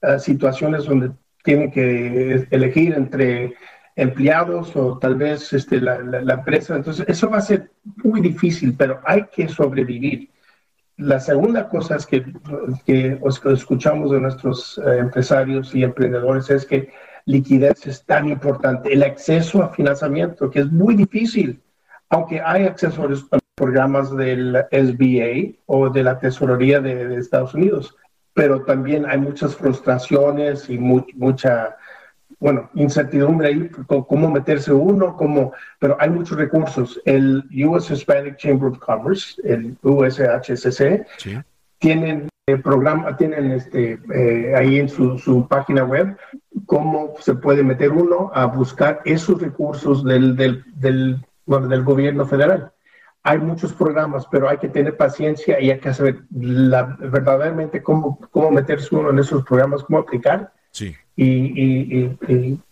eh, 0.02 0.20
situaciones 0.20 0.86
donde 0.86 1.12
tienen 1.44 1.72
que 1.72 2.48
elegir 2.52 2.94
entre 2.94 3.56
empleados 3.96 4.76
o 4.76 4.98
tal 4.98 5.16
vez 5.16 5.54
este, 5.54 5.80
la, 5.80 6.34
empresa. 6.34 6.76
Entonces, 6.76 7.06
eso 7.08 7.30
va 7.30 7.38
a 7.38 7.42
ser 7.42 7.72
muy 8.04 8.20
difícil, 8.22 8.76
pero 8.78 9.00
hay 9.06 9.26
que 9.34 9.48
sobrevivir. 9.48 10.30
La 10.98 11.20
segunda 11.20 11.70
cosa 11.70 11.96
es 11.96 12.06
que, 12.06 12.26
que 12.86 13.20
escuchamos 13.54 14.12
de 14.12 14.20
nuestros 14.20 14.78
eh, 14.78 14.98
empresarios 15.00 15.74
y 15.74 15.84
emprendedores 15.84 16.50
es 16.50 16.66
que 16.66 16.92
liquidez 17.26 17.88
es 17.88 18.06
tan 18.06 18.28
importante. 18.28 18.94
El 18.94 19.04
acceso 19.04 19.64
a 19.64 19.70
financiamiento, 19.70 20.50
que 20.50 20.60
es 20.60 20.72
muy 20.72 20.96
difícil, 20.96 21.62
aunque 22.10 22.42
hay 22.42 22.66
acceso 22.66 23.04
a 23.04 23.08
los 23.08 23.26
programas 23.56 24.16
del 24.16 24.66
SBA 24.72 25.60
o 25.66 25.90
de 25.90 26.04
la 26.04 26.20
Tesorería 26.20 26.80
de 26.80 27.16
Estados 27.16 27.54
Unidos. 27.54 27.96
Pero 28.34 28.64
también 28.64 29.06
hay 29.06 29.20
muchas 29.20 29.56
frustraciones 29.56 30.70
y 30.70 30.80
mucha, 30.80 31.78
bueno, 32.40 32.70
incertidumbre 32.74 33.50
ahí, 33.50 33.70
cómo 33.86 34.32
meterse 34.32 34.74
uno, 34.74 35.16
cómo, 35.16 35.54
pero 35.80 35.96
hay 36.00 36.10
muchos 36.10 36.38
recursos. 36.38 37.00
El 37.06 37.44
US 37.66 37.92
Hispanic 37.92 38.38
Chamber 38.38 38.72
of 38.72 38.80
Commerce, 38.80 39.40
el 39.44 39.78
USHSC, 39.84 41.06
tienen 41.78 42.28
el 42.48 42.62
programa, 42.62 43.16
tienen 43.16 43.52
este, 43.52 44.00
eh, 44.14 44.56
ahí 44.56 44.80
en 44.80 44.90
su, 44.90 45.18
su, 45.20 45.48
página 45.48 45.86
web 45.86 46.18
cómo 46.66 47.14
se 47.20 47.36
puede 47.36 47.64
meter 47.64 47.92
uno 47.92 48.32
a 48.34 48.46
buscar 48.46 49.02
esos 49.06 49.42
recursos 49.42 50.04
del, 50.04 50.36
del, 50.36 50.64
del, 50.76 51.26
bueno, 51.46 51.68
del 51.68 51.84
gobierno 51.84 52.26
federal 52.26 52.74
hay 53.24 53.38
muchos 53.40 53.72
programas, 53.74 54.28
pero 54.30 54.50
hay 54.50 54.58
que 54.58 54.68
tener 54.68 54.98
paciencia 54.98 55.60
y 55.60 55.72
hay 55.72 55.80
que 55.80 55.94
saber 55.94 56.24
verdaderamente 56.30 57.82
cómo, 57.82 58.20
cómo 58.32 58.52
meterse 58.52 58.94
uno 58.94 59.12
en 59.12 59.20
esos 59.20 59.46
programas, 59.46 59.84
cómo 59.84 60.00
aplicar. 60.00 60.52
Sí. 60.72 60.94
Y, 61.16 62.10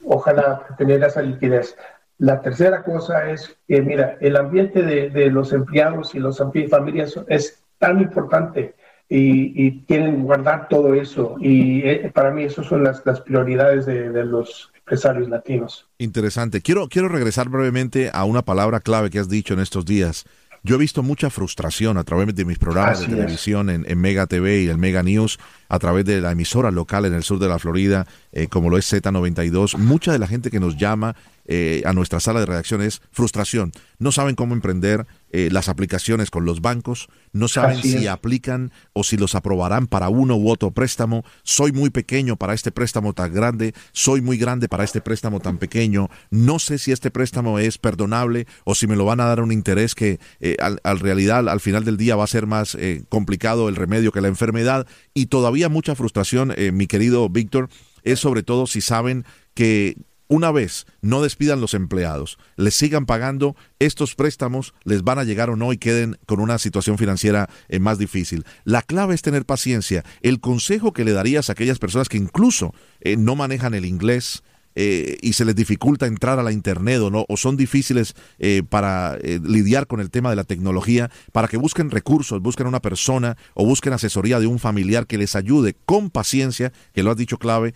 ojalá 0.03 0.65
tener 0.77 1.01
esa 1.03 1.21
liquidez. 1.21 1.77
La 2.17 2.41
tercera 2.41 2.83
cosa 2.83 3.31
es 3.31 3.57
que, 3.67 3.81
mira, 3.81 4.17
el 4.19 4.35
ambiente 4.35 4.83
de, 4.83 5.31
los 5.31 5.53
empleados 5.53 6.13
y 6.15 6.19
las 6.19 6.37
familias 6.69 7.17
es 7.29 7.63
tan 7.79 8.01
importante 8.01 8.75
y, 9.07 9.79
quieren 9.85 10.23
guardar 10.23 10.67
todo 10.67 10.93
eso. 10.95 11.37
Y 11.39 11.81
eh, 11.87 12.11
para 12.13 12.31
mí, 12.31 12.43
esas 12.43 12.65
son 12.65 12.83
las, 12.83 13.05
las 13.05 13.21
prioridades 13.21 13.85
de, 13.85 14.09
de 14.09 14.25
los 14.25 14.71
empresarios 14.75 15.29
latinos. 15.29 15.87
Interesante. 15.97 16.59
Quiero, 16.61 16.89
quiero 16.89 17.07
regresar 17.07 17.47
brevemente 17.47 18.09
a 18.13 18.25
una 18.25 18.41
palabra 18.41 18.81
clave 18.81 19.09
que 19.09 19.19
has 19.19 19.29
dicho 19.29 19.53
en 19.53 19.61
estos 19.61 19.85
días 19.85 20.25
yo 20.63 20.75
he 20.75 20.77
visto 20.77 21.03
mucha 21.03 21.29
frustración 21.29 21.97
a 21.97 22.03
través 22.03 22.33
de 22.35 22.45
mis 22.45 22.59
programas 22.59 22.99
de 22.99 23.07
televisión 23.07 23.69
en, 23.69 23.97
Mega 23.99 24.27
TV 24.27 24.63
y 24.63 24.67
el 24.67 24.77
Mega 24.77 25.03
News, 25.03 25.39
a 25.71 25.79
través 25.79 26.03
de 26.03 26.19
la 26.19 26.33
emisora 26.33 26.69
local 26.69 27.05
en 27.05 27.13
el 27.13 27.23
sur 27.23 27.39
de 27.39 27.47
la 27.47 27.57
Florida, 27.57 28.05
eh, 28.33 28.47
como 28.47 28.69
lo 28.69 28.77
es 28.77 28.91
Z92. 28.91 29.77
Mucha 29.77 30.11
de 30.11 30.19
la 30.19 30.27
gente 30.27 30.51
que 30.51 30.59
nos 30.59 30.75
llama 30.75 31.15
eh, 31.45 31.81
a 31.85 31.93
nuestra 31.93 32.19
sala 32.19 32.39
de 32.39 32.45
redacción 32.45 32.81
es 32.81 33.01
frustración. 33.11 33.71
No 33.99 34.11
saben 34.11 34.35
cómo 34.35 34.53
emprender 34.53 35.07
eh, 35.31 35.49
las 35.51 35.69
aplicaciones 35.69 36.29
con 36.29 36.45
los 36.45 36.61
bancos, 36.61 37.09
no 37.33 37.47
saben 37.47 37.81
si 37.81 38.07
aplican 38.07 38.71
o 38.93 39.03
si 39.03 39.17
los 39.17 39.35
aprobarán 39.35 39.87
para 39.87 40.09
uno 40.09 40.35
u 40.35 40.49
otro 40.49 40.71
préstamo. 40.71 41.23
Soy 41.43 41.71
muy 41.71 41.89
pequeño 41.89 42.35
para 42.35 42.53
este 42.53 42.71
préstamo 42.71 43.13
tan 43.13 43.33
grande, 43.33 43.73
soy 43.91 44.21
muy 44.21 44.37
grande 44.37 44.69
para 44.69 44.83
este 44.83 45.01
préstamo 45.01 45.39
tan 45.39 45.57
pequeño. 45.57 46.09
No 46.29 46.59
sé 46.59 46.77
si 46.77 46.91
este 46.91 47.11
préstamo 47.11 47.59
es 47.59 47.77
perdonable 47.77 48.45
o 48.63 48.75
si 48.75 48.87
me 48.87 48.95
lo 48.95 49.05
van 49.05 49.19
a 49.19 49.25
dar 49.25 49.41
un 49.41 49.51
interés 49.51 49.95
que 49.95 50.19
eh, 50.39 50.57
al, 50.59 50.99
realidad 50.99 51.49
al 51.49 51.59
final 51.59 51.85
del 51.85 51.97
día 51.97 52.15
va 52.15 52.25
a 52.25 52.27
ser 52.27 52.45
más 52.45 52.77
complicado 53.09 53.67
el 53.67 53.75
remedio 53.75 54.11
que 54.11 54.21
la 54.21 54.27
enfermedad. 54.27 54.87
Y 55.13 55.27
todavía 55.27 55.60
mucha 55.69 55.95
frustración, 55.95 56.53
mi 56.73 56.87
querido 56.87 57.29
Víctor, 57.29 57.69
es 58.03 58.19
sobre 58.19 58.43
todo 58.43 58.67
si 58.67 58.81
saben 58.81 59.25
que 59.53 59.97
una 60.31 60.49
vez 60.49 60.85
no 61.01 61.21
despidan 61.21 61.59
los 61.59 61.73
empleados, 61.73 62.37
les 62.55 62.73
sigan 62.73 63.05
pagando, 63.05 63.57
estos 63.79 64.15
préstamos 64.15 64.73
les 64.85 65.03
van 65.03 65.19
a 65.19 65.25
llegar 65.25 65.49
o 65.49 65.57
no 65.57 65.73
y 65.73 65.77
queden 65.77 66.17
con 66.25 66.39
una 66.39 66.57
situación 66.57 66.97
financiera 66.97 67.49
eh, 67.67 67.79
más 67.79 67.97
difícil. 67.97 68.45
La 68.63 68.81
clave 68.81 69.13
es 69.13 69.23
tener 69.23 69.45
paciencia. 69.45 70.05
El 70.21 70.39
consejo 70.39 70.93
que 70.93 71.03
le 71.03 71.11
darías 71.11 71.49
a 71.49 71.51
aquellas 71.51 71.79
personas 71.79 72.07
que 72.07 72.15
incluso 72.15 72.73
eh, 73.01 73.17
no 73.17 73.35
manejan 73.35 73.73
el 73.73 73.83
inglés, 73.83 74.41
eh, 74.75 75.17
y 75.21 75.33
se 75.33 75.45
les 75.45 75.55
dificulta 75.55 76.05
entrar 76.05 76.39
a 76.39 76.43
la 76.43 76.51
internet 76.51 76.99
o 77.01 77.09
no 77.09 77.25
o 77.27 77.37
son 77.37 77.57
difíciles 77.57 78.15
eh, 78.39 78.63
para 78.67 79.17
eh, 79.21 79.39
lidiar 79.43 79.87
con 79.87 79.99
el 79.99 80.09
tema 80.09 80.29
de 80.29 80.35
la 80.35 80.43
tecnología 80.43 81.09
para 81.31 81.47
que 81.47 81.57
busquen 81.57 81.91
recursos 81.91 82.41
busquen 82.41 82.67
una 82.67 82.81
persona 82.81 83.37
o 83.53 83.65
busquen 83.65 83.93
asesoría 83.93 84.39
de 84.39 84.47
un 84.47 84.59
familiar 84.59 85.07
que 85.07 85.17
les 85.17 85.35
ayude 85.35 85.75
con 85.85 86.09
paciencia 86.09 86.71
que 86.93 87.03
lo 87.03 87.11
has 87.11 87.17
dicho 87.17 87.37
clave 87.37 87.73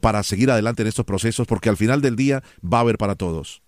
para 0.00 0.22
seguir 0.22 0.50
adelante 0.50 0.82
en 0.82 0.88
estos 0.88 1.04
procesos 1.04 1.46
porque 1.46 1.68
al 1.68 1.76
final 1.76 2.00
del 2.00 2.16
día 2.16 2.42
va 2.62 2.78
a 2.78 2.80
haber 2.82 2.98
para 2.98 3.14
todos 3.14 3.62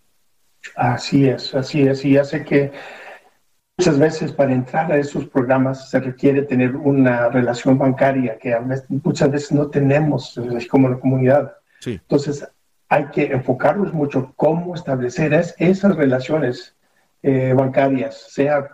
así 0.77 1.27
es 1.27 1.55
así 1.55 1.83
es 1.83 2.05
y 2.05 2.17
hace 2.17 2.45
que 2.45 2.73
Muchas 3.81 3.99
veces 3.99 4.33
para 4.33 4.53
entrar 4.53 4.93
a 4.93 4.99
esos 4.99 5.25
programas 5.25 5.89
se 5.89 5.99
requiere 6.01 6.43
tener 6.43 6.77
una 6.77 7.31
relación 7.31 7.79
bancaria 7.79 8.37
que 8.39 8.55
muchas 8.89 9.31
veces 9.31 9.53
no 9.53 9.69
tenemos 9.69 10.39
como 10.69 10.91
la 10.91 11.01
comunidad. 11.01 11.55
Sí. 11.79 11.93
Entonces, 11.93 12.47
hay 12.91 13.07
que 13.07 13.27
enfocarnos 13.27 13.95
mucho 13.95 14.33
cómo 14.37 14.75
establecer 14.75 15.33
esas 15.33 15.97
relaciones 15.97 16.77
eh, 17.23 17.55
bancarias, 17.57 18.27
sea 18.31 18.69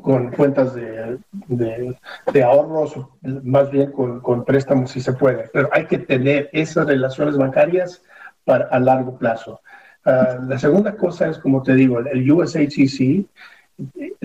con 0.00 0.30
cuentas 0.30 0.74
de, 0.74 1.18
de, 1.48 2.42
ahorros, 2.42 2.94
más 3.42 3.70
bien 3.70 3.90
con, 3.90 4.44
préstamos 4.44 4.90
si 4.92 5.00
se 5.00 5.14
puede, 5.14 5.48
pero 5.52 5.68
hay 5.72 5.86
que 5.86 5.98
tener 5.98 6.48
esas 6.52 6.86
relaciones 6.86 7.36
bancarias 7.36 8.02
para, 8.44 8.66
a 8.66 8.78
largo 8.78 9.18
plazo. 9.18 9.60
Ah, 10.04 10.38
la 10.46 10.58
segunda 10.58 10.94
cosa 10.94 11.28
es, 11.28 11.38
como 11.38 11.62
te 11.62 11.74
digo, 11.74 11.98
el 11.98 12.30
USHCC 12.30 13.26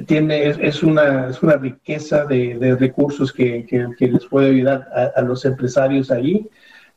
tiene, 0.06 0.50
es, 0.50 0.84
una, 0.84 1.30
es 1.30 1.42
una 1.42 1.56
riqueza 1.56 2.26
de, 2.26 2.78
recursos 2.80 3.34
que, 3.34 3.66
que, 3.66 4.08
les 4.08 4.26
puede 4.26 4.50
ayudar 4.52 4.88
a, 4.94 5.20
a 5.20 5.22
los 5.24 5.46
empresarios 5.46 6.12
ahí 6.12 6.48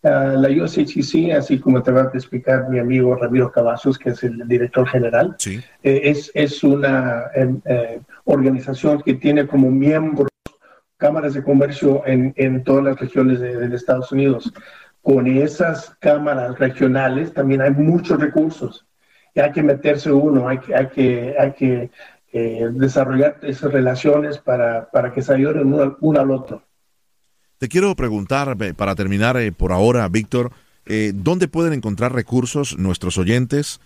Ah, 0.04 0.34
la 0.36 0.50
USHC, 0.50 1.32
así 1.32 1.58
como 1.58 1.82
te 1.82 1.90
va 1.90 2.02
a 2.02 2.10
explicar 2.12 2.68
mi 2.68 2.78
amigo 2.78 3.16
Ramiro 3.16 3.50
Cavazos, 3.50 3.98
que 3.98 4.10
es 4.10 4.22
el 4.22 4.46
director 4.46 4.86
general, 4.86 5.34
eh, 5.46 5.62
es, 5.82 6.30
es, 6.34 6.62
una 6.62 7.30
em, 7.34 7.58
eh, 7.64 8.00
organización 8.24 9.00
que 9.00 9.14
tiene 9.14 9.46
como 9.46 9.70
miembros 9.70 10.28
cámaras 10.98 11.32
de 11.32 11.42
comercio 11.42 12.02
en, 12.06 12.34
en 12.36 12.62
todas 12.64 12.84
las 12.84 13.00
regiones 13.00 13.40
de, 13.40 13.74
Estados 13.74 14.12
Unidos. 14.12 14.52
Con 15.00 15.26
esas 15.26 15.96
cámaras 16.00 16.58
regionales 16.58 17.32
también 17.32 17.62
hay 17.62 17.70
muchos 17.70 18.20
recursos. 18.20 18.86
hay 19.34 19.52
que 19.52 19.62
meterse 19.62 20.12
uno, 20.12 20.48
hay 20.48 20.58
que, 20.58 20.74
hay 20.74 20.86
que, 20.88 21.34
hay 21.38 21.52
que 21.52 21.90
eh, 22.32 22.68
desarrollar 22.72 23.38
esas 23.40 23.72
relaciones 23.72 24.36
para, 24.36 24.90
para 24.90 25.12
que 25.12 25.22
se 25.22 25.32
ayuden 25.32 25.72
uno, 26.00 26.20
al 26.20 26.30
otro. 26.30 26.62
Te 27.64 27.70
quiero 27.70 27.96
preguntar, 27.96 28.58
para 28.76 28.94
terminar 28.94 29.38
eh, 29.38 29.50
por 29.50 29.72
ahora, 29.72 30.06
Víctor, 30.10 30.50
eh, 30.84 31.12
¿dónde 31.14 31.48
pueden 31.48 31.72
encontrar 31.72 32.12
recursos 32.12 32.76
nuestros 32.76 33.16
oyentes 33.16 33.80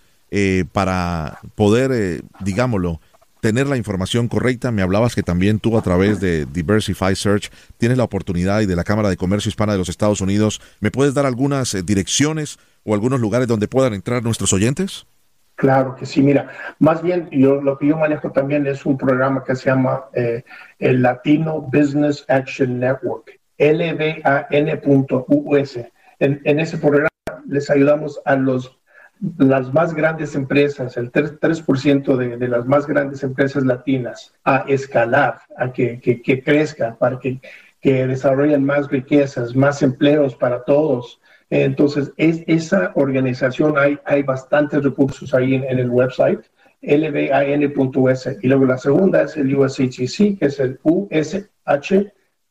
para 0.73 1.39
poder, 1.55 2.21
digámoslo, 2.41 2.99
tener 3.39 3.67
la 3.67 3.77
información 3.77 4.27
correcta. 4.27 4.69
Me 4.71 4.81
hablabas 4.81 5.15
que 5.15 5.23
también 5.23 5.59
tú 5.59 5.77
a 5.77 5.81
través 5.81 6.19
de 6.19 6.45
Diversify 6.45 7.15
Search 7.15 7.51
tienes 7.77 7.97
la 7.97 8.03
oportunidad 8.03 8.59
y 8.59 8.65
de 8.65 8.75
la 8.75 8.83
Cámara 8.83 9.07
de 9.07 9.15
Comercio 9.15 9.47
Hispana 9.47 9.71
de 9.71 9.79
los 9.79 9.87
Estados 9.87 10.19
Unidos. 10.19 10.59
¿Me 10.81 10.91
puedes 10.91 11.13
dar 11.13 11.25
algunas 11.25 11.73
eh, 11.73 11.81
direcciones 11.81 12.59
o 12.83 12.93
algunos 12.93 13.21
lugares 13.21 13.47
donde 13.47 13.69
puedan 13.69 13.93
entrar 13.93 14.23
nuestros 14.23 14.51
oyentes? 14.51 15.05
Claro 15.55 15.95
que 15.95 16.05
sí, 16.05 16.21
mira, 16.21 16.49
más 16.79 17.01
bien 17.01 17.29
yo 17.31 17.61
lo 17.61 17.77
que 17.77 17.87
yo 17.87 17.97
manejo 17.97 18.29
también 18.31 18.65
es 18.65 18.85
un 18.85 18.97
programa 18.97 19.43
que 19.43 19.55
se 19.57 19.69
llama 19.69 20.05
eh, 20.13 20.43
el 20.79 21.01
Latino 21.01 21.61
Business 21.61 22.23
Action 22.29 22.79
Network, 22.79 23.38
lban.us. 23.59 24.59
En, 26.19 26.41
en 26.43 26.59
ese 26.59 26.77
programa 26.77 27.09
les 27.47 27.69
ayudamos 27.69 28.19
a 28.25 28.35
los 28.35 28.79
las 29.37 29.73
más 29.73 29.93
grandes 29.93 30.33
empresas, 30.35 30.95
el 30.95 31.11
3%, 31.11 32.37
de, 32.37 32.47
las 32.47 32.65
más 32.65 32.87
grandes 32.87 33.21
empresas 33.23 33.65
latinas, 33.65 34.33
a 34.45 34.63
escalar, 34.67 35.39
a 35.57 35.71
que, 35.73 35.99
que, 35.99 36.41
crezca, 36.41 36.95
para 36.97 37.19
que, 37.19 37.39
que, 37.81 38.07
desarrollen 38.07 38.63
más 38.63 38.87
riquezas, 38.89 39.55
más 39.55 39.81
empleos 39.81 40.35
para 40.35 40.63
todos. 40.63 41.19
Entonces, 41.49 42.13
es, 42.15 42.43
esa 42.47 42.91
organización, 42.95 43.77
hay, 43.77 43.99
hay 44.05 44.23
bastantes 44.23 44.83
recursos 44.83 45.33
ahí 45.33 45.55
en, 45.55 45.79
el 45.79 45.89
website, 45.89 46.39
lban.us. 46.81 48.29
Y 48.41 48.47
luego 48.47 48.65
la 48.65 48.77
segunda 48.77 49.23
es 49.23 49.35
el 49.35 49.53
USHCC, 49.53 50.39
que 50.39 50.45
es 50.45 50.59
el 50.61 50.79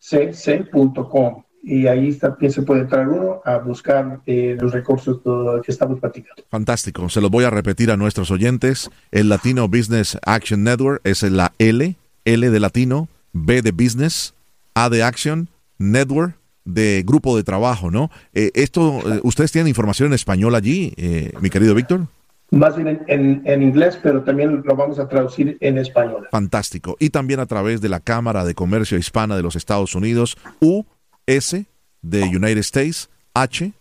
ushcc.com 0.00 1.42
y 1.62 1.86
ahí 1.86 2.14
también 2.14 2.52
se 2.52 2.62
puede 2.62 2.82
entrar 2.82 3.08
uno 3.08 3.42
a 3.44 3.58
buscar 3.58 4.20
eh, 4.26 4.56
los 4.58 4.72
recursos 4.72 5.20
que 5.64 5.70
estamos 5.70 6.00
platicando. 6.00 6.42
Fantástico. 6.50 7.08
Se 7.08 7.20
los 7.20 7.30
voy 7.30 7.44
a 7.44 7.50
repetir 7.50 7.90
a 7.90 7.96
nuestros 7.96 8.30
oyentes. 8.30 8.90
El 9.10 9.28
Latino 9.28 9.68
Business 9.68 10.16
Action 10.24 10.62
Network 10.62 11.00
es 11.04 11.22
la 11.24 11.52
L, 11.58 11.96
L 12.24 12.50
de 12.50 12.60
latino, 12.60 13.08
B 13.32 13.60
de 13.60 13.72
business, 13.72 14.34
A 14.74 14.88
de 14.88 15.02
action, 15.02 15.48
network 15.78 16.36
de 16.64 17.02
grupo 17.06 17.36
de 17.36 17.44
trabajo, 17.44 17.90
¿no? 17.90 18.10
Eh, 18.34 18.50
esto, 18.54 19.00
eh, 19.06 19.20
¿ustedes 19.22 19.52
tienen 19.52 19.68
información 19.68 20.08
en 20.08 20.14
español 20.14 20.54
allí, 20.54 20.94
mi 21.40 21.50
querido 21.50 21.74
Víctor? 21.74 22.06
Más 22.50 22.76
bien 22.76 23.04
en, 23.08 23.42
en, 23.44 23.62
inglés, 23.62 23.98
pero 24.02 24.22
también 24.22 24.62
lo 24.64 24.74
vamos 24.74 24.98
a 24.98 25.06
traducir 25.06 25.58
en 25.60 25.76
español. 25.76 26.28
Fantástico. 26.30 26.96
Y 26.98 27.10
también 27.10 27.40
a 27.40 27.46
través 27.46 27.80
de 27.82 27.90
la 27.90 28.00
Cámara 28.00 28.44
de 28.44 28.54
Comercio 28.54 28.96
Hispana 28.96 29.36
de 29.36 29.42
los 29.42 29.54
Estados 29.54 29.94
Unidos, 29.94 30.38
U 30.60 30.84
S 31.26 31.66
de 32.00 32.22
United 32.22 32.58
States, 32.58 33.10
H 33.34 33.72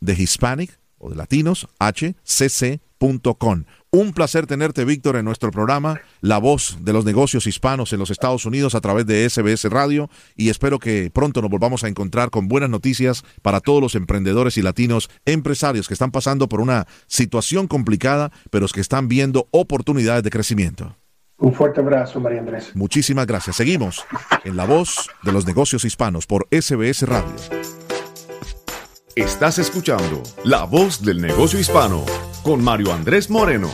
de 0.00 0.12
Hispanic 0.12 0.78
o 0.98 1.10
de 1.10 1.16
Latinos, 1.16 1.68
hcc.com. 1.80 3.64
Un 3.94 4.14
placer 4.14 4.46
tenerte, 4.46 4.86
Víctor, 4.86 5.16
en 5.16 5.26
nuestro 5.26 5.50
programa, 5.50 6.00
la 6.22 6.38
voz 6.38 6.78
de 6.80 6.94
los 6.94 7.04
negocios 7.04 7.46
hispanos 7.46 7.92
en 7.92 7.98
los 7.98 8.08
Estados 8.08 8.46
Unidos 8.46 8.74
a 8.74 8.80
través 8.80 9.04
de 9.04 9.28
SBS 9.28 9.64
Radio 9.64 10.08
y 10.34 10.48
espero 10.48 10.78
que 10.78 11.10
pronto 11.12 11.42
nos 11.42 11.50
volvamos 11.50 11.84
a 11.84 11.88
encontrar 11.88 12.30
con 12.30 12.48
buenas 12.48 12.70
noticias 12.70 13.22
para 13.42 13.60
todos 13.60 13.82
los 13.82 13.94
emprendedores 13.94 14.56
y 14.56 14.62
latinos 14.62 15.10
empresarios 15.26 15.88
que 15.88 15.92
están 15.92 16.10
pasando 16.10 16.48
por 16.48 16.62
una 16.62 16.86
situación 17.06 17.68
complicada, 17.68 18.32
pero 18.50 18.66
que 18.66 18.80
están 18.80 19.08
viendo 19.08 19.46
oportunidades 19.50 20.22
de 20.22 20.30
crecimiento. 20.30 20.96
Un 21.36 21.52
fuerte 21.52 21.80
abrazo, 21.80 22.18
María 22.18 22.38
Andrés. 22.38 22.74
Muchísimas 22.74 23.26
gracias. 23.26 23.56
Seguimos 23.56 24.06
en 24.44 24.56
La 24.56 24.64
Voz 24.64 25.10
de 25.22 25.32
los 25.32 25.46
Negocios 25.46 25.84
Hispanos 25.84 26.26
por 26.26 26.48
SBS 26.50 27.02
Radio. 27.02 27.34
Estás 29.16 29.58
escuchando 29.58 30.22
La 30.44 30.64
Voz 30.64 31.02
del 31.02 31.20
Negocio 31.20 31.60
Hispano 31.60 32.06
con 32.42 32.62
Mario 32.62 32.92
Andrés 32.92 33.30
Moreno. 33.30 33.70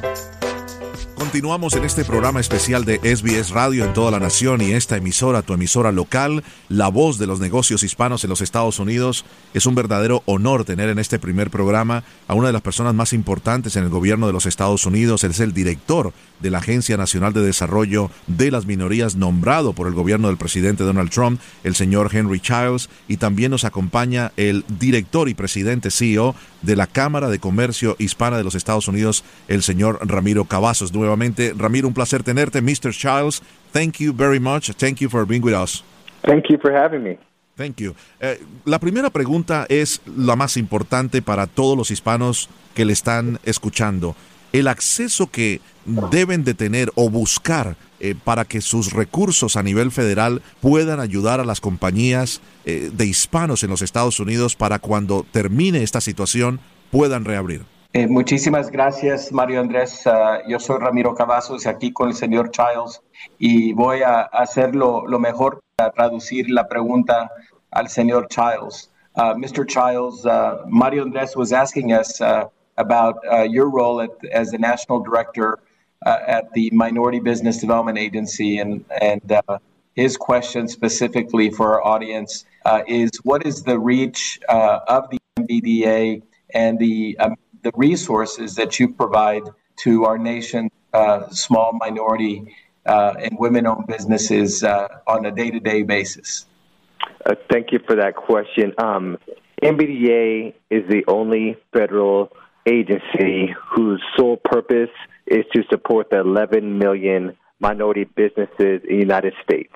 Continuamos 1.15 1.75
en 1.75 1.85
este 1.85 2.05
programa 2.05 2.41
especial 2.41 2.85
de 2.85 2.99
SBS 2.99 3.51
Radio 3.51 3.85
en 3.85 3.93
toda 3.93 4.11
la 4.11 4.21
nación 4.21 4.61
y 4.61 4.73
esta 4.73 4.97
emisora, 4.97 5.43
tu 5.43 5.53
emisora 5.53 5.93
local, 5.93 6.45
la 6.69 6.89
voz 6.89 7.19
de 7.19 7.27
los 7.27 7.41
negocios 7.41 7.83
hispanos 7.83 8.25
en 8.25 8.31
los 8.31 8.41
Estados 8.41 8.79
Unidos. 8.79 9.25
Es 9.53 9.67
un 9.67 9.75
verdadero 9.75 10.23
honor 10.27 10.65
tener 10.65 10.89
en 10.89 10.99
este 10.99 11.19
primer 11.19 11.51
programa 11.51 12.05
a 12.29 12.35
una 12.35 12.47
de 12.47 12.53
las 12.53 12.63
personas 12.63 12.95
más 12.95 13.13
importantes 13.13 13.77
en 13.77 13.85
el 13.85 13.91
gobierno 13.91 14.27
de 14.27 14.33
los 14.33 14.47
Estados 14.47 14.87
Unidos. 14.87 15.25
es 15.25 15.41
el 15.41 15.53
director 15.53 16.13
de 16.41 16.51
la 16.51 16.59
Agencia 16.59 16.97
Nacional 16.97 17.33
de 17.33 17.43
Desarrollo 17.43 18.11
de 18.27 18.51
las 18.51 18.67
Minorías, 18.67 19.17
nombrado 19.17 19.73
por 19.73 19.87
el 19.87 19.95
gobierno 19.95 20.29
del 20.29 20.37
presidente 20.37 20.85
Donald 20.85 21.11
Trump, 21.11 21.41
el 21.65 21.75
señor 21.75 22.11
Henry 22.13 22.41
Childs. 22.41 22.89
Y 23.09 23.17
también 23.17 23.51
nos 23.51 23.65
acompaña 23.65 24.33
el 24.37 24.65
director 24.79 25.29
y 25.29 25.35
presidente 25.35 25.91
CEO 25.91 26.35
de 26.63 26.77
la 26.77 26.87
Cámara 26.87 27.29
de 27.29 27.39
Comercio 27.39 27.97
Hispana 27.99 28.37
de 28.37 28.45
los 28.45 28.55
Estados 28.55 28.89
Unidos, 28.89 29.25
el 29.49 29.63
señor 29.63 29.99
Ramiro 30.03 30.45
Cavazos 30.45 30.93
nuevamente. 30.93 31.55
Ramiro, 31.57 31.89
un 31.89 31.95
placer 31.95 32.23
tenerte. 32.23 32.63
Mr. 32.63 32.93
Childs, 32.93 33.43
thank 33.73 33.99
you 33.99 34.13
very 34.15 34.41
much. 34.41 34.71
Thank 34.77 34.99
you 34.99 35.09
for 35.09 35.27
being 35.27 35.43
with 35.43 35.55
us. 35.55 35.85
Thank 36.23 36.47
you 36.49 36.59
for 36.59 36.73
having 36.73 37.03
me. 37.03 37.19
Thank 37.57 37.81
you. 37.81 37.95
Eh, 38.21 38.41
la 38.65 38.79
primera 38.79 39.11
pregunta 39.11 39.67
es 39.69 40.01
la 40.17 40.37
más 40.37 40.57
importante 40.57 41.23
para 41.23 41.49
todos 41.49 41.77
los 41.77 41.91
hispanos 41.91 42.49
que 42.75 42.85
le 42.85 42.93
están 42.93 43.41
escuchando. 43.45 44.15
El 44.53 44.69
acceso 44.69 45.29
que 45.31 45.61
deben 46.11 46.45
de 46.45 46.55
tener 46.55 46.91
o 46.95 47.11
buscar 47.11 47.77
eh, 48.01 48.15
para 48.23 48.45
que 48.45 48.61
sus 48.61 48.93
recursos 48.93 49.57
a 49.57 49.63
nivel 49.63 49.91
federal 49.91 50.43
puedan 50.61 51.01
ayudar 51.01 51.41
a 51.41 51.45
las 51.45 51.61
compañías 51.61 52.41
eh, 52.65 52.91
de 52.93 53.07
hispanos 53.07 53.65
en 53.65 53.71
los 53.71 53.83
Estados 53.83 54.21
Unidos 54.21 54.55
para 54.55 54.79
cuando 54.79 55.27
termine 55.33 55.83
esta 55.83 56.01
situación 56.01 56.61
puedan 56.91 57.25
reabrir. 57.25 57.65
Eh, 57.95 58.07
muchísimas 58.07 58.71
gracias, 58.71 59.33
Mario 59.33 59.61
Andrés. 59.61 60.07
Ah, 60.07 60.41
yo 60.47 60.61
soy 60.61 60.79
Ramiro 60.79 61.15
Cavazos, 61.15 61.67
aquí 61.67 61.91
con 61.91 62.09
el 62.09 62.15
señor 62.15 62.51
Childs, 62.51 63.03
y 63.39 63.73
voy 63.73 64.03
a 64.03 64.21
hacer 64.23 64.77
lo, 64.77 65.03
mejor 65.19 65.61
para 65.77 65.91
traducir 65.93 66.51
la 66.51 66.69
pregunta 66.69 67.31
al 67.71 67.89
señor 67.89 68.29
Childs. 68.29 68.91
Uh, 69.17 69.35
Mr. 69.37 69.67
Childs, 69.67 70.25
uh, 70.25 70.65
Mario 70.69 71.03
Andrés 71.03 71.35
was 71.35 71.53
asking 71.53 71.93
us 71.93 72.21
uh, 72.21 72.45
about 72.79 73.17
your 73.51 73.69
role 73.69 74.01
at, 74.01 74.11
as 74.33 74.51
the 74.51 74.59
national 74.59 75.01
director 75.01 75.59
at 76.07 76.53
the 76.55 76.71
Minority 76.73 77.21
Business 77.21 77.59
Development 77.59 77.99
Agency, 77.99 78.59
and 78.59 78.85
and 79.01 79.21
his 79.95 80.17
question 80.17 80.69
specifically 80.69 81.51
for 81.51 81.75
our 81.75 81.85
audience 81.85 82.47
is: 82.87 83.11
What 83.25 83.47
is 83.47 83.63
the 83.63 83.79
reach 83.79 84.41
of 84.49 85.11
the 85.11 85.19
MBDA 85.39 86.23
and 86.55 86.79
the 86.79 87.17
um, 87.19 87.37
the 87.63 87.73
resources 87.77 88.55
that 88.55 88.79
you 88.79 88.89
provide 88.89 89.43
to 89.79 90.05
our 90.05 90.19
nation, 90.19 90.71
uh, 90.93 91.29
small 91.31 91.73
minority 91.75 92.55
uh, 92.87 93.15
and 93.19 93.37
women-owned 93.39 93.87
businesses 93.87 94.65
uh, 94.65 94.89
on 95.07 95.27
a 95.27 95.31
day-to-day 95.31 95.83
basis? 95.83 96.47
Uh, 97.27 97.35
thank 97.51 97.73
you 97.73 97.79
for 97.87 97.97
that 97.97 98.17
question. 98.17 98.73
Um, 98.79 99.19
MBDA 99.63 100.55
is 100.71 100.89
the 100.89 101.05
only 101.09 101.57
federal 101.73 102.33
agency 102.69 103.55
whose 103.75 104.03
sole 104.17 104.37
purpose 104.37 104.91
is 105.27 105.45
to 105.55 105.63
support 105.71 106.11
the 106.11 106.21
11 106.21 106.79
million 106.79 107.37
minority 107.61 108.05
businesses 108.05 108.83
in 108.89 108.89
the 108.89 108.97
United 108.97 109.35
States. 109.43 109.73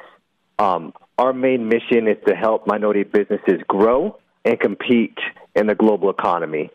Um, 0.58 0.92
our 1.18 1.32
main 1.32 1.68
mission 1.68 2.06
is 2.06 2.18
to 2.26 2.34
help 2.34 2.66
minority 2.66 3.02
businesses 3.02 3.60
grow 3.66 4.18
and 4.44 4.58
compete 4.58 5.18
in 5.54 5.66
the 5.66 5.74
global 5.74 6.10
economy. 6.10 6.70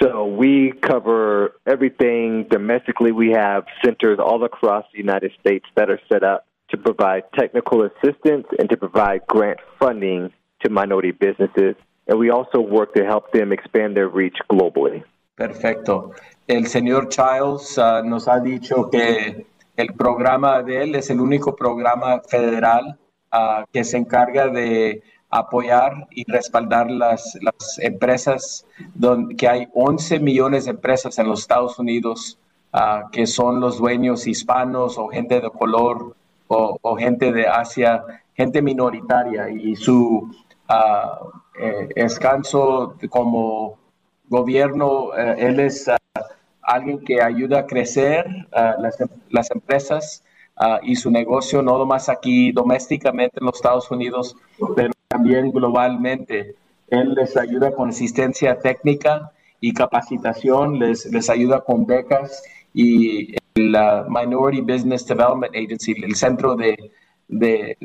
So 0.00 0.26
we 0.26 0.72
cover 0.80 1.54
everything 1.66 2.46
domestically. 2.48 3.10
We 3.10 3.30
have 3.32 3.64
centers 3.84 4.18
all 4.20 4.44
across 4.44 4.84
the 4.92 4.98
United 4.98 5.32
States 5.40 5.66
that 5.74 5.90
are 5.90 6.00
set 6.10 6.22
up 6.22 6.46
to 6.70 6.76
provide 6.76 7.24
technical 7.36 7.82
assistance 7.82 8.46
and 8.58 8.68
to 8.70 8.76
provide 8.76 9.26
grant 9.26 9.58
funding 9.80 10.32
to 10.62 10.70
minority 10.70 11.10
businesses. 11.10 11.74
And 12.06 12.18
we 12.18 12.30
also 12.30 12.60
work 12.60 12.94
to 12.94 13.04
help 13.04 13.32
them 13.32 13.52
expand 13.52 13.96
their 13.96 14.08
reach 14.08 14.36
globally. 14.50 15.02
Perfecto. 15.38 16.10
El 16.48 16.66
señor 16.66 17.08
Childs 17.10 17.78
uh, 17.78 18.04
nos 18.04 18.26
ha 18.26 18.40
dicho 18.40 18.90
que 18.90 19.46
el 19.76 19.94
programa 19.94 20.64
de 20.64 20.82
él 20.82 20.96
es 20.96 21.10
el 21.10 21.20
único 21.20 21.54
programa 21.54 22.20
federal 22.28 22.98
uh, 23.32 23.64
que 23.72 23.84
se 23.84 23.98
encarga 23.98 24.48
de 24.48 25.00
apoyar 25.30 26.08
y 26.10 26.28
respaldar 26.28 26.90
las, 26.90 27.38
las 27.40 27.78
empresas, 27.78 28.66
donde, 28.94 29.36
que 29.36 29.48
hay 29.48 29.68
11 29.74 30.18
millones 30.18 30.64
de 30.64 30.72
empresas 30.72 31.16
en 31.20 31.28
los 31.28 31.42
Estados 31.42 31.78
Unidos 31.78 32.36
uh, 32.74 33.08
que 33.12 33.24
son 33.28 33.60
los 33.60 33.78
dueños 33.78 34.26
hispanos 34.26 34.98
o 34.98 35.06
gente 35.06 35.40
de 35.40 35.50
color 35.50 36.16
o, 36.48 36.96
gente 36.96 37.30
de 37.30 37.46
Asia, 37.46 38.02
gente 38.34 38.60
minoritaria 38.60 39.50
y 39.50 39.76
su 39.76 40.28
uh, 40.68 41.28
eh, 41.60 41.88
escanso 41.94 42.96
como 43.08 43.78
gobierno, 44.28 45.16
eh, 45.16 45.36
él 45.38 45.60
es 45.60 45.88
uh, 45.88 46.20
alguien 46.62 47.04
que 47.04 47.22
ayuda 47.22 47.60
a 47.60 47.66
crecer 47.66 48.26
las, 48.52 48.96
las, 49.30 49.50
empresas 49.50 50.22
y 50.82 50.96
su 50.96 51.10
negocio, 51.10 51.62
no 51.62 51.78
nomás 51.78 52.08
aquí 52.08 52.52
domésticamente 52.52 53.38
en 53.40 53.46
los 53.46 53.56
Estados 53.56 53.90
Unidos, 53.90 54.36
pero 54.74 54.92
también 55.08 55.50
globalmente. 55.50 56.56
Él 56.88 57.14
les 57.14 57.36
ayuda 57.36 57.72
con 57.72 57.90
asistencia 57.90 58.58
técnica 58.58 59.32
y 59.60 59.72
capacitación, 59.72 60.78
les, 60.78 61.06
les 61.06 61.30
ayuda 61.30 61.60
con 61.60 61.86
becas 61.86 62.42
y 62.74 63.34
la 63.54 64.06
Minority 64.08 64.60
Business 64.60 65.06
Development 65.06 65.54
Agency, 65.54 65.94
el 66.02 66.14
centro 66.14 66.54
de, 66.54 66.90
de, 67.28 67.76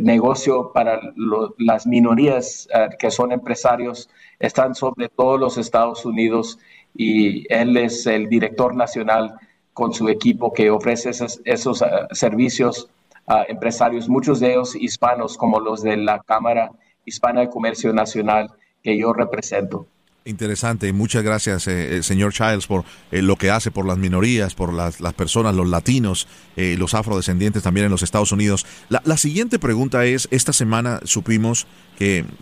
negocio 0.00 0.72
para 0.72 1.00
las 1.58 1.86
minorías 1.86 2.68
eh, 2.72 2.88
que 2.98 3.10
son 3.10 3.32
empresarios, 3.32 4.08
están 4.38 4.74
sobre 4.74 5.08
todos 5.08 5.38
los 5.38 5.58
Estados 5.58 6.04
Unidos 6.04 6.58
y 6.94 7.52
él 7.52 7.76
es 7.76 8.06
el 8.06 8.28
director 8.28 8.74
nacional 8.74 9.34
con 9.72 9.92
su 9.92 10.08
equipo 10.08 10.52
que 10.52 10.70
ofrece 10.70 11.10
esos, 11.10 11.40
esos 11.44 11.82
eh, 11.82 11.86
servicios 12.12 12.88
a 13.26 13.44
empresarios, 13.48 14.08
muchos 14.08 14.40
de 14.40 14.52
ellos 14.52 14.74
hispanos, 14.74 15.36
como 15.36 15.60
los 15.60 15.82
de 15.82 15.96
la 15.96 16.20
Cámara 16.20 16.72
Hispana 17.04 17.40
de 17.40 17.50
Comercio 17.50 17.92
Nacional 17.92 18.50
que 18.82 18.98
yo 18.98 19.12
represento. 19.12 19.86
Interesante. 20.24 20.92
Muchas 20.92 21.24
gracias, 21.24 21.66
eh, 21.66 21.96
eh, 21.96 22.02
señor 22.04 22.32
Childs, 22.32 22.68
por 22.68 22.84
eh, 23.10 23.22
lo 23.22 23.34
que 23.34 23.50
hace 23.50 23.72
por 23.72 23.84
las 23.84 23.98
minorías, 23.98 24.54
por 24.54 24.72
las, 24.72 25.00
las 25.00 25.14
personas, 25.14 25.52
los 25.54 25.68
latinos, 25.68 26.28
los 26.54 26.94
afrodescendientes 26.94 27.62
también 27.62 27.86
en 27.86 27.90
los 27.90 28.02
Estados 28.02 28.30
Unidos. 28.30 28.64
La, 28.88 29.02
la, 29.04 29.16
siguiente 29.16 29.58
pregunta 29.58 30.04
es, 30.04 30.28
esta 30.30 30.52
semana 30.52 31.00
supimos 31.04 31.66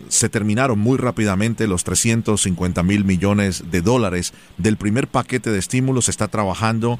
se 0.07 0.29
terminaron 0.29 0.79
muy 0.79 0.97
rápidamente 0.97 1.67
los 1.67 1.83
350 1.83 2.83
mil 2.83 3.05
millones 3.05 3.65
de 3.69 3.81
dólares 3.81 4.33
del 4.57 4.77
primer 4.77 5.07
paquete 5.07 5.51
de 5.51 5.59
estímulos. 5.59 6.05
Se 6.05 6.11
está 6.11 6.27
trabajando 6.27 6.99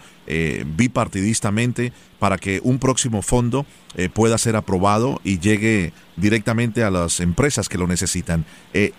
bipartidistamente 0.75 1.93
para 2.19 2.37
que 2.37 2.59
un 2.63 2.79
próximo 2.79 3.21
fondo 3.21 3.65
pueda 4.13 4.37
ser 4.37 4.55
aprobado 4.55 5.19
y 5.23 5.39
llegue 5.39 5.93
directamente 6.17 6.83
a 6.83 6.91
las 6.91 7.19
empresas 7.19 7.69
que 7.69 7.77
lo 7.77 7.87
necesitan. 7.87 8.45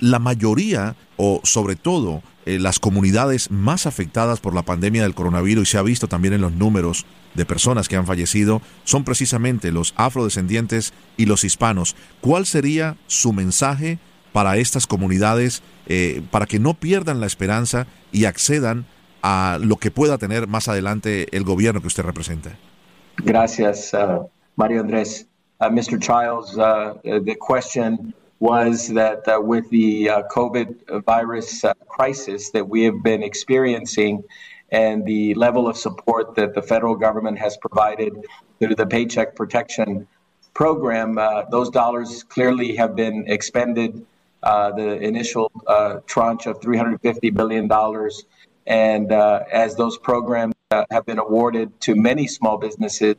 la 0.01 0.19
mayoría 0.19 0.97
o 1.17 1.41
sobre 1.45 1.77
todo 1.77 2.23
eh, 2.45 2.59
las 2.59 2.79
comunidades 2.79 3.51
más 3.51 3.87
afectadas 3.87 4.41
por 4.41 4.55
la 4.55 4.63
pandemia 4.63 5.03
del 5.03 5.15
coronavirus 5.15 5.69
y 5.69 5.73
se 5.73 5.79
ha 5.79 5.83
visto 5.83 6.09
también 6.09 6.35
en 6.35 6.41
los 6.41 6.53
números 6.53 7.07
de 7.35 7.47
personas 7.47 7.89
que 7.89 7.97
han 7.97 8.07
fallecido 8.07 8.61
son 8.85 9.05
precisamente 9.05 9.71
los 9.71 9.95
afrodescendientes 9.97 10.93
y 11.17 11.27
los 11.27 11.45
hispanos. 11.45 11.95
¿Cuál 12.21 12.47
sería 12.47 12.97
su 13.07 13.33
mensaje 13.33 13.99
para 14.33 14.57
estas 14.57 14.87
comunidades 14.87 15.63
eh, 15.87 16.23
para 16.31 16.47
que 16.47 16.59
no 16.59 16.75
pierdan 16.75 17.21
la 17.21 17.27
esperanza 17.27 17.87
y 18.11 18.25
accedan 18.25 18.87
a 19.23 19.59
lo 19.61 19.77
que 19.77 19.91
pueda 19.91 20.19
tener 20.19 20.49
más 20.49 20.69
adelante 20.69 21.29
el 21.37 21.45
gobierno 21.45 21.81
que 21.81 21.87
usted 21.87 22.03
representa? 22.03 22.59
Gracias, 23.19 23.93
uh, 23.95 24.29
Mario 24.57 24.81
Andrés. 24.81 25.29
Uh, 25.61 25.71
Mr. 25.71 25.99
Childs, 26.01 26.57
uh, 26.57 26.99
the 27.25 27.37
question 27.37 28.13
was 28.43 28.89
that 28.89 29.29
uh, 29.29 29.41
with 29.41 29.71
the 29.71 30.11
uh, 30.11 30.23
COVID 30.25 31.05
virus 31.05 31.63
uh, 31.63 31.73
crisis 31.87 32.51
that 32.51 32.69
we 32.69 32.83
have 32.83 33.01
been 33.01 33.23
experiencing 33.23 34.25
and 34.73 35.07
the 35.07 35.33
level 35.35 35.69
of 35.69 35.77
support 35.77 36.35
that 36.35 36.53
the 36.53 36.61
federal 36.61 36.97
government 36.97 37.39
has 37.39 37.57
provided 37.57 38.13
through 38.59 38.75
the 38.75 38.85
Paycheck 38.85 39.37
Protection 39.37 40.09
Program, 40.55 41.19
uh, 41.19 41.45
those 41.53 41.71
dollars 41.71 42.25
clearly 42.25 42.75
have 42.75 42.97
been 42.97 43.25
expended. 43.29 44.05
Uh, 44.43 44.73
the 44.73 44.99
initial 45.01 45.53
uh, 45.69 46.01
tranche 46.07 46.47
of 46.47 46.59
$350 46.59 47.33
billion. 47.33 47.71
And 48.67 49.13
as 49.53 49.77
those 49.77 49.99
programs 49.99 50.55
have 50.91 51.07
been 51.07 51.21
awarded 51.21 51.81
to 51.83 51.95
many 51.95 52.27
small 52.27 52.59
businesses, 52.59 53.15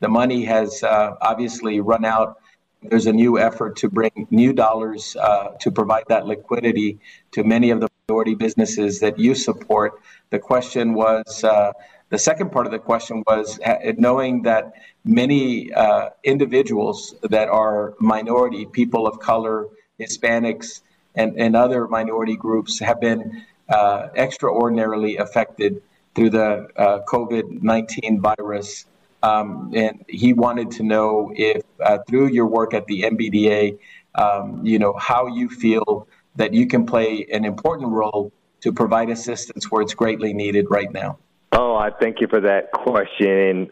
the 0.00 0.08
money 0.10 0.44
has 0.44 0.84
obviously 0.84 1.80
run 1.80 2.04
out 2.04 2.36
there's 2.82 3.06
a 3.06 3.12
new 3.12 3.38
effort 3.38 3.76
to 3.76 3.88
bring 3.88 4.26
new 4.30 4.52
dollars 4.52 5.16
uh, 5.16 5.48
to 5.60 5.70
provide 5.70 6.04
that 6.08 6.26
liquidity 6.26 6.98
to 7.32 7.42
many 7.44 7.70
of 7.70 7.80
the 7.80 7.88
minority 8.08 8.34
businesses 8.34 9.00
that 9.00 9.18
you 9.18 9.34
support. 9.34 10.00
The 10.30 10.38
question 10.38 10.94
was 10.94 11.42
uh, 11.42 11.72
the 12.10 12.18
second 12.18 12.52
part 12.52 12.66
of 12.66 12.72
the 12.72 12.78
question 12.78 13.22
was 13.26 13.58
knowing 13.98 14.42
that 14.42 14.72
many 15.04 15.72
uh, 15.72 16.10
individuals 16.22 17.14
that 17.22 17.48
are 17.48 17.94
minority, 17.98 18.66
people 18.66 19.06
of 19.06 19.18
color, 19.18 19.66
Hispanics, 19.98 20.82
and, 21.16 21.38
and 21.38 21.56
other 21.56 21.88
minority 21.88 22.36
groups 22.36 22.78
have 22.78 23.00
been 23.00 23.44
uh, 23.68 24.08
extraordinarily 24.14 25.16
affected 25.16 25.82
through 26.14 26.30
the 26.30 26.68
uh, 26.76 27.00
COVID 27.08 27.62
19 27.62 28.20
virus. 28.20 28.86
Um, 29.22 29.72
and 29.74 30.04
he 30.08 30.32
wanted 30.32 30.70
to 30.72 30.82
know 30.82 31.32
if, 31.34 31.62
uh, 31.80 31.98
through 32.08 32.28
your 32.28 32.46
work 32.46 32.74
at 32.74 32.86
the 32.86 33.02
MBDA, 33.02 33.78
um, 34.14 34.64
you 34.64 34.78
know, 34.78 34.94
how 34.98 35.26
you 35.26 35.48
feel 35.48 36.06
that 36.36 36.54
you 36.54 36.66
can 36.66 36.86
play 36.86 37.26
an 37.32 37.44
important 37.44 37.90
role 37.90 38.32
to 38.60 38.72
provide 38.72 39.10
assistance 39.10 39.70
where 39.70 39.82
it's 39.82 39.94
greatly 39.94 40.32
needed 40.32 40.66
right 40.70 40.92
now. 40.92 41.18
Oh, 41.52 41.76
I 41.76 41.90
thank 41.90 42.20
you 42.20 42.26
for 42.28 42.40
that 42.40 42.72
question. 42.72 43.70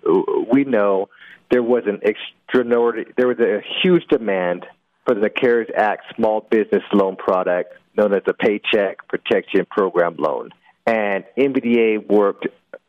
We 0.50 0.64
know 0.64 1.08
there 1.50 1.62
was 1.62 1.84
an 1.86 2.00
extraordinary, 2.02 3.12
there 3.16 3.28
was 3.28 3.38
a 3.40 3.60
huge 3.82 4.06
demand 4.08 4.66
for 5.04 5.14
the 5.14 5.28
CARES 5.28 5.68
Act 5.76 6.14
small 6.16 6.46
business 6.50 6.82
loan 6.92 7.16
product 7.16 7.74
known 7.96 8.14
as 8.14 8.22
the 8.26 8.34
Paycheck 8.34 9.06
Protection 9.08 9.66
Program 9.70 10.16
loan. 10.18 10.50
And 10.86 11.24
MBDA 11.36 12.08
worked 12.08 12.46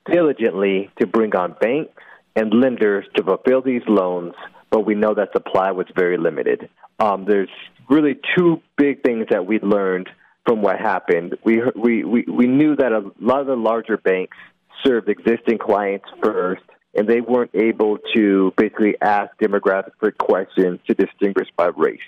diligently 0.10 0.92
to 1.00 1.08
bring 1.08 1.36
on 1.36 1.56
banks 1.60 1.92
and 2.36 2.54
lenders 2.54 3.06
to 3.16 3.24
fulfill 3.24 3.62
these 3.62 3.84
loans, 3.88 4.34
but 4.70 4.86
we 4.86 4.96
know 4.96 5.14
that 5.14 5.30
supply 5.34 5.72
was 5.72 5.88
very 5.96 6.18
limited. 6.18 6.70
Um, 7.00 7.26
there's 7.26 7.50
really 7.90 8.20
two 8.38 8.62
big 8.78 9.04
things 9.04 9.28
that 9.30 9.46
we 9.46 9.60
learned 9.60 10.10
from 10.46 10.62
what 10.62 10.80
happened. 10.80 11.38
We, 11.44 11.62
we, 11.76 12.04
we, 12.04 12.26
we 12.28 12.48
knew 12.48 12.76
that 12.76 12.92
a 12.92 13.12
lot 13.20 13.42
of 13.42 13.48
the 13.48 13.56
larger 13.56 13.98
banks 13.98 14.38
served 14.84 15.10
existing 15.10 15.58
clients 15.58 16.06
first, 16.22 16.64
and 16.94 17.08
they 17.08 17.22
weren't 17.22 17.52
able 17.54 17.98
to 18.16 18.54
basically 18.58 18.96
ask 19.02 19.32
demographic 19.42 20.18
questions 20.20 20.80
to 20.88 20.94
distinguish 20.94 21.48
by 21.58 21.68
race. 21.76 22.00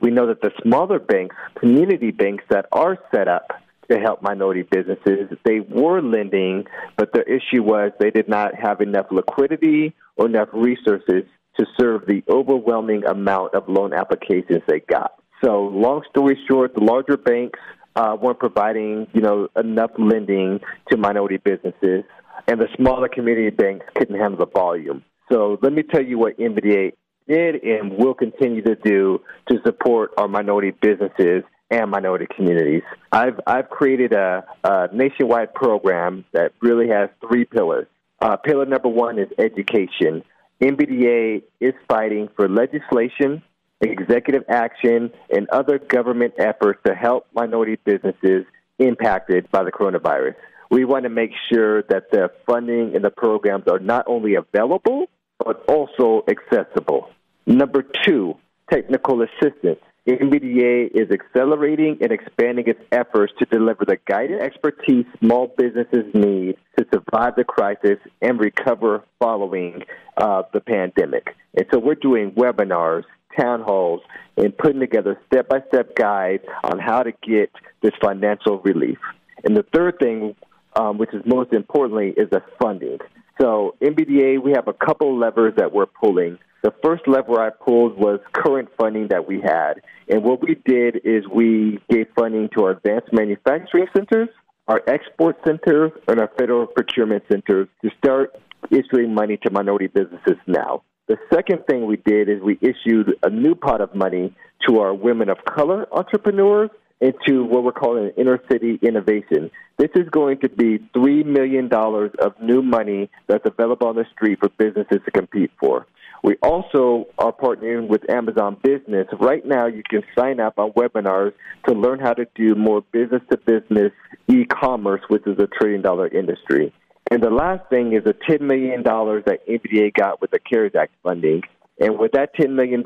We 0.00 0.10
know 0.10 0.26
that 0.28 0.40
the 0.40 0.50
smaller 0.62 0.98
banks, 0.98 1.36
community 1.60 2.10
banks 2.10 2.44
that 2.50 2.66
are 2.72 2.98
set 3.14 3.28
up 3.28 3.52
to 3.90 3.98
help 3.98 4.22
minority 4.22 4.62
businesses. 4.62 5.28
They 5.44 5.60
were 5.60 6.00
lending, 6.00 6.64
but 6.96 7.12
the 7.12 7.22
issue 7.22 7.62
was 7.62 7.92
they 7.98 8.10
did 8.10 8.28
not 8.28 8.54
have 8.54 8.80
enough 8.80 9.06
liquidity 9.10 9.94
or 10.16 10.26
enough 10.26 10.48
resources 10.52 11.24
to 11.58 11.66
serve 11.78 12.06
the 12.06 12.22
overwhelming 12.28 13.04
amount 13.04 13.54
of 13.54 13.68
loan 13.68 13.92
applications 13.92 14.62
they 14.66 14.80
got. 14.80 15.12
So, 15.44 15.64
long 15.64 16.02
story 16.08 16.38
short, 16.48 16.74
the 16.74 16.80
larger 16.80 17.16
banks 17.16 17.58
uh, 17.96 18.16
weren't 18.20 18.38
providing, 18.38 19.08
you 19.12 19.20
know, 19.20 19.48
enough 19.56 19.90
lending 19.98 20.60
to 20.90 20.96
minority 20.96 21.38
businesses, 21.38 22.04
and 22.46 22.60
the 22.60 22.68
smaller 22.76 23.08
community 23.08 23.50
banks 23.50 23.84
couldn't 23.96 24.18
handle 24.18 24.38
the 24.38 24.46
volume. 24.46 25.04
So, 25.30 25.58
let 25.60 25.72
me 25.72 25.82
tell 25.82 26.02
you 26.02 26.18
what 26.18 26.38
MBDA 26.38 26.92
did 27.28 27.62
and 27.62 27.98
will 27.98 28.14
continue 28.14 28.62
to 28.62 28.76
do 28.76 29.20
to 29.50 29.58
support 29.64 30.12
our 30.16 30.28
minority 30.28 30.72
businesses 30.80 31.42
and 31.72 31.90
minority 31.90 32.26
communities. 32.36 32.82
I've 33.10 33.40
I've 33.46 33.70
created 33.70 34.12
a, 34.12 34.44
a 34.62 34.88
nationwide 34.92 35.54
program 35.54 36.24
that 36.32 36.52
really 36.60 36.88
has 36.88 37.08
three 37.26 37.44
pillars. 37.44 37.86
Uh, 38.20 38.36
pillar 38.36 38.66
number 38.66 38.88
one 38.88 39.18
is 39.18 39.28
education. 39.38 40.22
NBDA 40.60 41.42
is 41.60 41.72
fighting 41.88 42.28
for 42.36 42.48
legislation, 42.48 43.42
executive 43.80 44.44
action, 44.48 45.10
and 45.30 45.48
other 45.48 45.78
government 45.78 46.34
efforts 46.38 46.78
to 46.86 46.94
help 46.94 47.26
minority 47.34 47.78
businesses 47.84 48.44
impacted 48.78 49.50
by 49.50 49.64
the 49.64 49.72
coronavirus. 49.72 50.34
We 50.70 50.84
want 50.84 51.04
to 51.04 51.08
make 51.08 51.32
sure 51.52 51.82
that 51.84 52.10
the 52.12 52.30
funding 52.46 52.94
and 52.94 53.04
the 53.04 53.10
programs 53.10 53.64
are 53.66 53.80
not 53.80 54.04
only 54.06 54.36
available, 54.36 55.06
but 55.38 55.64
also 55.68 56.24
accessible. 56.28 57.10
Number 57.46 57.82
two, 58.04 58.36
technical 58.70 59.22
assistance. 59.22 59.80
NBDA 60.06 60.90
is 60.94 61.12
accelerating 61.12 61.98
and 62.00 62.10
expanding 62.10 62.66
its 62.66 62.80
efforts 62.90 63.32
to 63.38 63.44
deliver 63.44 63.84
the 63.84 63.98
guidance 64.08 64.42
expertise 64.42 65.06
small 65.20 65.54
businesses 65.56 66.12
need 66.12 66.56
to 66.76 66.84
survive 66.92 67.36
the 67.36 67.44
crisis 67.44 67.98
and 68.20 68.40
recover 68.40 69.04
following 69.20 69.82
uh, 70.16 70.42
the 70.52 70.60
pandemic. 70.60 71.36
And 71.56 71.66
so 71.72 71.78
we're 71.78 71.94
doing 71.94 72.32
webinars, 72.32 73.04
town 73.38 73.62
halls, 73.62 74.00
and 74.36 74.56
putting 74.58 74.80
together 74.80 75.20
step 75.26 75.48
by 75.48 75.62
step 75.68 75.94
guides 75.94 76.44
on 76.64 76.80
how 76.80 77.04
to 77.04 77.12
get 77.22 77.52
this 77.80 77.92
financial 78.02 78.58
relief. 78.58 78.98
And 79.44 79.56
the 79.56 79.64
third 79.72 80.00
thing, 80.00 80.34
um, 80.74 80.98
which 80.98 81.14
is 81.14 81.22
most 81.24 81.52
importantly, 81.52 82.12
is 82.16 82.28
the 82.30 82.42
funding. 82.60 82.98
So, 83.40 83.76
NBDA, 83.80 84.42
we 84.42 84.52
have 84.52 84.66
a 84.66 84.72
couple 84.72 85.16
levers 85.16 85.54
that 85.56 85.72
we're 85.72 85.86
pulling. 85.86 86.38
The 86.62 86.72
first 86.82 87.08
lever 87.08 87.40
I 87.40 87.50
pulled 87.50 87.98
was 87.98 88.20
current 88.32 88.68
funding 88.78 89.08
that 89.08 89.26
we 89.26 89.40
had. 89.40 89.82
And 90.08 90.22
what 90.22 90.40
we 90.40 90.56
did 90.64 91.00
is 91.04 91.24
we 91.26 91.80
gave 91.90 92.06
funding 92.14 92.48
to 92.56 92.64
our 92.64 92.70
advanced 92.70 93.12
manufacturing 93.12 93.86
centers, 93.96 94.28
our 94.68 94.80
export 94.86 95.36
centers 95.44 95.90
and 96.06 96.20
our 96.20 96.30
federal 96.38 96.66
procurement 96.66 97.24
centers 97.30 97.68
to 97.82 97.90
start 97.98 98.36
issuing 98.70 99.12
money 99.12 99.38
to 99.38 99.50
minority 99.50 99.88
businesses 99.88 100.36
now. 100.46 100.82
The 101.08 101.16
second 101.34 101.66
thing 101.66 101.86
we 101.86 101.96
did 101.96 102.28
is 102.28 102.40
we 102.40 102.58
issued 102.60 103.16
a 103.24 103.28
new 103.28 103.56
pot 103.56 103.80
of 103.80 103.94
money 103.94 104.32
to 104.68 104.78
our 104.78 104.94
women 104.94 105.28
of 105.28 105.38
color 105.44 105.86
entrepreneurs 105.92 106.70
into 107.00 107.44
what 107.44 107.64
we're 107.64 107.72
calling 107.72 108.12
inner 108.16 108.40
city 108.50 108.78
innovation. 108.80 109.50
This 109.78 109.90
is 109.96 110.08
going 110.10 110.38
to 110.38 110.48
be 110.48 110.78
$3 110.94 111.26
million 111.26 111.68
of 111.72 112.40
new 112.40 112.62
money 112.62 113.10
that's 113.26 113.44
available 113.44 113.88
on 113.88 113.96
the 113.96 114.04
street 114.14 114.38
for 114.38 114.48
businesses 114.50 115.00
to 115.04 115.10
compete 115.10 115.50
for. 115.58 115.86
We 116.22 116.36
also 116.40 117.06
are 117.18 117.32
partnering 117.32 117.88
with 117.88 118.08
Amazon 118.08 118.56
Business. 118.62 119.08
Right 119.20 119.44
now, 119.44 119.66
you 119.66 119.82
can 119.88 120.02
sign 120.16 120.38
up 120.38 120.58
on 120.58 120.70
webinars 120.72 121.32
to 121.66 121.74
learn 121.74 121.98
how 121.98 122.12
to 122.12 122.26
do 122.36 122.54
more 122.54 122.82
business 122.92 123.22
to 123.30 123.36
business 123.38 123.92
e 124.28 124.44
commerce, 124.44 125.02
which 125.08 125.26
is 125.26 125.38
a 125.40 125.48
trillion 125.48 125.82
dollar 125.82 126.06
industry. 126.06 126.72
And 127.10 127.22
the 127.22 127.30
last 127.30 127.68
thing 127.70 127.92
is 127.92 128.04
the 128.04 128.14
$10 128.14 128.40
million 128.40 128.82
that 128.84 129.40
NVDA 129.48 129.92
got 129.94 130.20
with 130.20 130.30
the 130.30 130.38
CARES 130.38 130.72
Act 130.78 130.92
funding. 131.02 131.42
And 131.80 131.98
with 131.98 132.12
that 132.12 132.34
$10 132.36 132.50
million, 132.54 132.82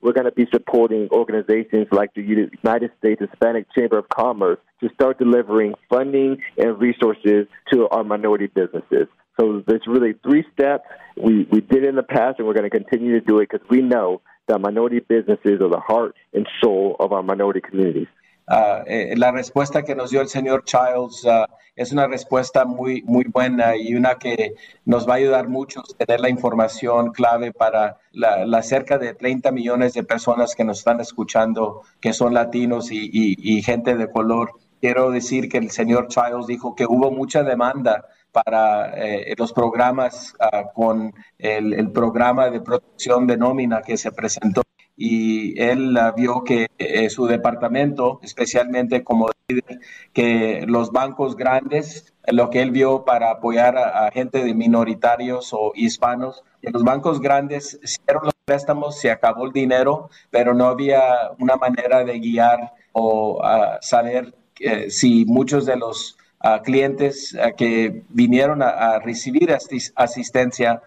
we're 0.00 0.12
going 0.12 0.26
to 0.26 0.32
be 0.32 0.46
supporting 0.52 1.08
organizations 1.10 1.88
like 1.90 2.14
the 2.14 2.22
United 2.22 2.92
States 2.98 3.20
Hispanic 3.20 3.66
Chamber 3.76 3.98
of 3.98 4.08
Commerce 4.08 4.58
to 4.80 4.88
start 4.94 5.18
delivering 5.18 5.74
funding 5.90 6.40
and 6.56 6.80
resources 6.80 7.48
to 7.72 7.88
our 7.88 8.04
minority 8.04 8.46
businesses. 8.46 9.08
So 9.38 9.62
there's 9.66 9.86
really 9.86 10.14
three 10.24 10.44
steps. 10.52 10.84
We, 11.16 11.46
we 11.50 11.60
did 11.60 11.84
in 11.84 11.94
the 11.94 12.02
past, 12.02 12.38
and 12.38 12.46
we're 12.46 12.54
going 12.54 12.68
to 12.68 12.70
continue 12.70 13.12
to 13.20 13.24
do 13.24 13.38
it 13.38 13.48
because 13.50 13.66
we 13.70 13.82
know 13.82 14.20
that 14.48 14.60
minority 14.60 15.00
businesses 15.00 15.60
are 15.60 15.68
the 15.68 15.80
heart 15.80 16.16
and 16.32 16.46
soul 16.60 16.96
of 16.98 17.12
our 17.12 17.22
minority 17.22 17.60
communities. 17.60 18.08
Uh, 18.48 18.82
eh, 18.86 19.14
la 19.16 19.30
respuesta 19.30 19.84
que 19.84 19.94
nos 19.94 20.10
dio 20.10 20.22
el 20.22 20.28
señor 20.28 20.64
Childs 20.64 21.22
uh, 21.26 21.44
es 21.76 21.92
una 21.92 22.06
respuesta 22.06 22.64
muy, 22.64 23.02
muy 23.02 23.24
buena 23.24 23.76
y 23.76 23.94
una 23.94 24.14
que 24.14 24.54
nos 24.86 25.06
va 25.06 25.12
a 25.12 25.16
ayudar 25.16 25.48
mucho 25.48 25.80
a 25.80 26.04
tener 26.06 26.20
la 26.20 26.30
información 26.30 27.12
clave 27.12 27.52
para 27.52 27.98
la, 28.12 28.46
la, 28.46 28.62
cerca 28.62 28.96
de 28.96 29.12
30 29.12 29.52
millones 29.52 29.92
de 29.92 30.02
personas 30.02 30.54
que 30.54 30.64
nos 30.64 30.78
están 30.78 30.98
escuchando, 31.00 31.82
que 32.00 32.14
son 32.14 32.32
latinos 32.32 32.90
y, 32.90 33.10
y, 33.12 33.36
y 33.38 33.62
gente 33.62 33.96
de 33.96 34.10
color. 34.10 34.52
Quiero 34.80 35.10
decir 35.10 35.50
que 35.50 35.58
el 35.58 35.70
señor 35.70 36.08
Childs 36.08 36.46
dijo 36.46 36.74
que 36.74 36.86
hubo 36.86 37.10
mucha 37.10 37.42
demanda 37.42 38.06
para 38.32 38.94
eh, 38.96 39.34
los 39.36 39.52
programas 39.52 40.34
uh, 40.40 40.72
con 40.74 41.12
el, 41.38 41.72
el 41.72 41.90
programa 41.90 42.50
de 42.50 42.60
protección 42.60 43.26
de 43.26 43.36
nómina 43.36 43.82
que 43.82 43.96
se 43.96 44.12
presentó. 44.12 44.62
Y 45.00 45.60
él 45.62 45.96
vio 46.16 46.42
que 46.42 46.66
eh, 46.76 47.08
su 47.08 47.26
departamento, 47.26 48.18
especialmente 48.20 49.04
como 49.04 49.30
líder, 49.46 49.78
que 50.12 50.64
los 50.66 50.90
bancos 50.90 51.36
grandes, 51.36 52.12
lo 52.26 52.50
que 52.50 52.62
él 52.62 52.72
vio 52.72 53.04
para 53.04 53.30
apoyar 53.30 53.78
a, 53.78 54.10
gente 54.10 54.42
de 54.42 54.54
minoritarios 54.54 55.50
o 55.52 55.70
hispanos, 55.76 56.42
que 56.60 56.72
los 56.72 56.82
bancos 56.82 57.20
grandes 57.20 57.78
hicieron 57.80 58.24
los 58.24 58.34
préstamos, 58.44 58.98
se 58.98 59.12
acabó 59.12 59.46
el 59.46 59.52
dinero, 59.52 60.10
pero 60.30 60.52
no 60.52 60.66
había 60.66 61.30
una 61.38 61.54
manera 61.54 62.02
de 62.02 62.18
guiar 62.18 62.72
o 62.90 63.40
saber 63.80 64.34
eh, 64.58 64.90
si 64.90 65.24
muchos 65.26 65.64
de 65.64 65.76
los 65.76 66.18
uh, 66.44 66.62
clientes 66.62 67.34
uh, 67.34 67.54
que 67.56 68.02
vinieron 68.08 68.62
a, 68.62 68.98
recibir 68.98 69.56
asistencia 69.96 70.82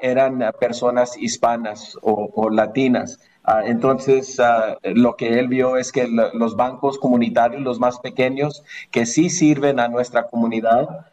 eran 0.00 0.52
personas 0.60 1.16
hispanas 1.18 1.98
o, 2.02 2.48
latinas. 2.48 3.18
entonces, 3.64 4.40
lo 4.84 5.16
que 5.16 5.40
él 5.40 5.48
vio 5.48 5.76
es 5.76 5.90
que 5.90 6.06
los 6.06 6.54
bancos 6.54 6.96
comunitarios, 6.96 7.60
los 7.60 7.80
más 7.80 7.98
pequeños, 7.98 8.62
que 8.92 9.04
sí 9.04 9.28
sirven 9.30 9.80
a 9.80 9.88
nuestra 9.88 10.28
comunidad, 10.28 11.06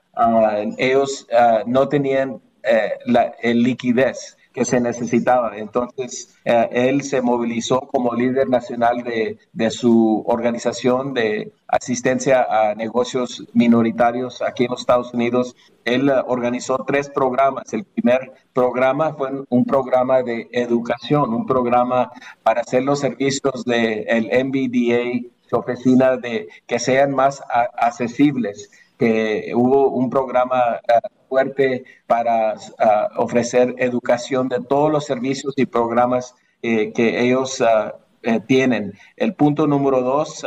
ellos 0.77 1.27
no 1.65 1.87
tenían 1.89 2.39
eh, 2.63 2.91
la 3.05 3.33
liquidez 3.41 4.37
que 4.53 4.65
se 4.65 4.79
necesitaba. 4.79 5.57
Entonces, 5.57 6.35
eh, 6.45 6.67
él 6.71 7.03
se 7.03 7.21
movilizó 7.21 7.81
como 7.81 8.13
líder 8.13 8.49
nacional 8.49 9.03
de, 9.03 9.37
de, 9.53 9.71
su 9.71 10.23
organización 10.27 11.13
de 11.13 11.53
asistencia 11.67 12.45
a 12.49 12.75
negocios 12.75 13.45
minoritarios 13.53 14.41
aquí 14.41 14.65
en 14.65 14.71
los 14.71 14.81
Estados 14.81 15.13
Unidos. 15.13 15.55
Él 15.85 16.09
eh, 16.09 16.13
organizó 16.27 16.83
tres 16.85 17.09
programas. 17.09 17.71
El 17.73 17.85
primer 17.85 18.33
programa 18.53 19.13
fue 19.13 19.29
un 19.49 19.65
programa 19.65 20.21
de 20.21 20.49
educación, 20.51 21.33
un 21.33 21.45
programa 21.45 22.11
para 22.43 22.61
hacer 22.61 22.83
los 22.83 22.99
servicios 22.99 23.63
del 23.65 24.05
el 24.07 24.45
MBDA, 24.45 25.29
su 25.49 25.55
oficina, 25.55 26.17
de, 26.17 26.47
que 26.67 26.79
sean 26.79 27.11
más 27.13 27.41
accesibles 27.49 28.69
que 28.97 29.51
hubo 29.55 29.89
un 29.89 30.11
programa 30.11 30.79
uh, 30.87 31.20
fuerte 31.31 31.85
para 32.07 32.55
uh, 32.55 33.21
ofrecer 33.21 33.73
educación 33.77 34.49
de 34.49 34.59
todos 34.59 34.91
los 34.91 35.05
servicios 35.05 35.53
y 35.55 35.65
programas 35.65 36.35
eh, 36.61 36.91
que 36.91 37.21
ellos 37.21 37.61
uh, 37.61 37.93
eh, 38.21 38.41
tienen. 38.41 38.93
El 39.15 39.33
punto 39.33 39.65
número 39.65 40.01
dos, 40.01 40.45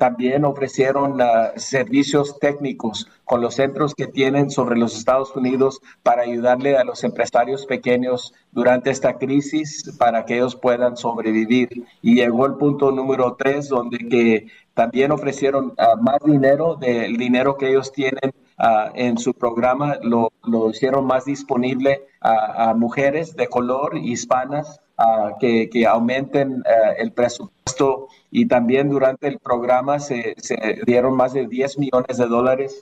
también 0.00 0.44
ofrecieron 0.44 1.18
servicios 1.56 2.40
técnicos 2.40 3.06
con 3.24 3.40
los 3.40 3.54
centros 3.54 3.94
que 3.94 4.08
tienen 4.08 4.50
sobre 4.50 4.76
los 4.76 4.96
Estados 4.96 5.36
Unidos 5.36 5.80
para 6.02 6.22
ayudarle 6.22 6.76
a 6.76 6.82
los 6.82 7.04
empresarios 7.04 7.64
pequeños 7.66 8.34
durante 8.50 8.90
esta 8.90 9.18
crisis 9.18 9.94
para 9.98 10.24
que 10.24 10.36
ellos 10.36 10.56
puedan 10.56 10.96
sobrevivir. 10.96 11.68
Y 12.02 12.16
llegó 12.16 12.46
el 12.46 12.54
punto 12.54 12.90
número 12.90 13.36
tres, 13.38 13.68
donde 13.68 13.98
que 13.98 14.46
también 14.74 15.12
ofrecieron 15.12 15.66
uh, 15.66 16.02
más 16.02 16.18
dinero 16.24 16.74
del 16.74 17.16
dinero 17.16 17.56
que 17.56 17.68
ellos 17.68 17.92
tienen 17.92 18.32
uh, 18.58 18.90
en 18.94 19.18
su 19.18 19.34
programa, 19.34 19.96
lo, 20.02 20.30
hicieron 20.70 21.06
más 21.06 21.24
disponible 21.24 22.02
a, 22.20 22.74
mujeres 22.74 23.36
de 23.36 23.48
color 23.48 23.96
hispanas 23.96 24.80
uh, 24.98 25.38
que, 25.38 25.68
que, 25.70 25.86
aumenten 25.86 26.62
el 26.98 27.12
presupuesto. 27.12 28.08
Y 28.30 28.46
también 28.46 28.88
durante 28.88 29.28
el 29.28 29.38
programa 29.38 29.98
se, 29.98 30.34
se 30.38 30.80
dieron 30.86 31.14
más 31.14 31.32
de 31.32 31.46
10 31.46 31.78
millones 31.78 32.16
de 32.16 32.26
dólares 32.26 32.80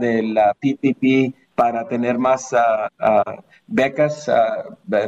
de 0.00 0.22
la 0.24 0.54
PPP 0.54 1.36
para 1.54 1.86
tener 1.86 2.18
más 2.18 2.54
becas 3.68 4.28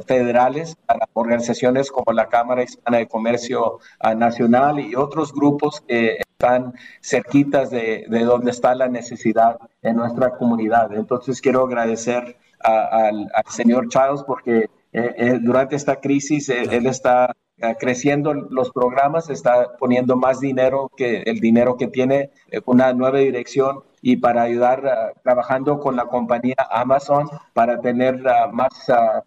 federales 0.06 0.76
para 0.86 1.08
organizaciones 1.14 1.90
como 1.90 2.12
la 2.12 2.28
Cámara 2.28 2.62
Hispana 2.62 2.98
de 2.98 3.08
Comercio 3.08 3.80
Nacional 4.16 4.78
y 4.78 4.94
otros 4.94 5.32
grupos 5.32 5.80
que 5.80 6.18
están 6.42 6.74
cerquitas 7.00 7.70
de, 7.70 8.04
de 8.08 8.24
donde 8.24 8.50
está 8.50 8.74
la 8.74 8.88
necesidad 8.88 9.58
en 9.80 9.96
nuestra 9.96 10.30
comunidad. 10.30 10.92
Entonces 10.92 11.40
quiero 11.40 11.64
agradecer 11.64 12.36
al, 12.58 13.30
señor 13.48 13.88
Childs 13.88 14.24
porque 14.26 14.68
eh, 14.92 15.14
eh, 15.16 15.38
durante 15.40 15.76
esta 15.76 15.96
crisis 15.96 16.48
eh, 16.48 16.64
él 16.70 16.86
está 16.86 17.32
creciendo 17.78 18.34
los 18.34 18.72
programas, 18.72 19.30
está 19.30 19.76
poniendo 19.78 20.16
más 20.16 20.40
dinero 20.40 20.90
que 20.96 21.22
el 21.26 21.38
dinero 21.38 21.76
que 21.76 21.86
tiene, 21.86 22.30
una 22.64 22.92
nueva 22.92 23.18
dirección 23.18 23.84
y 24.00 24.16
para 24.16 24.42
ayudar 24.42 24.84
uh, 24.84 25.20
trabajando 25.22 25.78
con 25.78 25.94
la 25.94 26.06
compañía 26.06 26.56
Amazon 26.70 27.28
para 27.52 27.80
tener 27.80 28.16
uh, 28.16 28.52
más 28.52 28.72
uh, 28.88 29.22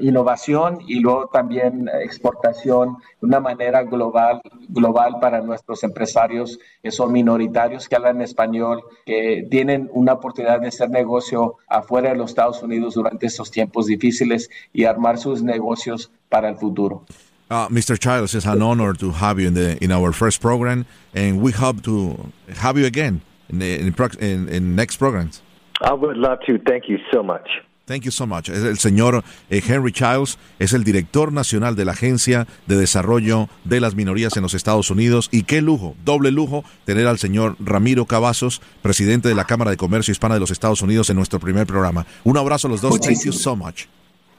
innovación 0.00 0.78
y 0.86 1.00
luego 1.00 1.28
también 1.32 1.88
exportación 2.02 2.96
de 3.20 3.26
una 3.26 3.40
manera 3.40 3.82
global, 3.82 4.40
global 4.68 5.16
para 5.20 5.40
nuestros 5.40 5.82
empresarios 5.84 6.58
que 6.82 6.90
son 6.90 7.12
minoritarios, 7.12 7.88
que 7.88 7.96
hablan 7.96 8.20
español, 8.20 8.82
que 9.06 9.46
tienen 9.50 9.88
una 9.92 10.14
oportunidad 10.14 10.60
de 10.60 10.68
hacer 10.68 10.90
negocio 10.90 11.56
afuera 11.68 12.10
de 12.10 12.16
los 12.16 12.30
Estados 12.30 12.62
Unidos 12.62 12.94
durante 12.94 13.26
estos 13.26 13.50
tiempos 13.50 13.86
difíciles 13.86 14.50
y 14.72 14.84
armar 14.84 15.18
sus 15.18 15.42
negocios 15.42 16.10
para 16.28 16.48
el 16.48 16.56
futuro. 16.56 17.04
Uh, 17.50 17.68
Mr. 17.68 17.98
Childs, 17.98 18.34
it's 18.34 18.46
an 18.46 18.62
honor 18.62 18.94
to 18.94 19.10
have 19.10 19.38
you 19.38 19.46
in, 19.46 19.54
the, 19.54 19.76
in 19.84 19.92
our 19.92 20.12
first 20.12 20.40
program, 20.40 20.86
and 21.14 21.40
we 21.40 21.52
hope 21.52 21.82
to 21.82 22.32
have 22.56 22.78
you 22.78 22.86
again 22.86 23.20
in, 23.50 23.60
in, 23.60 23.94
in, 24.18 24.48
in 24.48 24.74
next 24.74 24.96
programs. 24.96 25.42
I 25.82 25.92
would 25.92 26.16
love 26.16 26.38
to. 26.46 26.58
Thank 26.66 26.88
you 26.88 26.98
so 27.12 27.22
much. 27.22 27.48
Thank 27.86 28.04
you 28.04 28.10
so 28.10 28.26
much. 28.26 28.48
El 28.48 28.78
señor 28.78 29.22
eh, 29.50 29.62
Henry 29.66 29.92
Childs 29.92 30.38
es 30.58 30.72
el 30.72 30.84
director 30.84 31.32
nacional 31.32 31.76
de 31.76 31.84
la 31.84 31.92
Agencia 31.92 32.46
de 32.66 32.76
Desarrollo 32.76 33.50
de 33.64 33.80
las 33.80 33.94
Minorías 33.94 34.36
en 34.36 34.42
los 34.42 34.54
Estados 34.54 34.90
Unidos. 34.90 35.28
Y 35.30 35.42
qué 35.42 35.60
lujo, 35.60 35.94
doble 36.02 36.30
lujo, 36.30 36.64
tener 36.86 37.06
al 37.06 37.18
señor 37.18 37.56
Ramiro 37.60 38.06
Cavazos, 38.06 38.62
presidente 38.80 39.28
de 39.28 39.34
la 39.34 39.44
Cámara 39.44 39.70
de 39.70 39.76
Comercio 39.76 40.12
Hispana 40.12 40.34
de 40.34 40.40
los 40.40 40.50
Estados 40.50 40.80
Unidos, 40.80 41.10
en 41.10 41.16
nuestro 41.16 41.38
primer 41.38 41.66
programa. 41.66 42.06
Un 42.24 42.38
abrazo 42.38 42.68
a 42.68 42.70
los 42.70 42.80
dos. 42.80 42.98
Thank 43.00 43.24
you 43.24 43.32
so 43.32 43.54
much. 43.54 43.84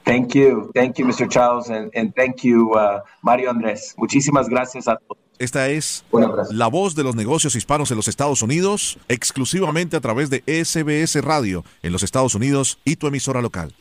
Thank 0.06 0.36
you. 0.36 0.70
Thank 0.72 0.98
you, 0.98 1.04
Mr. 1.04 1.28
Childs. 1.28 1.68
And, 1.68 1.90
and 1.96 2.14
thank 2.14 2.44
you, 2.44 2.72
uh, 2.74 3.00
Mario 3.22 3.50
Andrés. 3.50 3.92
Muchísimas 3.98 4.48
gracias 4.48 4.86
a 4.86 4.96
todos. 4.96 5.18
Esta 5.38 5.68
es 5.68 6.04
la 6.50 6.68
voz 6.68 6.94
de 6.94 7.02
los 7.02 7.14
negocios 7.14 7.56
hispanos 7.56 7.90
en 7.90 7.98
los 7.98 8.08
Estados 8.08 8.40
Unidos, 8.40 8.98
exclusivamente 9.08 9.96
a 9.96 10.00
través 10.00 10.30
de 10.30 10.42
SBS 10.46 11.22
Radio 11.22 11.62
en 11.82 11.92
los 11.92 12.02
Estados 12.02 12.34
Unidos 12.34 12.78
y 12.86 12.96
tu 12.96 13.06
emisora 13.06 13.42
local. 13.42 13.74